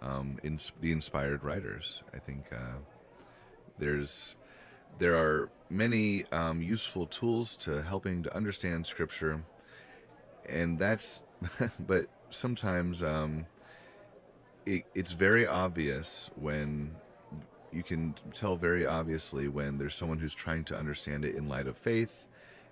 um, 0.01 0.39
ins- 0.43 0.71
the 0.81 0.91
inspired 0.91 1.43
writers. 1.43 2.03
I 2.13 2.19
think 2.19 2.45
uh, 2.51 2.79
there's 3.77 4.35
there 4.97 5.15
are 5.15 5.49
many 5.69 6.25
um, 6.31 6.61
useful 6.61 7.05
tools 7.05 7.55
to 7.57 7.83
helping 7.83 8.23
to 8.23 8.35
understand 8.35 8.85
Scripture, 8.85 9.43
and 10.47 10.77
that's 10.79 11.21
but 11.79 12.07
sometimes 12.29 13.01
um, 13.03 13.45
it, 14.65 14.83
it's 14.93 15.11
very 15.11 15.47
obvious 15.47 16.29
when 16.35 16.95
you 17.71 17.83
can 17.83 18.15
tell 18.33 18.55
very 18.55 18.85
obviously 18.85 19.47
when 19.47 19.77
there's 19.77 19.95
someone 19.95 20.19
who's 20.19 20.33
trying 20.33 20.63
to 20.65 20.77
understand 20.77 21.23
it 21.23 21.35
in 21.35 21.47
light 21.47 21.67
of 21.67 21.77
faith 21.77 22.25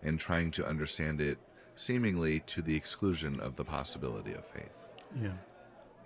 and 0.03 0.19
trying 0.19 0.51
to 0.51 0.65
understand 0.65 1.21
it 1.21 1.37
seemingly 1.77 2.41
to 2.41 2.61
the 2.61 2.75
exclusion 2.75 3.39
of 3.39 3.55
the 3.55 3.63
possibility 3.63 4.33
of 4.33 4.45
faith. 4.45 4.73
Yeah. 5.21 5.29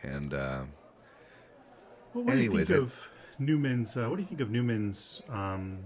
And 0.04 0.34
uh, 0.34 0.64
Well, 2.14 2.26
what 2.26 2.34
Anyways, 2.36 2.68
do 2.68 2.74
you 2.74 2.80
I- 2.82 2.86
think 2.86 2.92
of 2.92 3.10
Newman's? 3.40 3.98
Uh, 3.98 4.08
what 4.10 4.18
do 4.18 4.22
you 4.22 4.28
think 4.28 4.42
of 4.42 4.52
Newman's 4.52 5.24
um, 5.30 5.80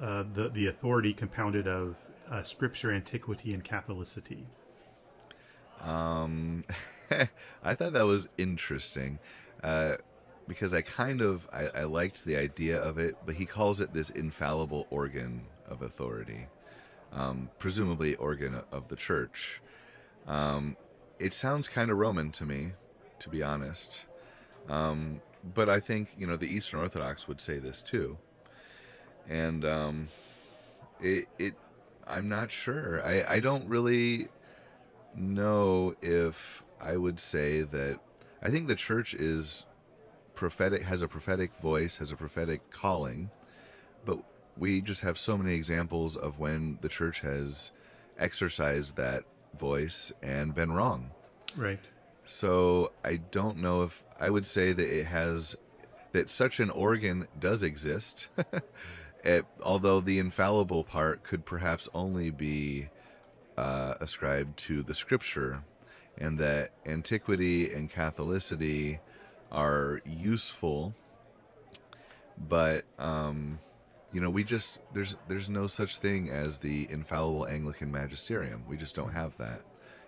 uh, 0.00 0.22
the 0.32 0.48
the 0.50 0.66
authority 0.68 1.12
compounded 1.12 1.66
of 1.66 1.96
uh, 2.30 2.42
scripture, 2.42 2.92
antiquity, 2.92 3.52
and 3.52 3.64
Catholicity? 3.64 4.44
Um, 5.80 6.64
I 7.62 7.74
thought 7.74 7.92
that 7.92 8.04
was 8.06 8.28
interesting 8.38 9.18
uh, 9.62 9.96
because 10.48 10.74
I 10.74 10.82
kind 10.82 11.20
of 11.20 11.48
I, 11.52 11.66
I 11.68 11.84
liked 11.84 12.24
the 12.24 12.36
idea 12.36 12.78
of 12.80 12.98
it, 12.98 13.16
but 13.24 13.36
he 13.36 13.46
calls 13.46 13.80
it 13.80 13.92
this 13.92 14.10
infallible 14.10 14.86
organ 14.90 15.42
of 15.68 15.82
authority, 15.82 16.46
um, 17.16 17.50
presumably 17.58 18.14
organ 18.16 18.60
of 18.70 18.88
the 18.88 18.96
church. 18.96 19.60
Um, 20.26 20.76
it 21.18 21.32
sounds 21.32 21.66
kind 21.66 21.90
of 21.90 21.96
Roman 21.96 22.30
to 22.32 22.44
me, 22.44 22.72
to 23.20 23.28
be 23.28 23.42
honest. 23.42 24.02
Um, 24.68 25.22
but 25.54 25.68
I 25.68 25.80
think 25.80 26.10
you 26.18 26.26
know 26.26 26.36
the 26.36 26.46
Eastern 26.46 26.80
Orthodox 26.80 27.26
would 27.26 27.40
say 27.40 27.58
this 27.58 27.80
too, 27.80 28.18
and 29.28 29.64
um, 29.64 30.08
it 31.00 31.26
it 31.38 31.54
I'm 32.06 32.28
not 32.28 32.50
sure. 32.50 33.02
I 33.04 33.36
I 33.36 33.40
don't 33.40 33.68
really 33.68 34.28
know 35.14 35.94
if 36.02 36.62
I 36.80 36.96
would 36.96 37.18
say 37.18 37.62
that 37.62 38.00
I 38.42 38.50
think 38.50 38.68
the 38.68 38.74
church 38.74 39.14
is 39.14 39.64
prophetic 40.34 40.82
has 40.82 41.00
a 41.00 41.08
prophetic 41.08 41.56
voice, 41.60 41.96
has 41.96 42.12
a 42.12 42.16
prophetic 42.16 42.70
calling, 42.70 43.30
we 44.56 44.80
just 44.80 45.02
have 45.02 45.18
so 45.18 45.36
many 45.36 45.54
examples 45.54 46.16
of 46.16 46.38
when 46.38 46.78
the 46.80 46.88
church 46.88 47.20
has 47.20 47.70
exercised 48.18 48.96
that 48.96 49.24
voice 49.58 50.12
and 50.22 50.54
been 50.54 50.72
wrong. 50.72 51.10
Right. 51.56 51.80
So 52.24 52.92
I 53.04 53.16
don't 53.16 53.58
know 53.58 53.82
if 53.82 54.02
I 54.18 54.30
would 54.30 54.46
say 54.46 54.72
that 54.72 54.98
it 54.98 55.06
has 55.06 55.56
that 56.12 56.30
such 56.30 56.60
an 56.60 56.70
organ 56.70 57.28
does 57.38 57.62
exist. 57.62 58.28
it, 59.24 59.44
although 59.62 60.00
the 60.00 60.18
infallible 60.18 60.84
part 60.84 61.22
could 61.22 61.44
perhaps 61.44 61.88
only 61.94 62.30
be 62.30 62.88
uh, 63.56 63.94
ascribed 64.00 64.58
to 64.58 64.82
the 64.82 64.94
scripture, 64.94 65.62
and 66.18 66.38
that 66.38 66.70
antiquity 66.84 67.72
and 67.72 67.92
Catholicity 67.92 69.00
are 69.52 70.00
useful, 70.04 70.94
but 72.48 72.84
um, 72.98 73.58
you 74.16 74.22
know 74.22 74.30
we 74.30 74.44
just 74.44 74.78
there's 74.94 75.14
there's 75.28 75.50
no 75.50 75.66
such 75.66 75.98
thing 75.98 76.30
as 76.30 76.60
the 76.60 76.90
infallible 76.90 77.46
Anglican 77.46 77.92
magisterium. 77.92 78.64
We 78.66 78.78
just 78.78 78.94
don't 78.94 79.12
have 79.12 79.36
that, 79.36 79.60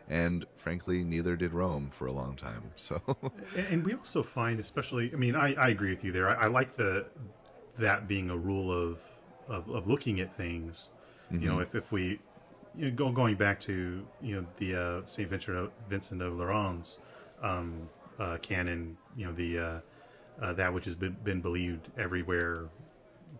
and 0.08 0.46
frankly, 0.56 1.04
neither 1.04 1.36
did 1.36 1.52
Rome 1.52 1.90
for 1.92 2.06
a 2.06 2.12
long 2.12 2.34
time. 2.34 2.62
So 2.76 3.02
And, 3.54 3.84
we 3.84 3.92
also 3.92 4.22
find, 4.22 4.60
especially, 4.60 5.12
I 5.12 5.16
mean, 5.16 5.36
I, 5.36 5.52
I 5.56 5.68
agree 5.68 5.90
with 5.90 6.04
you 6.04 6.12
there. 6.12 6.26
I, 6.26 6.44
I 6.44 6.46
like 6.46 6.72
the 6.72 7.04
that 7.76 8.08
being 8.08 8.30
a 8.30 8.36
rule 8.36 8.72
of 8.72 8.98
of, 9.46 9.68
of 9.68 9.86
looking 9.86 10.20
at 10.20 10.34
things. 10.38 10.88
You 11.30 11.40
know, 11.40 11.60
if, 11.60 11.74
if 11.74 11.92
we 11.92 12.18
you 12.74 12.86
know, 12.86 12.90
go 12.92 13.12
going 13.12 13.36
back 13.36 13.60
to 13.60 14.06
you 14.22 14.36
know 14.36 14.46
the 14.56 14.74
uh, 14.74 15.00
Saint 15.04 15.28
Vincent 15.28 15.54
of, 15.54 15.70
Vincent 15.90 16.22
of 16.22 16.32
Lérins 16.32 16.96
um, 17.42 17.90
uh, 18.18 18.38
canon, 18.40 18.96
you 19.18 19.26
know 19.26 19.32
the 19.32 19.58
uh, 19.58 19.80
uh, 20.40 20.52
that 20.54 20.72
which 20.72 20.86
has 20.86 20.94
been, 20.94 21.16
been 21.24 21.42
believed 21.42 21.90
everywhere 21.98 22.68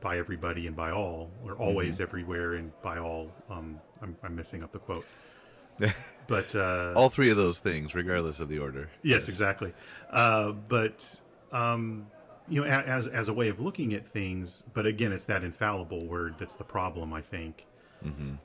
by 0.00 0.18
everybody 0.18 0.66
and 0.66 0.76
by 0.76 0.90
all, 0.90 1.30
or 1.44 1.54
always 1.54 2.00
everywhere 2.00 2.54
and 2.54 2.72
by 2.82 2.98
all. 2.98 3.30
Um, 3.50 3.80
I'm, 4.02 4.16
I'm 4.22 4.36
messing 4.36 4.62
up 4.62 4.72
the 4.72 4.78
quote, 4.78 5.04
but 6.26 6.54
uh, 6.54 6.92
all 6.94 7.08
three 7.08 7.30
of 7.30 7.36
those 7.36 7.58
things, 7.58 7.94
regardless 7.94 8.40
of 8.40 8.48
the 8.48 8.58
order. 8.58 8.88
Yes, 9.02 9.28
exactly. 9.28 9.72
Uh, 10.10 10.52
but 10.52 11.20
um, 11.52 12.06
you 12.48 12.62
know, 12.62 12.66
as 12.66 13.06
as 13.06 13.28
a 13.28 13.32
way 13.32 13.48
of 13.48 13.60
looking 13.60 13.92
at 13.94 14.06
things, 14.06 14.64
but 14.74 14.86
again, 14.86 15.12
it's 15.12 15.24
that 15.24 15.44
infallible 15.44 16.06
word 16.06 16.36
that's 16.38 16.54
the 16.54 16.64
problem. 16.64 17.12
I 17.12 17.22
think. 17.22 17.66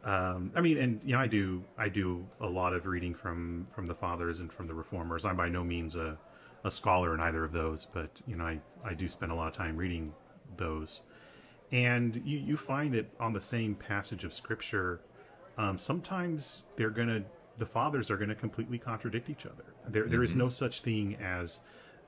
Um, 0.04 0.52
I 0.56 0.62
mean, 0.62 0.78
and 0.80 1.00
you 1.06 1.14
know, 1.14 1.20
I 1.20 1.28
do 1.28 1.64
I 1.78 1.90
do 1.90 2.26
a 2.42 2.48
lot 2.48 2.74
of 2.74 2.88
reading 2.88 3.14
from 3.14 3.68
from 3.72 3.88
the 3.88 3.94
fathers 3.96 4.40
and 4.40 4.52
from 4.52 4.68
the 4.68 4.74
reformers. 4.74 5.26
I'm 5.26 5.38
by 5.38 5.50
no 5.50 5.64
means 5.64 5.96
a 5.96 6.18
a 6.64 6.72
scholar 6.72 7.14
in 7.14 7.20
either 7.20 7.44
of 7.44 7.52
those, 7.52 7.86
but 7.86 8.22
you 8.26 8.36
know, 8.36 8.46
I 8.46 8.60
I 8.84 8.94
do 8.94 9.08
spend 9.08 9.32
a 9.32 9.36
lot 9.36 9.48
of 9.48 9.54
time 9.54 9.78
reading 9.78 10.14
those, 10.58 11.02
and 11.74 12.16
you 12.24 12.38
you 12.38 12.56
find 12.56 12.94
that 12.94 13.08
on 13.20 13.34
the 13.34 13.42
same 13.42 13.76
passage 13.76 14.24
of 14.24 14.34
scripture, 14.34 15.02
um, 15.58 15.78
sometimes 15.78 16.64
they're 16.78 16.90
gonna 16.92 17.24
the 17.58 17.66
fathers 17.66 18.10
are 18.12 18.18
gonna 18.18 18.36
completely 18.36 18.78
contradict 18.78 19.30
each 19.30 19.46
other. 19.46 19.66
There 19.90 20.08
there 20.08 20.24
is 20.24 20.36
no 20.36 20.48
such 20.50 20.82
thing 20.82 21.16
as 21.16 21.60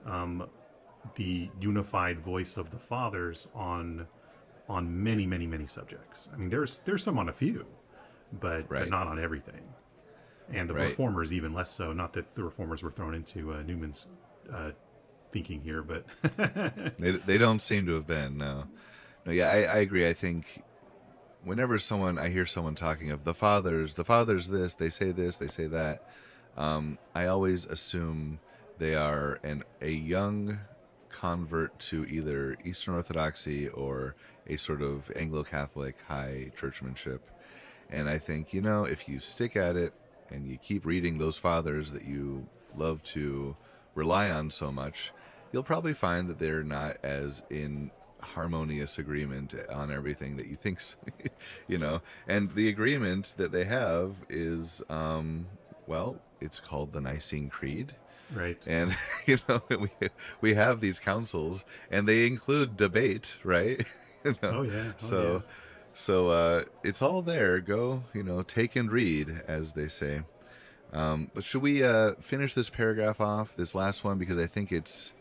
um, 0.05 0.47
the 1.15 1.49
unified 1.59 2.19
voice 2.19 2.57
of 2.57 2.69
the 2.69 2.79
fathers 2.79 3.47
on 3.55 4.07
on 4.69 5.03
many 5.03 5.25
many 5.25 5.47
many 5.47 5.67
subjects. 5.67 6.29
I 6.33 6.37
mean, 6.37 6.49
there's 6.49 6.79
there's 6.79 7.03
some 7.03 7.17
on 7.19 7.27
a 7.29 7.33
few, 7.33 7.65
but 8.39 8.69
Right. 8.69 8.81
but 8.81 8.89
not 8.89 9.07
on 9.07 9.19
everything. 9.19 9.61
And 10.53 10.69
the 10.69 10.75
Right. 10.75 10.89
reformers 10.89 11.33
even 11.33 11.53
less 11.53 11.71
so. 11.71 11.91
Not 11.91 12.13
that 12.13 12.35
the 12.35 12.43
reformers 12.43 12.83
were 12.83 12.91
thrown 12.91 13.15
into 13.15 13.51
uh, 13.51 13.63
Newman's 13.63 14.05
uh, 14.53 14.71
thinking 15.31 15.61
here, 15.61 15.81
but 15.81 16.05
They, 16.99 17.11
they 17.11 17.39
don't 17.39 17.61
seem 17.63 17.87
to 17.87 17.93
have 17.95 18.05
been. 18.05 18.37
No, 18.37 18.65
no. 19.25 19.31
Yeah, 19.31 19.49
I, 19.49 19.63
I 19.63 19.77
agree. 19.77 20.07
I 20.07 20.13
think 20.13 20.63
whenever 21.43 21.79
someone 21.79 22.17
I 22.17 22.29
hear 22.29 22.45
someone 22.45 22.75
talking 22.75 23.11
of 23.11 23.23
the 23.23 23.33
fathers, 23.33 23.93
the 23.93 24.03
fathers 24.03 24.47
this, 24.47 24.73
they 24.73 24.89
say 24.89 25.11
this, 25.11 25.37
they 25.37 25.47
say 25.47 25.67
that. 25.67 26.07
Um, 26.57 26.97
I 27.13 27.27
always 27.27 27.65
assume 27.65 28.39
they 28.77 28.95
are 28.95 29.39
an 29.43 29.63
a 29.81 29.91
young 29.91 30.59
convert 31.09 31.77
to 31.79 32.05
either 32.05 32.57
Eastern 32.65 32.95
Orthodoxy 32.95 33.69
or 33.69 34.15
a 34.47 34.57
sort 34.57 34.81
of 34.81 35.11
Anglo-Catholic 35.15 35.95
high 36.07 36.51
churchmanship. 36.57 37.21
And 37.89 38.09
I 38.09 38.19
think 38.19 38.53
you 38.53 38.61
know 38.61 38.83
if 38.83 39.07
you 39.07 39.19
stick 39.19 39.55
at 39.55 39.75
it 39.75 39.93
and 40.29 40.47
you 40.47 40.57
keep 40.57 40.85
reading 40.85 41.17
those 41.17 41.37
fathers 41.37 41.91
that 41.91 42.05
you 42.05 42.47
love 42.75 43.03
to 43.03 43.55
rely 43.93 44.29
on 44.29 44.51
so 44.51 44.71
much, 44.71 45.11
you'll 45.51 45.63
probably 45.63 45.93
find 45.93 46.27
that 46.29 46.39
they're 46.39 46.63
not 46.63 46.97
as 47.03 47.43
in 47.49 47.91
harmonious 48.33 48.97
agreement 48.97 49.53
on 49.69 49.91
everything 49.91 50.37
that 50.37 50.47
you 50.47 50.55
think, 50.55 50.79
you 51.67 51.77
know. 51.77 52.01
And 52.27 52.51
the 52.51 52.67
agreement 52.69 53.33
that 53.37 53.51
they 53.51 53.65
have 53.65 54.15
is, 54.29 54.81
um, 54.89 55.47
well, 55.87 56.17
it's 56.41 56.59
called 56.59 56.93
the 56.93 57.01
Nicene 57.01 57.49
Creed. 57.49 57.93
right. 58.33 58.65
And 58.67 58.95
you 59.25 59.37
know 59.47 59.61
we 59.69 59.89
we 60.41 60.53
have 60.55 60.81
these 60.81 60.99
councils, 60.99 61.63
and 61.91 62.07
they 62.07 62.25
include 62.27 62.77
debate, 62.77 63.35
right? 63.43 63.85
You 64.25 64.31
know? 64.41 64.49
Oh, 64.49 64.61
yeah. 64.63 64.91
Oh, 65.03 65.07
so 65.07 65.33
yeah. 65.33 65.39
so 65.93 66.29
uh, 66.29 66.63
it's 66.83 66.99
all 67.03 67.21
there. 67.21 67.59
Go, 67.59 68.05
you 68.11 68.23
know, 68.23 68.41
take 68.41 68.75
and 68.75 68.91
read, 68.91 69.43
as 69.47 69.73
they 69.73 69.87
say. 69.87 70.21
Um, 70.91 71.29
but 71.35 71.43
should 71.43 71.61
we 71.61 71.83
uh, 71.83 72.13
finish 72.21 72.55
this 72.55 72.71
paragraph 72.71 73.21
off, 73.21 73.55
this 73.55 73.75
last 73.75 74.03
one, 74.03 74.17
because 74.17 74.39
I 74.39 74.47
think 74.47 74.71
it's 74.71 75.11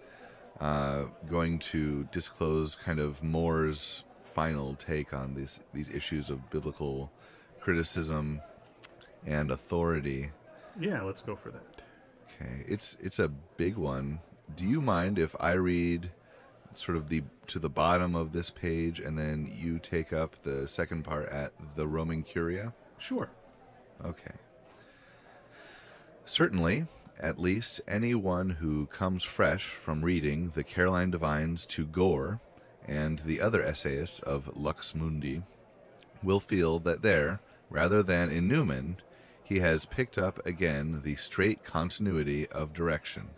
uh, 0.60 1.04
going 1.28 1.58
to 1.58 2.08
disclose 2.12 2.76
kind 2.76 2.98
of 3.00 3.22
More's 3.22 4.04
final 4.22 4.74
take 4.74 5.12
on 5.12 5.34
these 5.34 5.60
these 5.72 5.88
issues 5.90 6.30
of 6.30 6.50
biblical 6.50 7.12
criticism 7.60 8.40
and 9.26 9.50
authority. 9.50 10.30
yeah, 10.78 11.02
let's 11.02 11.22
go 11.22 11.36
for 11.36 11.50
that. 11.50 11.82
Okay, 12.26 12.64
it's 12.66 12.96
it's 13.00 13.18
a 13.18 13.28
big 13.28 13.76
one. 13.76 14.20
Do 14.56 14.66
you 14.66 14.80
mind 14.80 15.18
if 15.18 15.34
I 15.40 15.52
read 15.52 16.10
sort 16.74 16.96
of 16.96 17.08
the 17.08 17.22
to 17.46 17.58
the 17.58 17.68
bottom 17.68 18.14
of 18.14 18.32
this 18.32 18.50
page 18.50 18.98
and 18.98 19.18
then 19.18 19.50
you 19.54 19.78
take 19.78 20.12
up 20.12 20.42
the 20.42 20.66
second 20.68 21.04
part 21.04 21.28
at 21.28 21.52
the 21.76 21.86
Roman 21.86 22.22
Curia? 22.22 22.72
Sure. 22.98 23.30
Okay. 24.04 24.34
Certainly, 26.24 26.86
at 27.20 27.38
least 27.38 27.80
anyone 27.86 28.50
who 28.50 28.86
comes 28.86 29.22
fresh 29.22 29.66
from 29.66 30.04
reading 30.04 30.52
the 30.54 30.64
Caroline 30.64 31.10
Divines 31.10 31.64
to 31.66 31.86
Gore 31.86 32.40
and 32.86 33.20
the 33.20 33.40
other 33.40 33.62
essayists 33.62 34.20
of 34.20 34.56
Lux 34.56 34.94
Mundi 34.94 35.42
will 36.22 36.40
feel 36.40 36.78
that 36.80 37.02
there, 37.02 37.40
rather 37.70 38.02
than 38.02 38.30
in 38.30 38.48
Newman, 38.48 38.96
he 39.42 39.60
has 39.60 39.84
picked 39.84 40.18
up 40.18 40.44
again 40.46 41.02
the 41.04 41.16
straight 41.16 41.64
continuity 41.64 42.46
of 42.48 42.72
direction. 42.72 43.30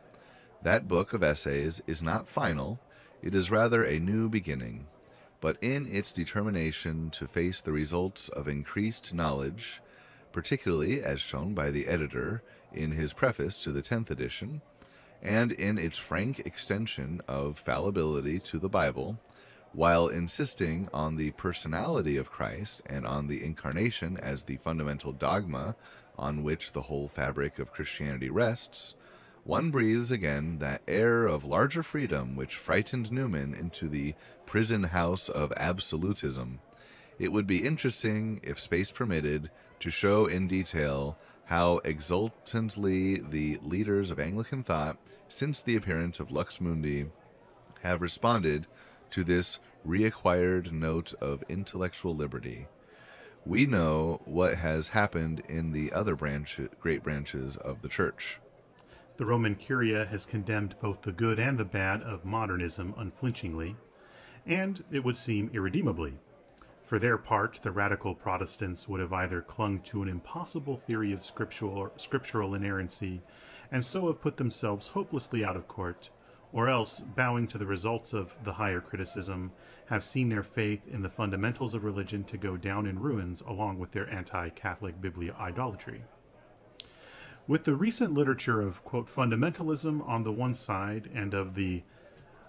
That 0.63 0.89
book 0.89 1.13
of 1.13 1.23
essays 1.23 1.83
is 1.87 2.03
not 2.03 2.29
final, 2.29 2.81
it 3.23 3.35
is 3.35 3.51
rather 3.51 3.85
a 3.85 3.99
new 3.99 4.29
beginning, 4.29 4.87
but 5.41 5.59
in 5.61 5.87
its 5.87 6.13
determination 6.13 7.11
to 7.11 7.27
face 7.27 7.61
the 7.61 7.73
results 7.73 8.29
of 8.29 8.49
increased 8.49 9.13
knowledge, 9.13 9.81
particularly 10.37 11.03
as 11.03 11.19
shown 11.19 11.55
by 11.55 11.71
the 11.71 11.87
editor 11.87 12.43
in 12.71 12.93
his 12.93 13.15
preface 13.15 13.57
to 13.57 13.73
the 13.73 13.81
10th 13.81 14.11
edition, 14.11 14.61
and 15.23 15.51
in 15.51 15.79
its 15.79 15.97
frank 15.97 16.41
extension 16.41 17.23
of 17.27 17.59
fallibility 17.59 18.39
to 18.39 18.59
the 18.59 18.69
Bible, 18.69 19.19
while 19.73 20.09
insisting 20.09 20.91
on 20.93 21.17
the 21.17 21.31
personality 21.31 22.19
of 22.19 22.31
Christ 22.31 22.83
and 22.85 23.07
on 23.07 23.29
the 23.29 23.43
incarnation 23.43 24.19
as 24.19 24.43
the 24.43 24.59
fundamental 24.59 25.11
dogma 25.11 25.75
on 26.19 26.43
which 26.43 26.73
the 26.73 26.83
whole 26.83 27.09
fabric 27.09 27.59
of 27.59 27.73
Christianity 27.73 28.29
rests, 28.29 28.95
one 29.43 29.71
breathes 29.71 30.11
again 30.11 30.59
that 30.59 30.83
air 30.87 31.27
of 31.27 31.45
larger 31.45 31.83
freedom 31.83 32.37
which 32.37 32.57
frightened 32.57 33.11
Newman 33.11 33.55
into 33.55 33.89
the 33.89 34.15
prison 34.45 34.83
house 34.83 35.31
of 35.31 35.51
absolutism. 35.57 36.61
It 37.19 37.33
would 37.33 37.47
be 37.47 37.65
interesting, 37.65 38.41
if 38.43 38.61
space 38.61 38.91
permitted, 38.91 39.51
to 39.81 39.91
show 39.91 40.27
in 40.27 40.49
detail 40.49 41.17
how 41.47 41.79
exultantly 41.85 43.17
the 43.17 43.59
leaders 43.63 44.11
of 44.11 44.19
Anglican 44.19 44.63
thought, 44.63 44.97
since 45.29 45.63
the 45.63 45.77
appearance 45.77 46.19
of 46.19 46.31
Lux 46.31 46.61
Mundi, 46.61 47.07
have 47.83 48.01
responded 48.01 48.67
to 49.11 49.23
this 49.23 49.59
reacquired 49.87 50.73
note 50.73 51.15
of 51.21 51.45
intellectual 51.49 52.15
liberty. 52.15 52.67
We 53.45 53.65
know 53.67 54.21
what 54.25 54.57
has 54.57 54.89
happened 54.89 55.43
in 55.49 55.71
the 55.71 55.93
other 55.93 56.17
branch, 56.17 56.59
great 56.81 57.05
branches 57.05 57.57
of 57.57 57.83
the 57.83 57.89
Church. 57.89 58.41
The 59.17 59.25
Roman 59.25 59.55
Curia 59.55 60.05
has 60.05 60.27
condemned 60.27 60.75
both 60.81 61.03
the 61.03 61.13
good 61.13 61.39
and 61.39 61.57
the 61.57 61.65
bad 61.65 62.03
of 62.03 62.25
modernism 62.25 62.93
unflinchingly, 62.99 63.77
and, 64.45 64.83
it 64.91 65.05
would 65.05 65.17
seem, 65.17 65.51
irredeemably. 65.55 66.19
For 66.87 67.01
their 67.01 67.19
part, 67.19 67.59
the 67.63 67.73
radical 67.73 68.15
Protestants 68.15 68.89
would 68.89 69.01
have 69.01 69.13
either 69.13 69.43
clung 69.43 69.81
to 69.81 70.03
an 70.03 70.09
impossible 70.09 70.77
theory 70.77 71.13
of 71.13 71.25
scriptural, 71.25 71.93
scriptural 71.97 72.55
inerrancy 72.55 73.23
and 73.73 73.85
so 73.85 74.07
have 74.07 74.21
put 74.21 74.37
themselves 74.37 74.89
hopelessly 74.89 75.45
out 75.45 75.57
of 75.57 75.67
court, 75.67 76.11
or 76.53 76.69
else, 76.69 77.01
bowing 77.01 77.49
to 77.49 77.59
the 77.59 77.67
results 77.67 78.13
of 78.13 78.37
the 78.45 78.53
higher 78.53 78.81
criticism, 78.81 79.51
have 79.87 80.05
seen 80.05 80.29
their 80.29 80.45
faith 80.45 80.87
in 80.87 81.03
the 81.03 81.09
fundamentals 81.09 81.75
of 81.75 81.83
religion 81.83 82.23
to 82.23 82.37
go 82.37 82.57
down 82.57 82.87
in 82.87 83.01
ruins 83.01 83.43
along 83.43 83.81
with 83.81 83.91
their 83.91 84.09
anti 84.09 84.49
Catholic 84.51 85.01
bibliolatry. 85.01 86.03
With 87.49 87.65
the 87.65 87.75
recent 87.75 88.15
literature 88.15 88.61
of, 88.61 88.85
quote, 88.85 89.09
fundamentalism 89.09 90.07
on 90.09 90.23
the 90.23 90.33
one 90.33 90.55
side 90.55 91.11
and 91.13 91.35
of 91.35 91.57
the 91.57 91.83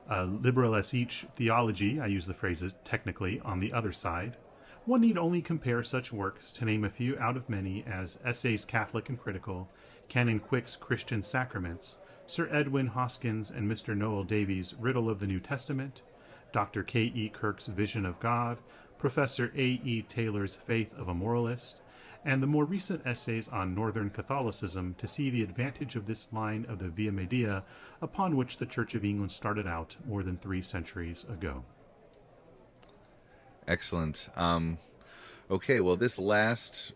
uh, 0.09 0.23
liberal 0.23 0.75
as 0.75 0.93
each 0.93 1.25
theology, 1.35 1.99
I 1.99 2.07
use 2.07 2.27
the 2.27 2.33
phrases 2.33 2.75
technically, 2.83 3.39
on 3.41 3.59
the 3.59 3.73
other 3.73 3.91
side, 3.91 4.37
one 4.85 5.01
need 5.01 5.17
only 5.17 5.41
compare 5.41 5.83
such 5.83 6.13
works 6.13 6.51
to 6.53 6.65
name 6.65 6.85
a 6.85 6.89
few 6.89 7.17
out 7.19 7.35
of 7.35 7.49
many 7.49 7.83
as 7.85 8.19
Essays 8.23 8.63
Catholic 8.63 9.09
and 9.09 9.19
Critical, 9.19 9.69
Canon 10.07 10.39
Quick's 10.39 10.77
Christian 10.77 11.21
Sacraments, 11.21 11.97
Sir 12.25 12.47
Edwyn 12.51 12.91
Hoskyns 12.91 13.51
and 13.51 13.69
Mr. 13.69 13.95
Noel 13.97 14.23
Davey's 14.23 14.73
Riddle 14.75 15.09
of 15.09 15.19
the 15.19 15.27
New 15.27 15.41
Testament, 15.41 16.01
Dr. 16.53 16.83
K. 16.83 17.11
E. 17.13 17.29
Kirk's 17.29 17.67
Vision 17.67 18.05
of 18.05 18.19
God, 18.21 18.57
Professor 18.97 19.51
A. 19.55 19.61
E. 19.83 20.05
Taylor's 20.07 20.55
Faith 20.55 20.93
of 20.97 21.09
a 21.09 21.13
Moralist, 21.13 21.81
and 22.25 22.41
the 22.41 22.47
more 22.47 22.65
recent 22.65 23.05
essays 23.05 23.47
on 23.47 23.75
Northern 23.75 24.09
Catholicism 24.09 24.95
to 24.97 25.07
see 25.07 25.29
the 25.29 25.43
advantage 25.43 25.95
of 25.95 26.05
this 26.05 26.31
line 26.31 26.65
of 26.67 26.79
the 26.79 26.89
Via 26.89 27.11
Media 27.11 27.63
upon 28.01 28.35
which 28.35 28.57
the 28.57 28.65
Church 28.65 28.95
of 28.95 29.05
England 29.05 29.31
started 29.31 29.67
out 29.67 29.97
more 30.05 30.23
than 30.23 30.37
three 30.37 30.61
centuries 30.61 31.25
ago. 31.29 31.63
Excellent. 33.67 34.29
Um, 34.35 34.77
okay, 35.51 35.79
well, 35.79 35.97
this 35.97 36.17
last 36.17 36.93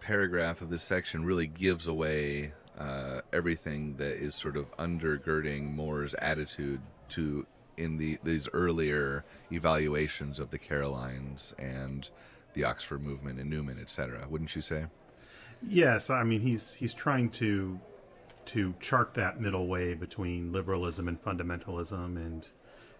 paragraph 0.00 0.60
of 0.60 0.70
this 0.70 0.82
section 0.82 1.24
really 1.24 1.46
gives 1.46 1.86
away 1.86 2.52
uh, 2.78 3.20
everything 3.32 3.96
that 3.96 4.16
is 4.16 4.34
sort 4.34 4.56
of 4.56 4.74
undergirding 4.76 5.74
More's 5.74 6.14
attitude 6.14 6.80
to 7.10 7.46
in 7.76 7.96
the 7.96 8.18
these 8.22 8.48
earlier 8.52 9.24
evaluations 9.50 10.38
of 10.38 10.50
the 10.50 10.58
Carolines 10.58 11.54
and 11.58 12.08
the 12.54 12.64
Oxford 12.64 13.02
movement 13.04 13.38
and 13.38 13.48
Newman, 13.50 13.78
etc. 13.80 14.26
Wouldn't 14.28 14.54
you 14.56 14.62
say? 14.62 14.86
Yes, 15.66 16.10
I 16.10 16.22
mean 16.24 16.40
he's 16.40 16.74
he's 16.74 16.94
trying 16.94 17.30
to 17.30 17.80
to 18.46 18.74
chart 18.80 19.14
that 19.14 19.40
middle 19.40 19.66
way 19.68 19.94
between 19.94 20.52
liberalism 20.52 21.06
and 21.08 21.20
fundamentalism, 21.22 22.16
and 22.16 22.48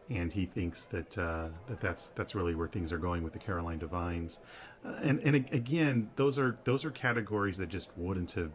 and 0.09 0.33
he 0.33 0.45
thinks 0.47 0.87
that 0.87 1.17
uh, 1.17 1.49
that 1.69 1.81
that's 1.81 2.11
that's 2.11 2.35
really 2.35 2.55
where 2.55 2.69
things 2.69 2.93
are 2.93 2.99
going 2.99 3.23
with 3.23 3.33
the 3.33 3.39
Caroline 3.39 3.79
Divines, 3.79 4.41
uh, 4.85 4.95
and 5.03 5.21
and 5.21 5.35
again 5.53 6.11
those 6.17 6.39
are 6.39 6.59
those 6.65 6.85
are 6.85 6.91
categories 6.91 7.57
that 7.57 7.69
just 7.71 7.97
wouldn't 7.97 8.33
have 8.33 8.53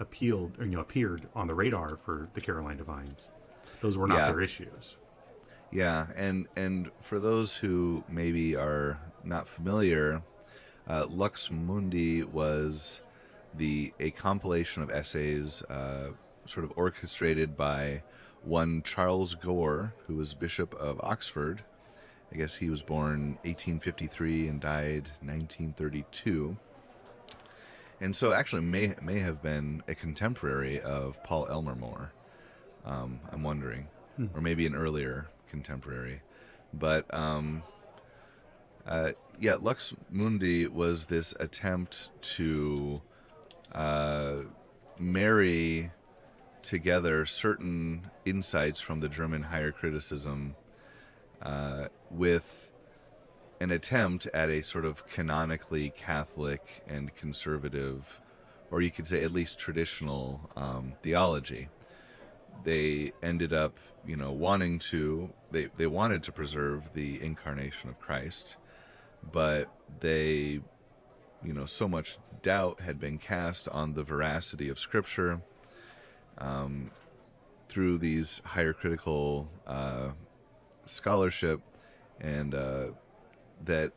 appealed 0.00 0.56
or, 0.60 0.64
you 0.64 0.70
know 0.72 0.80
appeared 0.80 1.26
on 1.34 1.48
the 1.48 1.54
radar 1.54 1.96
for 1.96 2.28
the 2.34 2.40
Caroline 2.40 2.76
Divines. 2.76 3.30
Those 3.80 3.98
were 3.98 4.06
not 4.06 4.18
Yeah. 4.18 4.26
their 4.30 4.40
issues. 4.40 4.96
Yeah, 5.72 6.06
and 6.16 6.46
and 6.56 6.90
for 7.02 7.18
those 7.18 7.56
who 7.56 8.04
maybe 8.08 8.54
are 8.54 9.00
not 9.24 9.48
familiar, 9.48 10.22
uh, 10.88 11.06
Lux 11.08 11.50
Mundi 11.50 12.22
was 12.22 13.00
the 13.54 13.92
a 14.00 14.10
compilation 14.10 14.82
of 14.82 14.90
essays, 14.90 15.62
uh, 15.62 16.08
sort 16.46 16.64
of 16.64 16.72
orchestrated 16.76 17.56
by 17.56 18.02
one 18.42 18.82
Charles 18.82 19.34
Gore, 19.34 19.94
who 20.06 20.16
was 20.16 20.34
Bishop 20.34 20.74
of 20.74 21.00
Oxford. 21.02 21.62
I 22.32 22.36
guess 22.36 22.56
he 22.56 22.68
was 22.68 22.82
born 22.82 23.38
1853 23.42 24.48
and 24.48 24.60
died 24.60 25.10
1932. 25.20 26.56
And 28.00 28.14
so, 28.14 28.32
actually, 28.32 28.62
may 28.62 28.94
may 29.02 29.18
have 29.20 29.42
been 29.42 29.82
a 29.88 29.94
contemporary 29.94 30.80
of 30.80 31.22
Paul 31.24 31.48
Elmer 31.50 31.74
More. 31.74 32.12
Um, 32.84 33.20
I'm 33.32 33.42
wondering, 33.42 33.88
or 34.34 34.40
maybe 34.40 34.66
an 34.66 34.74
earlier 34.74 35.26
contemporary. 35.50 36.22
But 36.72 37.12
um, 37.12 37.62
uh, 38.88 39.12
yeah, 39.38 39.56
Lux 39.60 39.94
Mundi 40.10 40.66
was 40.66 41.06
this 41.06 41.34
attempt 41.38 42.08
to 42.36 43.02
uh, 43.72 44.36
marry 44.98 45.92
together 46.62 47.26
certain 47.26 48.10
insights 48.24 48.80
from 48.80 48.98
the 48.98 49.08
German 49.08 49.44
higher 49.44 49.72
criticism 49.72 50.56
uh, 51.42 51.88
with 52.10 52.68
an 53.60 53.70
attempt 53.70 54.26
at 54.28 54.48
a 54.48 54.62
sort 54.62 54.84
of 54.84 55.06
canonically 55.06 55.92
Catholic 55.96 56.82
and 56.86 57.14
conservative, 57.14 58.20
or 58.70 58.80
you 58.80 58.90
could 58.90 59.06
say 59.06 59.22
at 59.22 59.32
least 59.32 59.58
traditional 59.58 60.50
um, 60.56 60.94
theology. 61.02 61.68
They 62.64 63.12
ended 63.22 63.52
up, 63.52 63.76
you 64.06 64.16
know, 64.16 64.32
wanting 64.32 64.78
to 64.90 65.30
they 65.50 65.68
they 65.76 65.86
wanted 65.86 66.22
to 66.24 66.32
preserve 66.32 66.90
the 66.94 67.22
incarnation 67.22 67.88
of 67.88 68.00
Christ, 68.00 68.56
but 69.32 69.68
they, 70.00 70.60
you 71.44 71.52
know, 71.52 71.66
so 71.66 71.88
much 71.88 72.18
doubt 72.42 72.80
had 72.80 73.00
been 73.00 73.18
cast 73.18 73.68
on 73.68 73.94
the 73.94 74.02
veracity 74.02 74.68
of 74.68 74.78
Scripture 74.78 75.40
um, 76.38 76.90
through 77.68 77.98
these 77.98 78.40
higher 78.44 78.72
critical 78.72 79.50
uh, 79.66 80.10
scholarship, 80.86 81.60
and 82.20 82.54
uh, 82.54 82.88
that 83.64 83.92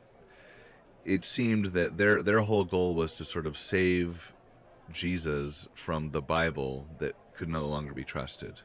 it 1.05 1.25
seemed 1.25 1.67
that 1.67 1.97
their 1.97 2.21
their 2.21 2.41
whole 2.41 2.63
goal 2.63 2.93
was 2.95 3.13
to 3.13 3.25
sort 3.25 3.45
of 3.45 3.57
save 3.57 4.33
Jesus 4.91 5.67
from 5.73 6.11
the 6.11 6.21
Bible 6.21 6.87
that 6.99 7.15
could 7.35 7.49
no 7.49 7.65
longer 7.65 7.93
be 7.93 8.03
trusted. 8.03 8.61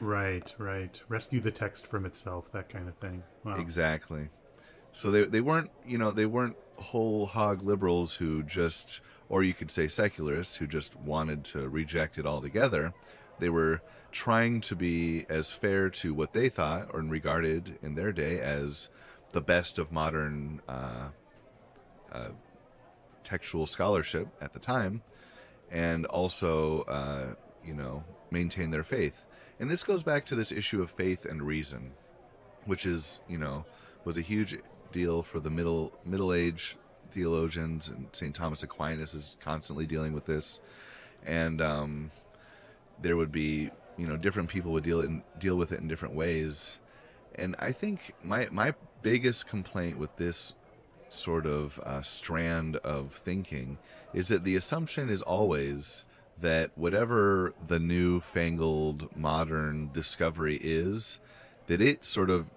Right, 0.00 0.54
right. 0.58 1.00
Rescue 1.08 1.40
the 1.40 1.50
text 1.50 1.86
from 1.86 2.04
itself, 2.04 2.52
that 2.52 2.68
kind 2.68 2.88
of 2.88 2.96
thing. 2.96 3.22
Wow. 3.44 3.56
Exactly. 3.56 4.28
So 4.96 5.10
they 5.10 5.24
they 5.24 5.42
weren't 5.42 5.70
you 5.86 5.98
know 5.98 6.10
they 6.10 6.24
weren't 6.24 6.56
whole 6.76 7.26
hog 7.26 7.62
liberals 7.62 8.14
who 8.14 8.42
just 8.42 9.00
or 9.28 9.42
you 9.42 9.52
could 9.52 9.70
say 9.70 9.88
secularists 9.88 10.56
who 10.56 10.66
just 10.66 10.96
wanted 10.96 11.44
to 11.44 11.68
reject 11.68 12.16
it 12.16 12.26
altogether. 12.26 12.94
They 13.38 13.50
were 13.50 13.82
trying 14.10 14.62
to 14.62 14.74
be 14.74 15.26
as 15.28 15.50
fair 15.50 15.90
to 15.90 16.14
what 16.14 16.32
they 16.32 16.48
thought 16.48 16.88
or 16.94 17.00
regarded 17.00 17.78
in 17.82 17.94
their 17.94 18.10
day 18.10 18.40
as 18.40 18.88
the 19.32 19.42
best 19.42 19.78
of 19.78 19.92
modern 19.92 20.62
uh, 20.66 21.08
uh, 22.10 22.28
textual 23.22 23.66
scholarship 23.66 24.28
at 24.40 24.54
the 24.54 24.58
time, 24.58 25.02
and 25.70 26.06
also 26.06 26.82
uh, 26.82 27.34
you 27.62 27.74
know 27.74 28.02
maintain 28.30 28.70
their 28.70 28.84
faith. 28.84 29.20
And 29.60 29.70
this 29.70 29.82
goes 29.82 30.02
back 30.02 30.24
to 30.26 30.34
this 30.34 30.50
issue 30.50 30.80
of 30.80 30.90
faith 30.90 31.26
and 31.26 31.42
reason, 31.42 31.92
which 32.64 32.86
is 32.86 33.20
you 33.28 33.36
know 33.36 33.66
was 34.06 34.16
a 34.16 34.22
huge 34.22 34.56
deal 34.96 35.22
for 35.22 35.40
the 35.40 35.50
middle 35.50 35.92
middle 36.06 36.32
age 36.32 36.76
theologians, 37.12 37.88
and 37.88 38.08
St. 38.12 38.34
Thomas 38.34 38.62
Aquinas 38.62 39.12
is 39.12 39.36
constantly 39.40 39.86
dealing 39.86 40.14
with 40.14 40.24
this. 40.24 40.58
And 41.24 41.60
um, 41.60 42.10
there 43.00 43.16
would 43.16 43.30
be, 43.30 43.70
you 43.98 44.06
know, 44.06 44.16
different 44.16 44.48
people 44.48 44.72
would 44.72 44.84
deal 44.84 45.00
in, 45.00 45.22
deal 45.38 45.56
with 45.56 45.70
it 45.72 45.80
in 45.80 45.88
different 45.88 46.14
ways. 46.14 46.76
And 47.34 47.54
I 47.58 47.72
think 47.72 48.14
my 48.22 48.48
my 48.50 48.74
biggest 49.02 49.46
complaint 49.46 49.98
with 49.98 50.16
this 50.16 50.54
sort 51.08 51.46
of 51.46 51.78
uh, 51.80 52.02
strand 52.02 52.76
of 52.76 53.12
thinking 53.12 53.78
is 54.14 54.28
that 54.28 54.44
the 54.44 54.56
assumption 54.56 55.10
is 55.10 55.20
always 55.22 56.04
that 56.40 56.70
whatever 56.74 57.54
the 57.68 57.78
new 57.78 58.20
fangled 58.20 59.14
modern 59.16 59.90
discovery 59.92 60.58
is, 60.62 61.18
that 61.66 61.80
it 61.80 62.04
sort 62.04 62.30
of 62.30 62.50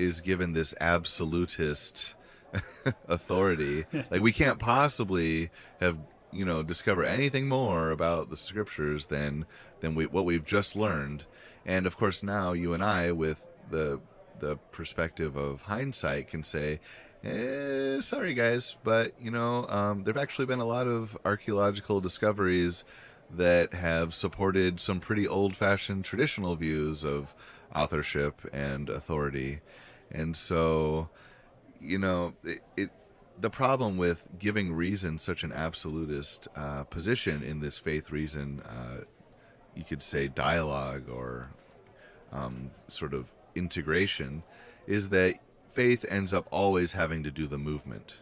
is 0.00 0.20
given 0.20 0.52
this 0.52 0.74
absolutist 0.80 2.14
authority. 3.08 3.84
like 4.10 4.22
we 4.22 4.32
can't 4.32 4.58
possibly 4.58 5.50
have 5.80 5.98
you 6.32 6.44
know 6.44 6.62
discover 6.62 7.04
anything 7.04 7.48
more 7.48 7.90
about 7.90 8.30
the 8.30 8.36
scriptures 8.36 9.06
than 9.06 9.46
than 9.80 9.94
we 9.94 10.06
what 10.06 10.24
we've 10.24 10.44
just 10.44 10.74
learned. 10.74 11.24
And 11.66 11.86
of 11.86 11.96
course 11.96 12.22
now 12.22 12.52
you 12.52 12.72
and 12.72 12.82
I 12.82 13.12
with 13.12 13.40
the 13.70 14.00
the 14.40 14.56
perspective 14.72 15.36
of 15.36 15.62
hindsight 15.62 16.28
can 16.28 16.42
say 16.42 16.80
eh, 17.22 18.00
sorry 18.00 18.32
guys 18.32 18.76
but 18.82 19.12
you 19.20 19.30
know 19.30 19.66
um, 19.68 20.02
there 20.04 20.14
have 20.14 20.22
actually 20.22 20.46
been 20.46 20.60
a 20.60 20.64
lot 20.64 20.86
of 20.86 21.16
archaeological 21.26 22.00
discoveries 22.00 22.84
that 23.30 23.74
have 23.74 24.14
supported 24.14 24.80
some 24.80 24.98
pretty 24.98 25.28
old-fashioned 25.28 26.04
traditional 26.04 26.56
views 26.56 27.04
of 27.04 27.34
authorship 27.74 28.40
and 28.52 28.88
authority 28.88 29.60
and 30.10 30.36
so 30.36 31.08
you 31.80 31.98
know 31.98 32.34
it, 32.44 32.60
it 32.76 32.90
the 33.40 33.50
problem 33.50 33.96
with 33.96 34.22
giving 34.38 34.72
reason 34.72 35.18
such 35.18 35.42
an 35.42 35.52
absolutist 35.52 36.46
uh, 36.54 36.84
position 36.84 37.42
in 37.42 37.60
this 37.60 37.78
faith 37.78 38.10
reason 38.10 38.60
uh, 38.60 39.04
you 39.74 39.84
could 39.84 40.02
say 40.02 40.28
dialogue 40.28 41.08
or 41.08 41.50
um, 42.32 42.70
sort 42.86 43.14
of 43.14 43.32
integration 43.54 44.42
is 44.86 45.08
that 45.08 45.36
faith 45.72 46.04
ends 46.08 46.34
up 46.34 46.46
always 46.50 46.92
having 46.92 47.22
to 47.22 47.30
do 47.30 47.46
the 47.46 47.58
movement 47.58 48.14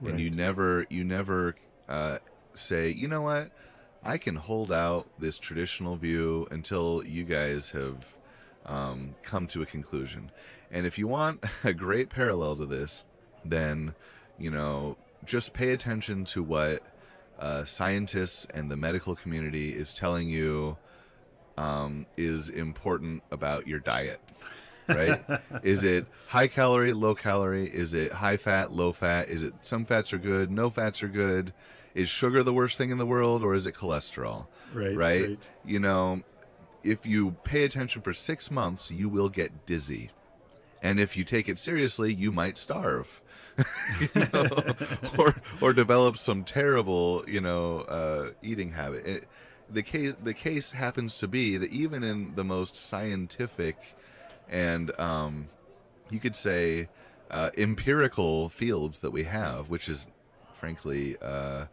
right. 0.00 0.10
and 0.10 0.20
you 0.20 0.30
never 0.30 0.86
you 0.90 1.04
never 1.04 1.54
uh, 1.88 2.18
say 2.54 2.88
you 2.90 3.08
know 3.08 3.22
what 3.22 3.50
i 4.02 4.18
can 4.18 4.36
hold 4.36 4.70
out 4.70 5.06
this 5.18 5.38
traditional 5.38 5.96
view 5.96 6.46
until 6.50 7.02
you 7.04 7.24
guys 7.24 7.70
have 7.70 8.16
um, 8.66 9.14
come 9.22 9.46
to 9.46 9.62
a 9.62 9.66
conclusion 9.66 10.30
and 10.70 10.86
if 10.86 10.98
you 10.98 11.06
want 11.06 11.42
a 11.64 11.72
great 11.72 12.10
parallel 12.10 12.56
to 12.56 12.66
this 12.66 13.04
then 13.44 13.94
you 14.38 14.50
know 14.50 14.96
just 15.24 15.52
pay 15.52 15.70
attention 15.70 16.24
to 16.24 16.42
what 16.42 16.82
uh, 17.38 17.64
scientists 17.64 18.46
and 18.54 18.70
the 18.70 18.76
medical 18.76 19.14
community 19.14 19.74
is 19.74 19.92
telling 19.92 20.28
you 20.28 20.76
um, 21.58 22.06
is 22.16 22.48
important 22.48 23.22
about 23.30 23.66
your 23.66 23.78
diet 23.78 24.20
right? 24.88 25.22
is 25.62 25.84
it 25.84 26.06
high 26.28 26.46
calorie, 26.46 26.92
low 26.92 27.14
calorie? 27.14 27.68
Is 27.68 27.94
it 27.94 28.12
high 28.12 28.36
fat, 28.36 28.72
low 28.72 28.92
fat? 28.92 29.28
Is 29.28 29.42
it 29.42 29.54
some 29.62 29.84
fats 29.84 30.12
are 30.12 30.18
good, 30.18 30.50
no 30.50 30.70
fats 30.70 31.02
are 31.02 31.08
good? 31.08 31.52
Is 31.94 32.08
sugar 32.08 32.42
the 32.42 32.52
worst 32.52 32.76
thing 32.76 32.90
in 32.90 32.98
the 32.98 33.06
world, 33.06 33.42
or 33.42 33.54
is 33.54 33.64
it 33.64 33.74
cholesterol? 33.74 34.46
Right, 34.74 34.96
right. 34.96 35.28
right. 35.28 35.50
You 35.64 35.80
know, 35.80 36.22
if 36.86 37.04
you 37.04 37.32
pay 37.44 37.64
attention 37.64 38.02
for 38.02 38.14
six 38.14 38.50
months, 38.50 38.90
you 38.90 39.08
will 39.08 39.28
get 39.28 39.66
dizzy, 39.66 40.10
and 40.82 41.00
if 41.00 41.16
you 41.16 41.24
take 41.24 41.48
it 41.48 41.58
seriously, 41.58 42.12
you 42.12 42.32
might 42.32 42.56
starve. 42.56 43.20
you 44.00 44.26
know, 44.32 44.48
or 45.18 45.34
or 45.60 45.72
develop 45.72 46.18
some 46.18 46.44
terrible, 46.44 47.24
you 47.26 47.40
know, 47.40 47.80
uh, 47.80 48.30
eating 48.42 48.72
habit. 48.72 49.06
It, 49.06 49.28
the 49.68 49.82
case 49.82 50.14
the 50.22 50.34
case 50.34 50.72
happens 50.72 51.18
to 51.18 51.28
be 51.28 51.56
that 51.56 51.70
even 51.70 52.04
in 52.04 52.34
the 52.34 52.44
most 52.44 52.76
scientific 52.76 53.76
and 54.48 54.98
um, 55.00 55.48
you 56.10 56.20
could 56.20 56.36
say 56.36 56.88
uh, 57.30 57.50
empirical 57.56 58.48
fields 58.48 59.00
that 59.00 59.10
we 59.10 59.24
have, 59.24 59.68
which 59.68 59.88
is 59.88 60.06
frankly 60.52 61.16
uh, 61.20 61.66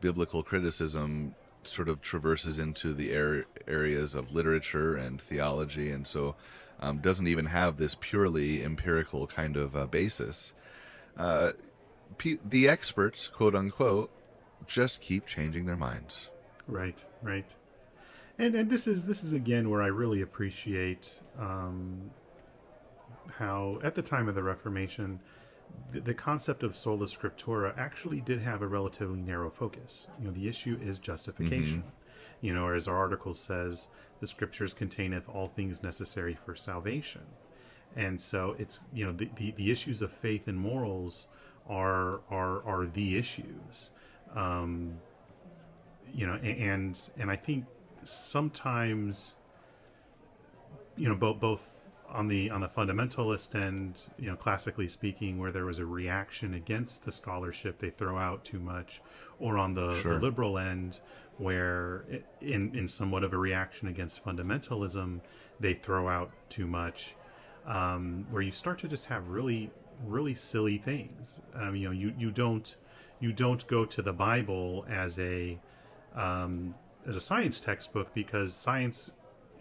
biblical 0.00 0.42
criticism 0.42 1.34
sort 1.68 1.88
of 1.88 2.00
traverses 2.00 2.58
into 2.58 2.92
the 2.92 3.14
er- 3.14 3.46
areas 3.66 4.14
of 4.14 4.32
literature 4.32 4.96
and 4.96 5.20
theology, 5.20 5.90
and 5.90 6.06
so 6.06 6.34
um, 6.80 6.98
doesn't 6.98 7.26
even 7.26 7.46
have 7.46 7.76
this 7.76 7.96
purely 8.00 8.62
empirical 8.62 9.26
kind 9.26 9.56
of 9.56 9.76
uh, 9.76 9.86
basis. 9.86 10.52
Uh, 11.16 11.52
the 12.44 12.68
experts, 12.68 13.28
quote 13.28 13.54
unquote, 13.54 14.10
just 14.66 15.00
keep 15.00 15.26
changing 15.26 15.66
their 15.66 15.76
minds. 15.76 16.28
Right, 16.66 17.04
right 17.22 17.54
and 18.38 18.54
and 18.54 18.70
this 18.70 18.86
is 18.86 19.04
this 19.06 19.24
is 19.24 19.32
again 19.32 19.68
where 19.68 19.82
I 19.82 19.88
really 19.88 20.22
appreciate 20.22 21.20
um, 21.38 22.10
how 23.38 23.80
at 23.82 23.94
the 23.94 24.02
time 24.02 24.28
of 24.28 24.34
the 24.34 24.42
Reformation, 24.42 25.20
the, 25.92 26.00
the, 26.00 26.14
concept 26.14 26.62
of 26.62 26.76
sola 26.76 27.06
scriptura 27.06 27.76
actually 27.78 28.20
did 28.20 28.40
have 28.40 28.62
a 28.62 28.66
relatively 28.66 29.20
narrow 29.20 29.50
focus. 29.50 30.08
You 30.18 30.26
know, 30.26 30.32
the 30.32 30.48
issue 30.48 30.78
is 30.82 30.98
justification. 30.98 31.80
Mm-hmm. 31.80 32.46
You 32.46 32.54
know, 32.54 32.64
or 32.66 32.74
as 32.74 32.86
our 32.86 32.96
article 32.96 33.34
says, 33.34 33.88
the 34.20 34.26
scriptures 34.26 34.72
containeth 34.72 35.28
all 35.28 35.46
things 35.46 35.82
necessary 35.82 36.38
for 36.44 36.54
salvation. 36.54 37.22
And 37.96 38.20
so 38.20 38.54
it's 38.58 38.80
you 38.92 39.06
know 39.06 39.12
the, 39.12 39.28
the, 39.36 39.52
the 39.52 39.70
issues 39.70 40.02
of 40.02 40.12
faith 40.12 40.46
and 40.46 40.58
morals 40.58 41.28
are 41.68 42.20
are 42.30 42.62
are 42.64 42.86
the 42.86 43.18
issues. 43.18 43.90
Um, 44.34 44.98
you 46.12 46.26
know, 46.26 46.34
and 46.34 46.98
and 47.18 47.30
I 47.30 47.36
think 47.36 47.64
sometimes 48.04 49.36
you 50.96 51.08
know 51.08 51.14
both 51.14 51.40
both 51.40 51.77
on 52.10 52.28
the 52.28 52.50
on 52.50 52.60
the 52.60 52.68
fundamentalist 52.68 53.54
end 53.54 54.06
you 54.18 54.26
know 54.26 54.36
classically 54.36 54.88
speaking 54.88 55.38
where 55.38 55.52
there 55.52 55.66
was 55.66 55.78
a 55.78 55.86
reaction 55.86 56.54
against 56.54 57.04
the 57.04 57.12
scholarship 57.12 57.78
they 57.78 57.90
throw 57.90 58.16
out 58.16 58.44
too 58.44 58.58
much 58.58 59.02
or 59.38 59.58
on 59.58 59.74
the, 59.74 60.00
sure. 60.00 60.14
the 60.14 60.20
liberal 60.20 60.58
end 60.58 61.00
where 61.36 62.04
in 62.40 62.74
in 62.74 62.88
somewhat 62.88 63.22
of 63.22 63.32
a 63.32 63.38
reaction 63.38 63.88
against 63.88 64.24
fundamentalism 64.24 65.20
they 65.60 65.74
throw 65.74 66.08
out 66.08 66.30
too 66.48 66.66
much 66.66 67.14
um, 67.66 68.26
where 68.30 68.42
you 68.42 68.50
start 68.50 68.78
to 68.78 68.88
just 68.88 69.06
have 69.06 69.28
really 69.28 69.70
really 70.06 70.34
silly 70.34 70.78
things 70.78 71.40
um, 71.54 71.76
you 71.76 71.86
know 71.86 71.92
you 71.92 72.12
you 72.18 72.30
don't 72.30 72.76
you 73.20 73.32
don't 73.32 73.66
go 73.66 73.84
to 73.84 74.00
the 74.00 74.12
bible 74.12 74.86
as 74.88 75.18
a 75.18 75.58
um, 76.14 76.74
as 77.06 77.16
a 77.16 77.20
science 77.20 77.60
textbook 77.60 78.14
because 78.14 78.54
science 78.54 79.12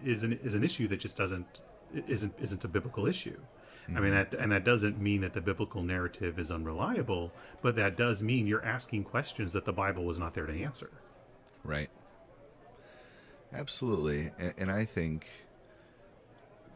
is 0.06 0.24
an 0.24 0.34
is 0.43 0.54
an 0.54 0.64
issue 0.64 0.88
that 0.88 1.00
just 1.00 1.18
doesn't 1.18 1.60
isn't 2.07 2.33
isn't 2.39 2.63
a 2.63 2.67
biblical 2.67 3.07
issue. 3.07 3.38
Mm-hmm. 3.38 3.97
I 3.97 3.99
mean 4.01 4.13
mm-hmm. 4.13 4.29
that 4.31 4.41
and 4.41 4.51
that 4.51 4.63
doesn't 4.63 4.99
mean 4.99 5.21
that 5.21 5.33
the 5.33 5.41
biblical 5.41 5.83
narrative 5.83 6.39
is 6.39 6.51
unreliable, 6.51 7.31
but 7.61 7.75
that 7.75 7.95
does 7.95 8.21
mean 8.21 8.47
you're 8.47 8.65
asking 8.65 9.05
questions 9.05 9.53
that 9.53 9.65
the 9.65 9.73
Bible 9.73 10.03
was 10.03 10.19
not 10.19 10.33
there 10.33 10.45
to 10.45 10.63
answer. 10.63 10.89
Right. 11.63 11.89
Absolutely. 13.53 14.31
And, 14.38 14.53
and 14.57 14.71
I 14.71 14.85
think 14.85 15.27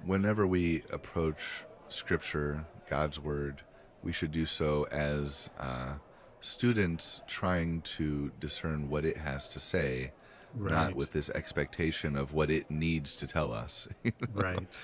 whenever 0.05 0.47
we 0.47 0.83
approach 0.91 1.63
scripture, 1.89 2.65
God's 2.89 3.19
word, 3.19 3.61
we 4.03 4.11
should 4.11 4.31
do 4.31 4.45
so 4.45 4.87
as 4.89 5.49
uh, 5.59 5.95
students 6.39 7.21
trying 7.27 7.81
to 7.81 8.31
discern 8.39 8.89
what 8.89 9.05
it 9.05 9.17
has 9.17 9.47
to 9.49 9.59
say 9.59 10.11
right. 10.55 10.71
not 10.71 10.95
with 10.95 11.13
this 11.13 11.29
expectation 11.29 12.15
of 12.15 12.33
what 12.33 12.49
it 12.49 12.69
needs 12.69 13.15
to 13.15 13.27
tell 13.27 13.53
us. 13.53 13.87
Right. 14.33 14.79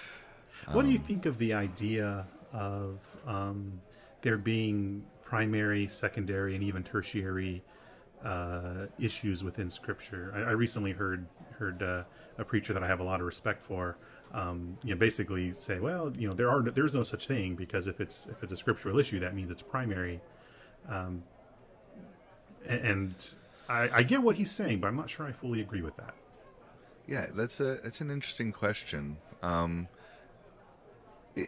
What 0.71 0.81
um, 0.81 0.85
do 0.87 0.91
you 0.91 0.99
um, 0.99 1.05
think 1.05 1.25
of 1.25 1.37
the 1.37 1.53
idea 1.53 2.25
of 2.51 2.99
um, 3.25 3.79
there 4.21 4.37
being 4.37 5.03
primary, 5.23 5.87
secondary, 5.87 6.55
and 6.55 6.63
even 6.63 6.83
tertiary 6.83 7.63
uh, 8.23 8.87
issues 8.99 9.43
within 9.43 9.69
Scripture? 9.69 10.33
I, 10.35 10.49
I 10.49 10.51
recently 10.51 10.91
heard 10.91 11.25
heard 11.57 11.81
uh, 11.81 12.03
a 12.37 12.43
preacher 12.43 12.73
that 12.73 12.83
I 12.83 12.87
have 12.87 12.99
a 12.99 13.03
lot 13.03 13.21
of 13.21 13.25
respect 13.25 13.61
for. 13.61 13.97
Um, 14.33 14.77
you 14.83 14.93
know, 14.93 14.99
basically 14.99 15.53
say, 15.53 15.79
well, 15.79 16.11
you 16.17 16.27
know, 16.27 16.33
there 16.33 16.49
are 16.49 16.61
there's 16.61 16.93
no 16.93 17.03
such 17.03 17.27
thing 17.27 17.55
because 17.55 17.87
if 17.87 18.01
it's 18.01 18.27
if 18.27 18.43
it's 18.43 18.51
a 18.51 18.57
scriptural 18.57 18.99
issue, 18.99 19.21
that 19.21 19.33
means 19.33 19.49
it's 19.49 19.61
primary. 19.61 20.19
Um, 20.89 21.23
and 22.67 23.15
I, 23.69 23.89
I 23.93 24.03
get 24.03 24.21
what 24.21 24.35
he's 24.35 24.51
saying, 24.51 24.81
but 24.81 24.87
I'm 24.87 24.97
not 24.97 25.09
sure 25.09 25.25
I 25.25 25.31
fully 25.31 25.61
agree 25.61 25.81
with 25.81 25.95
that. 25.95 26.13
Yeah, 27.07 27.27
that's 27.33 27.61
a 27.61 27.79
that's 27.81 28.01
an 28.01 28.11
interesting 28.11 28.51
question. 28.51 29.15
Um, 29.41 29.87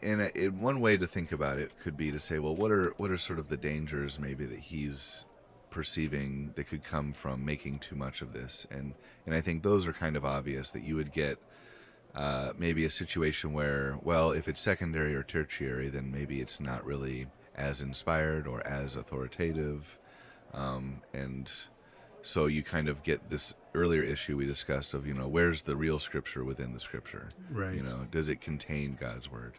and 0.01 0.59
one 0.59 0.79
way 0.79 0.97
to 0.97 1.07
think 1.07 1.31
about 1.31 1.59
it 1.59 1.71
could 1.81 1.97
be 1.97 2.11
to 2.11 2.19
say, 2.19 2.39
well, 2.39 2.55
what 2.55 2.71
are 2.71 2.93
what 2.97 3.11
are 3.11 3.17
sort 3.17 3.39
of 3.39 3.49
the 3.49 3.57
dangers 3.57 4.19
maybe 4.19 4.45
that 4.45 4.59
he's 4.59 5.25
perceiving 5.69 6.51
that 6.55 6.65
could 6.65 6.83
come 6.83 7.13
from 7.13 7.45
making 7.45 7.79
too 7.79 7.95
much 7.95 8.21
of 8.21 8.33
this? 8.33 8.67
And 8.69 8.93
and 9.25 9.35
I 9.35 9.41
think 9.41 9.63
those 9.63 9.87
are 9.87 9.93
kind 9.93 10.15
of 10.15 10.25
obvious 10.25 10.71
that 10.71 10.83
you 10.83 10.95
would 10.95 11.11
get 11.11 11.39
uh, 12.15 12.53
maybe 12.57 12.85
a 12.85 12.89
situation 12.89 13.53
where, 13.53 13.97
well, 14.01 14.31
if 14.31 14.47
it's 14.47 14.59
secondary 14.59 15.15
or 15.15 15.23
tertiary, 15.23 15.89
then 15.89 16.11
maybe 16.11 16.41
it's 16.41 16.59
not 16.59 16.85
really 16.85 17.27
as 17.55 17.81
inspired 17.81 18.47
or 18.47 18.65
as 18.65 18.95
authoritative 18.95 19.99
um, 20.53 21.01
and 21.13 21.51
so 22.21 22.45
you 22.47 22.63
kind 22.63 22.87
of 22.89 23.03
get 23.03 23.29
this 23.29 23.53
earlier 23.73 24.01
issue 24.03 24.35
we 24.37 24.45
discussed 24.45 24.93
of 24.93 25.05
you 25.07 25.13
know 25.13 25.27
where's 25.27 25.61
the 25.63 25.75
real 25.75 25.99
scripture 25.99 26.43
within 26.43 26.73
the 26.73 26.79
scripture 26.79 27.29
Right. 27.51 27.73
you 27.75 27.83
know 27.83 28.07
does 28.11 28.29
it 28.29 28.41
contain 28.41 28.97
god's 28.99 29.31
word 29.31 29.53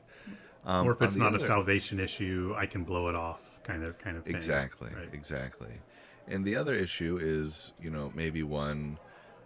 um, 0.65 0.87
or 0.87 0.93
if 0.93 1.01
it's 1.01 1.17
not 1.17 1.35
a 1.35 1.39
salvation 1.39 1.99
issue, 2.01 2.55
I 2.55 2.67
can 2.67 2.85
blow 2.85 3.09
it 3.09 3.15
off, 3.15 3.63
kind 3.63 3.83
of, 3.83 3.97
kind 3.99 4.19
of 4.19 4.25
thing. 4.25 4.37
exactly 4.37 4.91
Right. 4.95 5.09
exactly 5.13 5.73
and 6.29 6.45
the 6.45 6.55
other 6.57 6.75
issue 6.75 7.19
is 7.21 7.73
you 7.81 7.91
know 7.91 8.13
maybe 8.15 8.43
one 8.43 8.99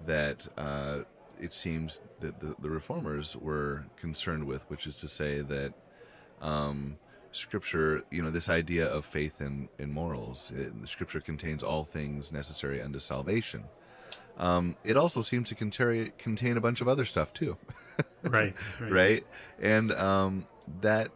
that 0.06 0.46
uh, 0.58 1.02
it 1.40 1.52
seems 1.52 2.00
that 2.20 2.40
the, 2.40 2.56
the 2.60 2.68
reformers 2.68 3.36
were 3.36 3.84
concerned 3.96 4.44
with 4.44 4.62
which 4.68 4.86
is 4.86 4.96
to 4.96 5.08
say 5.08 5.40
that 5.40 5.72
um, 6.42 6.96
scripture 7.34 8.02
you 8.10 8.22
know 8.22 8.30
this 8.30 8.48
idea 8.48 8.86
of 8.86 9.04
faith 9.04 9.40
and, 9.40 9.68
and 9.78 9.92
morals 9.92 10.52
it, 10.54 10.80
the 10.80 10.86
scripture 10.86 11.20
contains 11.20 11.62
all 11.62 11.84
things 11.84 12.32
necessary 12.32 12.80
unto 12.80 12.98
salvation 12.98 13.64
um, 14.36 14.76
it 14.82 14.96
also 14.96 15.20
seems 15.20 15.48
to 15.48 15.54
contain, 15.54 16.12
contain 16.18 16.56
a 16.56 16.60
bunch 16.60 16.80
of 16.80 16.88
other 16.88 17.04
stuff 17.04 17.32
too 17.32 17.56
Right. 18.22 18.54
Right. 18.80 18.92
right? 18.92 19.26
And 19.60 19.92
um, 19.92 20.46
that 20.80 21.10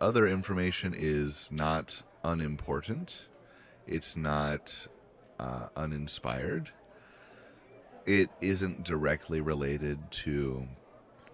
other 0.00 0.26
information 0.26 0.94
is 0.96 1.48
not 1.52 2.02
unimportant. 2.24 3.22
It's 3.86 4.16
not 4.16 4.86
uh, 5.38 5.66
uninspired. 5.76 6.70
It 8.06 8.30
isn't 8.40 8.84
directly 8.84 9.40
related 9.40 10.10
to 10.10 10.68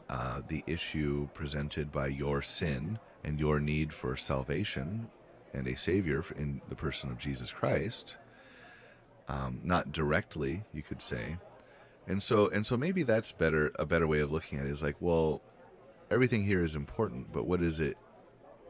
uh, 0.09 0.41
the 0.47 0.65
issue 0.67 1.29
presented 1.35 1.93
by 1.93 2.09
your 2.09 2.43
sin 2.43 2.99
and 3.27 3.39
your 3.39 3.61
need 3.61 3.93
for 3.93 4.17
salvation 4.17 5.09
and 5.53 5.67
a 5.67 5.77
savior 5.77 6.25
in 6.37 6.63
the 6.71 6.75
person 6.77 7.11
of 7.11 7.19
Jesus 7.19 7.51
Christ. 7.53 8.17
Um, 9.29 9.61
not 9.65 9.91
directly, 9.93 10.65
you 10.73 10.83
could 10.83 11.03
say, 11.03 11.39
and 12.07 12.23
so 12.23 12.47
and 12.49 12.65
so 12.65 12.77
maybe 12.77 13.03
that's 13.03 13.33
better 13.33 13.73
a 13.77 13.85
better 13.85 14.07
way 14.07 14.21
of 14.21 14.31
looking 14.31 14.61
at 14.61 14.67
it 14.67 14.71
is 14.71 14.83
like 14.85 14.95
well 15.01 15.43
everything 16.09 16.45
here 16.45 16.63
is 16.63 16.77
important 16.77 17.33
but 17.33 17.45
what 17.45 17.61
is 17.61 17.81
it 17.81 17.97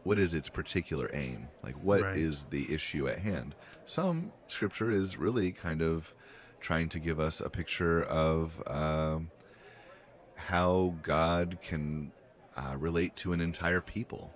what 0.05 0.19
is 0.19 0.33
its 0.33 0.49
particular 0.49 1.11
aim 1.13 1.49
like 1.63 1.75
what 1.85 2.17
is 2.17 2.45
Right. 2.45 2.51
the 2.53 2.75
issue 2.75 3.07
at 3.07 3.19
hand 3.19 3.55
some 3.85 4.33
scripture 4.47 4.91
is 4.91 5.19
really 5.19 5.53
kind 5.53 5.83
of 5.83 6.15
trying 6.61 6.89
to 6.89 6.99
give 6.99 7.21
us 7.21 7.43
a 7.43 7.51
picture 7.51 8.03
of 8.03 8.63
um, 8.67 9.31
how 10.37 10.95
god 11.03 11.59
can 11.61 12.13
uh, 12.57 12.75
relate 12.79 13.15
to 13.17 13.35
an 13.35 13.43
entire 13.43 13.83
people 13.83 14.33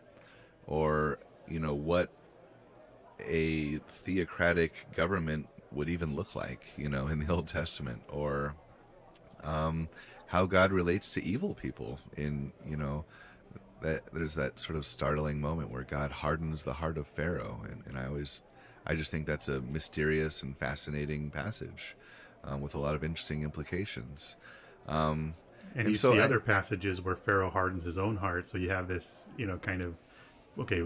or 0.71 1.19
you 1.47 1.61
know 1.61 1.75
what 1.75 2.11
a 3.21 3.77
theocratic 3.89 4.73
government 4.97 5.47
would 5.73 5.89
even 5.91 6.17
look 6.17 6.35
like 6.35 6.63
you 6.79 6.89
know 6.89 7.07
in 7.09 7.19
the 7.19 7.31
old 7.33 7.47
testament 7.49 8.01
or 8.09 8.55
um, 9.45 9.89
how 10.29 10.47
God 10.47 10.73
relates 10.73 11.11
to 11.11 11.23
evil 11.25 11.55
people 11.55 11.99
in 12.17 12.53
you 12.67 12.77
know 12.77 13.05
that 13.83 14.03
there's 14.13 14.35
that 14.35 14.59
sort 14.59 14.77
of 14.77 14.87
startling 14.87 15.41
moment 15.41 15.71
where 15.71 15.83
God 15.85 16.11
hardens 16.13 16.63
the 16.63 16.75
heart 16.75 16.97
of 16.99 17.07
Pharaoh 17.07 17.63
and, 17.71 17.83
and 17.87 17.99
I 17.99 18.07
always 18.07 18.43
I 18.87 18.95
just 18.95 19.11
think 19.11 19.27
that's 19.27 19.49
a 19.49 19.61
mysterious 19.61 20.43
and 20.43 20.57
fascinating 20.57 21.31
passage 21.31 21.97
um, 22.45 22.61
with 22.63 22.75
a 22.75 22.79
lot 22.79 22.95
of 22.95 23.05
interesting 23.05 23.43
implications. 23.43 24.37
Um, 24.89 25.35
And, 25.75 25.81
And 25.81 25.89
you 25.91 25.95
so 25.95 26.13
see 26.13 26.21
I- 26.21 26.25
other 26.25 26.41
passages 26.41 27.01
where 27.03 27.15
Pharaoh 27.15 27.51
hardens 27.51 27.85
his 27.85 27.99
own 27.99 28.17
heart, 28.17 28.49
so 28.49 28.57
you 28.57 28.71
have 28.71 28.89
this, 28.89 29.29
you 29.37 29.47
know, 29.47 29.59
kind 29.59 29.83
of, 29.83 29.95
okay, 30.59 30.83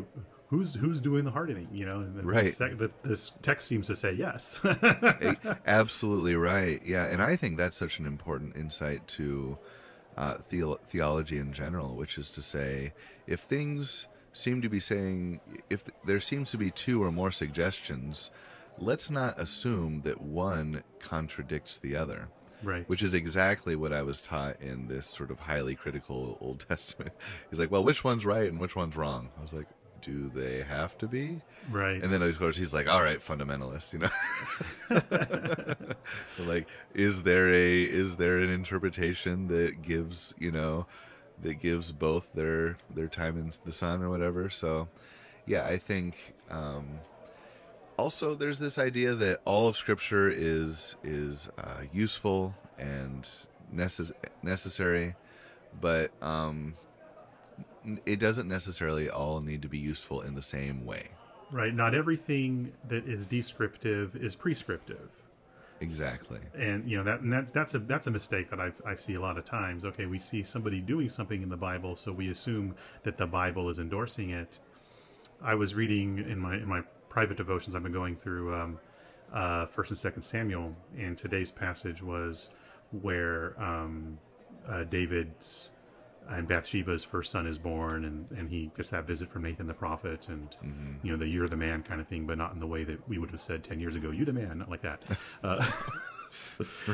who's 0.48 0.74
who's 0.74 1.00
doing 1.00 1.24
the 1.24 1.30
hardening? 1.30 1.68
You 1.72 1.86
know, 1.86 2.00
and 2.00 2.24
Right. 2.24 2.54
sec- 2.54 2.78
the, 2.78 2.90
this 3.02 3.32
text 3.42 3.66
seems 3.68 3.86
to 3.88 3.96
say 3.96 4.12
yes. 4.12 4.60
Absolutely 5.66 6.36
right. 6.36 6.80
Yeah, 6.84 7.06
and 7.06 7.22
I 7.22 7.36
think 7.36 7.56
that's 7.56 7.76
such 7.76 7.98
an 7.98 8.06
important 8.06 8.56
insight 8.56 9.06
to 9.08 9.58
uh, 10.16 10.38
theo- 10.48 10.80
theology 10.90 11.38
in 11.38 11.52
general, 11.52 11.94
which 11.96 12.18
is 12.18 12.30
to 12.30 12.42
say, 12.42 12.92
if 13.26 13.40
things 13.40 14.06
seem 14.32 14.62
to 14.62 14.68
be 14.68 14.80
saying, 14.80 15.40
if 15.70 15.84
there 16.06 16.20
seems 16.20 16.50
to 16.52 16.56
be 16.58 16.70
two 16.70 17.02
or 17.02 17.10
more 17.10 17.30
suggestions, 17.30 18.30
let's 18.78 19.10
not 19.10 19.38
assume 19.38 20.02
that 20.02 20.20
one 20.20 20.82
contradicts 21.00 21.78
the 21.78 21.96
other. 21.96 22.28
Right. 22.64 22.88
Which 22.88 23.02
is 23.02 23.14
exactly 23.14 23.76
what 23.76 23.92
I 23.92 24.02
was 24.02 24.20
taught 24.20 24.60
in 24.60 24.88
this 24.88 25.06
sort 25.06 25.30
of 25.30 25.40
highly 25.40 25.74
critical 25.74 26.38
Old 26.40 26.60
Testament. 26.68 27.12
He's 27.50 27.58
like, 27.58 27.70
well, 27.70 27.84
which 27.84 28.04
one's 28.04 28.24
right 28.24 28.50
and 28.50 28.58
which 28.60 28.74
one's 28.76 28.96
wrong? 28.96 29.30
I 29.38 29.42
was 29.42 29.52
like, 29.52 29.66
do 30.02 30.30
they 30.34 30.62
have 30.62 30.98
to 30.98 31.06
be? 31.06 31.40
right. 31.70 32.02
And 32.02 32.10
then 32.10 32.20
of 32.22 32.38
course 32.38 32.58
he's 32.58 32.74
like, 32.74 32.86
"All 32.86 33.02
right, 33.02 33.20
fundamentalist," 33.20 33.94
you 33.94 34.00
know. 34.00 34.10
like, 36.44 36.68
is 36.94 37.22
there 37.22 37.48
a 37.48 37.82
is 37.84 38.16
there 38.16 38.38
an 38.38 38.50
interpretation 38.50 39.48
that 39.48 39.80
gives 39.80 40.34
you 40.38 40.50
know 40.50 40.86
that 41.42 41.54
gives 41.54 41.90
both 41.90 42.28
their 42.34 42.76
their 42.94 43.08
time 43.08 43.38
in 43.38 43.52
the 43.64 43.72
sun 43.72 44.02
or 44.02 44.10
whatever? 44.10 44.50
So, 44.50 44.88
yeah, 45.46 45.64
I 45.64 45.78
think. 45.78 46.34
Um, 46.50 47.00
also, 47.98 48.34
there's 48.34 48.58
this 48.58 48.78
idea 48.78 49.14
that 49.14 49.40
all 49.44 49.68
of 49.68 49.76
Scripture 49.76 50.30
is 50.30 50.96
is 51.04 51.48
uh, 51.58 51.82
useful 51.92 52.54
and 52.78 53.28
necess- 53.74 54.12
necessary, 54.42 55.14
but 55.80 56.10
um, 56.22 56.74
it 58.06 58.18
doesn't 58.18 58.48
necessarily 58.48 59.08
all 59.10 59.40
need 59.40 59.62
to 59.62 59.68
be 59.68 59.78
useful 59.78 60.20
in 60.22 60.34
the 60.34 60.42
same 60.42 60.84
way. 60.84 61.08
right. 61.52 61.74
Not 61.74 61.94
everything 61.94 62.72
that 62.88 63.06
is 63.06 63.26
descriptive 63.26 64.16
is 64.16 64.34
prescriptive. 64.36 65.10
Exactly. 65.80 66.38
and 66.56 66.86
you 66.86 66.96
know 66.96 67.02
that 67.02 67.20
and 67.20 67.32
that's 67.32 67.50
that's 67.50 67.74
a 67.74 67.78
that's 67.80 68.06
a 68.06 68.10
mistake 68.10 68.48
that 68.50 68.60
I've 68.60 68.80
I 68.86 68.94
see 68.94 69.14
a 69.14 69.20
lot 69.20 69.36
of 69.36 69.44
times. 69.44 69.84
Okay, 69.84 70.06
we 70.06 70.18
see 70.18 70.42
somebody 70.42 70.80
doing 70.80 71.08
something 71.08 71.42
in 71.42 71.48
the 71.50 71.56
Bible, 71.56 71.96
so 71.96 72.12
we 72.12 72.30
assume 72.30 72.74
that 73.02 73.18
the 73.18 73.26
Bible 73.26 73.68
is 73.68 73.78
endorsing 73.78 74.30
it. 74.30 74.58
I 75.42 75.54
was 75.56 75.74
reading 75.74 76.18
in 76.18 76.38
my 76.38 76.54
in 76.54 76.66
my 76.68 76.82
private 77.14 77.36
devotions. 77.36 77.76
I've 77.76 77.84
been 77.84 77.92
going 77.92 78.16
through 78.16 78.52
um, 78.52 78.78
uh, 79.32 79.66
First 79.66 79.92
and 79.92 79.96
Second 79.96 80.22
Samuel, 80.22 80.74
and 80.98 81.16
today's 81.16 81.48
passage 81.48 82.02
was 82.02 82.50
where 82.90 83.54
um, 83.62 84.18
uh, 84.68 84.82
David's 84.82 85.70
and 86.28 86.48
Bathsheba's 86.48 87.04
first 87.04 87.30
son 87.30 87.46
is 87.46 87.56
born, 87.56 88.04
and, 88.04 88.28
and 88.36 88.50
he 88.50 88.72
gets 88.76 88.88
that 88.88 89.06
visit 89.06 89.30
from 89.30 89.42
Nathan 89.42 89.68
the 89.68 89.74
prophet, 89.74 90.28
and 90.28 90.56
you 91.04 91.12
know 91.12 91.16
the 91.16 91.28
"you're 91.28 91.46
the 91.46 91.56
man" 91.56 91.84
kind 91.84 92.00
of 92.00 92.08
thing, 92.08 92.26
but 92.26 92.36
not 92.36 92.52
in 92.52 92.58
the 92.58 92.66
way 92.66 92.82
that 92.82 93.08
we 93.08 93.18
would 93.18 93.30
have 93.30 93.40
said 93.40 93.62
ten 93.62 93.78
years 93.78 93.94
ago. 93.94 94.10
You 94.10 94.24
the 94.24 94.32
man, 94.32 94.58
not 94.58 94.68
like 94.68 94.82
that. 94.82 95.00
Uh, 95.44 95.64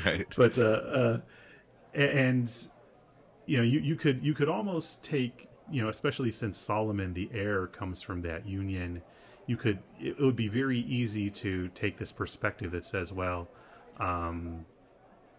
Right. 0.05 0.27
but 0.37 0.59
uh, 0.59 0.63
uh, 0.63 1.19
and 1.95 2.53
you 3.47 3.57
know 3.57 3.63
you, 3.63 3.81
you 3.81 3.97
could 3.97 4.23
you 4.23 4.35
could 4.35 4.51
almost 4.51 5.03
take 5.03 5.49
you 5.71 5.81
know 5.81 5.89
especially 5.89 6.31
since 6.31 6.59
Solomon 6.59 7.15
the 7.15 7.31
heir 7.33 7.67
comes 7.67 8.03
from 8.03 8.21
that 8.21 8.47
union 8.47 9.01
you 9.51 9.57
could 9.57 9.81
it 10.01 10.21
would 10.21 10.37
be 10.37 10.47
very 10.47 10.79
easy 10.79 11.29
to 11.29 11.67
take 11.75 11.99
this 11.99 12.13
perspective 12.13 12.71
that 12.71 12.87
says 12.87 13.13
well 13.13 13.49
um, 13.99 14.65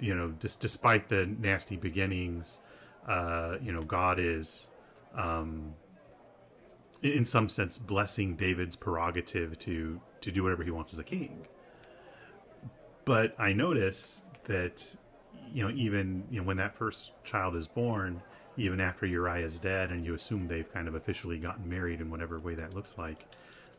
you 0.01 0.13
know 0.13 0.33
just 0.37 0.59
despite 0.59 1.07
the 1.07 1.25
nasty 1.39 1.77
beginnings 1.77 2.59
uh, 3.07 3.55
you 3.63 3.71
know 3.71 3.83
God 3.83 4.19
is 4.19 4.67
um, 5.15 5.73
in 7.01 7.23
some 7.23 7.47
sense 7.47 7.77
blessing 7.77 8.35
David's 8.35 8.75
prerogative 8.75 9.57
to 9.59 10.01
to 10.19 10.29
do 10.29 10.43
whatever 10.43 10.63
he 10.63 10.71
wants 10.71 10.91
as 10.91 10.99
a 10.99 11.05
king. 11.05 11.47
But 13.05 13.33
I 13.39 13.53
notice 13.53 14.25
that 14.43 14.93
you 15.53 15.63
know 15.63 15.73
even 15.73 16.25
you 16.29 16.41
know 16.41 16.45
when 16.45 16.57
that 16.57 16.75
first 16.75 17.13
child 17.23 17.55
is 17.55 17.65
born, 17.67 18.21
even 18.57 18.81
after 18.81 19.05
Uriah 19.05 19.45
is 19.45 19.57
dead, 19.57 19.89
and 19.89 20.05
you 20.05 20.13
assume 20.15 20.49
they've 20.49 20.71
kind 20.71 20.89
of 20.89 20.95
officially 20.95 21.37
gotten 21.37 21.69
married 21.69 22.01
in 22.01 22.11
whatever 22.11 22.39
way 22.39 22.55
that 22.55 22.75
looks 22.75 22.97
like, 22.97 23.25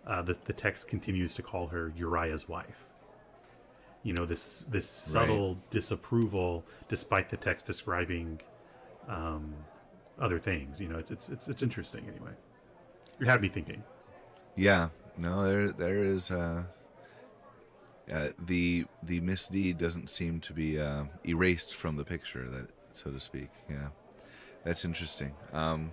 uh, 0.07 0.23
the 0.23 0.37
the 0.45 0.53
text 0.53 0.89
continues 0.89 1.35
to 1.35 1.43
call 1.43 1.69
her 1.69 1.93
Uriah's 1.97 2.49
wife. 2.49 2.89
You 4.03 4.15
know 4.15 4.27
this 4.27 4.63
this 4.63 4.89
subtle 4.89 5.59
disapproval, 5.71 6.65
despite 6.89 7.29
the 7.29 7.37
text 7.37 7.67
describing 7.67 8.41
um, 9.09 9.55
other 10.19 10.39
things. 10.39 10.81
You 10.81 10.89
know 10.89 10.99
it's 10.99 11.11
it's 11.11 11.29
it's, 11.29 11.49
it's 11.49 11.63
interesting 11.63 12.05
anyway. 12.09 12.33
It 13.21 13.27
had 13.27 13.41
me 13.41 13.49
thinking. 13.49 13.85
Yeah. 14.57 14.89
No, 15.19 15.45
there 15.45 15.73
there 15.73 16.03
is 16.03 16.31
uh, 16.31 16.63
uh, 18.11 18.29
the 18.39 18.87
the 19.03 19.21
misdeed 19.21 19.79
doesn't 19.79 20.09
seem 20.09 20.41
to 20.41 20.53
be 20.53 20.79
uh, 20.81 21.05
erased 21.27 21.75
from 21.75 21.97
the 21.97 22.05
picture, 22.05 22.49
that 22.49 22.71
so 22.93 23.11
to 23.11 23.21
speak. 23.21 23.49
Yeah, 23.69 23.89
that's 24.65 24.85
interesting. 24.85 25.33
Um, 25.53 25.93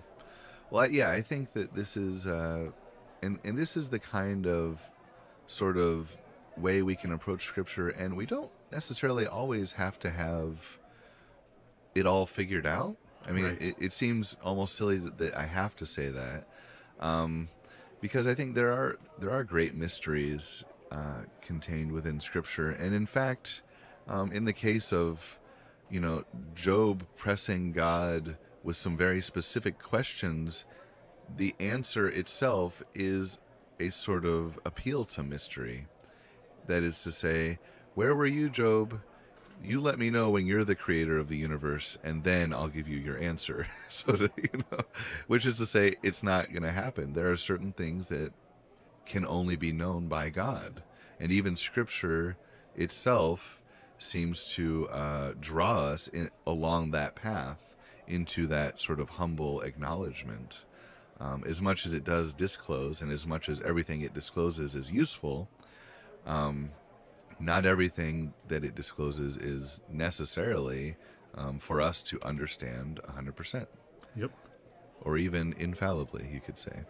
well, 0.70 0.90
yeah, 0.90 1.10
I 1.10 1.20
think 1.20 1.52
that 1.52 1.74
this 1.74 1.96
is 1.96 2.26
uh, 2.26 2.70
and 3.22 3.38
and 3.44 3.58
this 3.58 3.76
is 3.76 3.90
the 3.90 3.98
kind 3.98 4.46
of 4.46 4.80
sort 5.46 5.76
of 5.76 6.16
way 6.56 6.82
we 6.82 6.96
can 6.96 7.12
approach 7.12 7.46
scripture, 7.46 7.88
and 7.88 8.16
we 8.16 8.26
don't 8.26 8.50
necessarily 8.70 9.26
always 9.26 9.72
have 9.72 9.98
to 10.00 10.10
have 10.10 10.78
it 11.94 12.06
all 12.06 12.26
figured 12.26 12.66
out. 12.66 12.96
I 13.26 13.32
mean, 13.32 13.44
Right. 13.44 13.60
it, 13.62 13.74
it 13.78 13.92
seems 13.92 14.36
almost 14.42 14.76
silly 14.76 14.98
that, 14.98 15.18
that 15.18 15.36
I 15.36 15.46
have 15.46 15.76
to 15.76 15.86
say 15.86 16.08
that, 16.08 16.46
um, 17.00 17.48
because 18.00 18.26
I 18.26 18.34
think 18.34 18.54
there 18.54 18.72
are 18.72 18.98
there 19.18 19.30
are 19.30 19.44
great 19.44 19.74
mysteries 19.74 20.64
uh, 20.90 21.22
contained 21.42 21.92
within 21.92 22.20
Scripture. 22.20 22.70
And 22.70 22.94
in 22.94 23.06
fact, 23.06 23.62
um, 24.08 24.32
in 24.32 24.44
the 24.44 24.52
case 24.52 24.92
of, 24.92 25.38
you 25.90 26.00
know, 26.00 26.24
Job 26.54 27.06
pressing 27.16 27.72
God 27.72 28.36
with 28.62 28.76
some 28.76 28.96
very 28.96 29.20
specific 29.20 29.78
questions, 29.78 30.64
the 31.36 31.54
answer 31.58 32.08
itself 32.08 32.82
is 32.94 33.38
a 33.78 33.90
sort 33.90 34.24
of 34.24 34.58
appeal 34.64 35.04
to 35.06 35.22
mystery. 35.22 35.86
That 36.66 36.82
is 36.82 37.02
to 37.02 37.12
say, 37.12 37.58
where 37.94 38.14
were 38.14 38.26
you, 38.26 38.48
Job? 38.50 39.00
You 39.62 39.80
let 39.80 39.98
me 39.98 40.10
know 40.10 40.30
when 40.30 40.46
you're 40.46 40.64
the 40.64 40.74
creator 40.74 41.18
of 41.18 41.28
the 41.28 41.36
universe, 41.36 41.98
and 42.02 42.24
then 42.24 42.52
I'll 42.52 42.68
give 42.68 42.88
you 42.88 42.98
your 42.98 43.18
answer. 43.18 43.66
so, 43.88 44.12
that, 44.12 44.32
you 44.36 44.64
know, 44.70 44.80
which 45.26 45.44
is 45.44 45.58
to 45.58 45.66
say, 45.66 45.96
it's 46.02 46.22
not 46.22 46.52
going 46.52 46.62
to 46.62 46.72
happen. 46.72 47.12
There 47.12 47.30
are 47.30 47.36
certain 47.36 47.72
things 47.72 48.08
that 48.08 48.32
can 49.04 49.26
only 49.26 49.56
be 49.56 49.72
known 49.72 50.08
by 50.08 50.30
God, 50.30 50.82
and 51.18 51.32
even 51.32 51.56
Scripture 51.56 52.36
itself 52.76 53.62
seems 53.98 54.46
to 54.54 54.88
uh, 54.88 55.32
draw 55.38 55.86
us 55.86 56.08
in, 56.08 56.30
along 56.46 56.92
that 56.92 57.14
path 57.14 57.74
into 58.06 58.46
that 58.46 58.80
sort 58.80 59.00
of 59.00 59.10
humble 59.10 59.60
acknowledgement. 59.60 60.58
Um, 61.20 61.44
as 61.46 61.60
much 61.60 61.84
as 61.84 61.92
it 61.92 62.02
does 62.02 62.32
disclose, 62.32 63.02
and 63.02 63.12
as 63.12 63.26
much 63.26 63.50
as 63.50 63.60
everything 63.60 64.00
it 64.00 64.14
discloses 64.14 64.74
is 64.74 64.90
useful, 64.90 65.48
um, 66.26 66.70
not 67.38 67.66
everything 67.66 68.32
that 68.48 68.64
it 68.64 68.74
discloses 68.74 69.36
is 69.36 69.80
necessarily 69.90 70.96
um, 71.34 71.58
for 71.58 71.80
us 71.80 72.00
to 72.02 72.18
understand 72.24 73.00
100%. 73.06 73.66
Yep. 74.16 74.30
Or 75.02 75.18
even 75.18 75.54
infallibly, 75.58 76.28
you 76.32 76.40
could 76.40 76.58
say. 76.58 76.84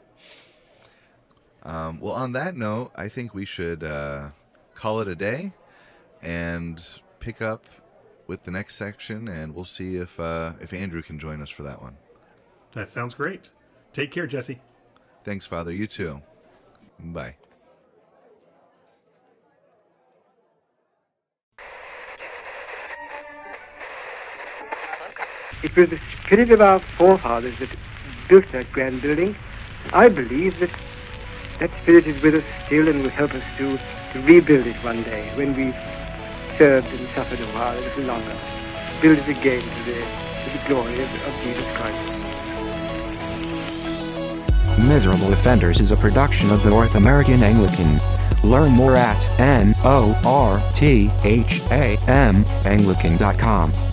Um, 1.62 2.01
well, 2.01 2.14
on 2.14 2.33
that 2.33 2.57
note, 2.57 2.93
I 2.97 3.09
think 3.09 3.35
we 3.35 3.45
should 3.45 3.85
uh, 3.85 4.31
call 4.74 5.01
it 5.01 5.09
a 5.09 5.14
day 5.14 5.53
and 6.22 6.83
pick 7.18 7.43
up 7.43 7.64
with 8.26 8.45
the 8.45 8.51
next 8.51 8.76
section, 8.76 9.28
and 9.28 9.55
we'll 9.55 9.64
see 9.64 9.97
if 9.97 10.18
uh, 10.18 10.53
if 10.61 10.72
Andrew 10.72 11.03
can 11.03 11.18
join 11.18 11.43
us 11.43 11.51
for 11.51 11.62
that 11.64 11.83
one. 11.83 11.97
That 12.72 12.89
sounds 12.89 13.14
great. 13.14 13.51
Take 13.93 14.11
care, 14.12 14.26
Jesse. 14.26 14.61
Thanks, 15.24 15.47
Father. 15.47 15.72
You 15.72 15.86
too. 15.86 16.20
Bye. 16.99 17.36
It 25.62 25.76
was 25.76 25.91
the 25.91 25.99
spirit 25.99 26.51
of 26.51 26.62
our 26.62 26.78
forefathers 26.78 27.59
that 27.59 27.68
built 28.28 28.47
that 28.53 28.72
grand 28.72 29.03
building. 29.03 29.34
I 29.93 30.09
believe 30.09 30.59
that 30.61 30.70
that 31.59 31.70
spirit 31.82 32.07
is 32.07 32.22
with 32.22 32.36
us 32.36 32.45
still 32.64 32.88
and 32.88 33.03
will 33.03 33.11
help 33.11 33.34
us 33.34 33.43
to, 33.59 33.76
to 34.12 34.22
rebuild 34.22 34.66
it 34.66 34.76
one 34.76 35.03
day 35.03 35.28
when 35.34 35.55
we've 35.55 35.76
served 36.57 36.88
and 36.88 37.09
suffered 37.09 37.41
a 37.41 37.47
while, 37.49 37.78
a 37.78 37.80
little 37.80 38.05
longer. 38.05 38.34
Build 39.03 39.18
it 39.18 39.28
again 39.28 39.61
to 39.61 39.84
the, 39.84 40.01
to 40.01 40.59
the 40.59 40.68
glory 40.68 40.95
of, 40.95 41.26
of 41.26 41.43
Jesus 41.43 41.76
Christ. 41.76 42.20
Miserable 44.89 45.33
Offenders 45.33 45.81
is 45.81 45.91
a 45.91 45.97
production 45.97 46.51
of 46.51 46.62
the 46.62 46.70
North 46.70 46.95
American 46.95 47.43
Anglican. 47.43 48.01
Learn 48.43 48.72
more 48.72 48.97
at 48.97 49.41
N 49.41 49.74
O 49.85 50.18
R 50.24 50.61
T 50.74 51.11
H 51.24 51.61
A 51.70 51.97
M 52.09 52.45
Anglican.com. 52.64 53.89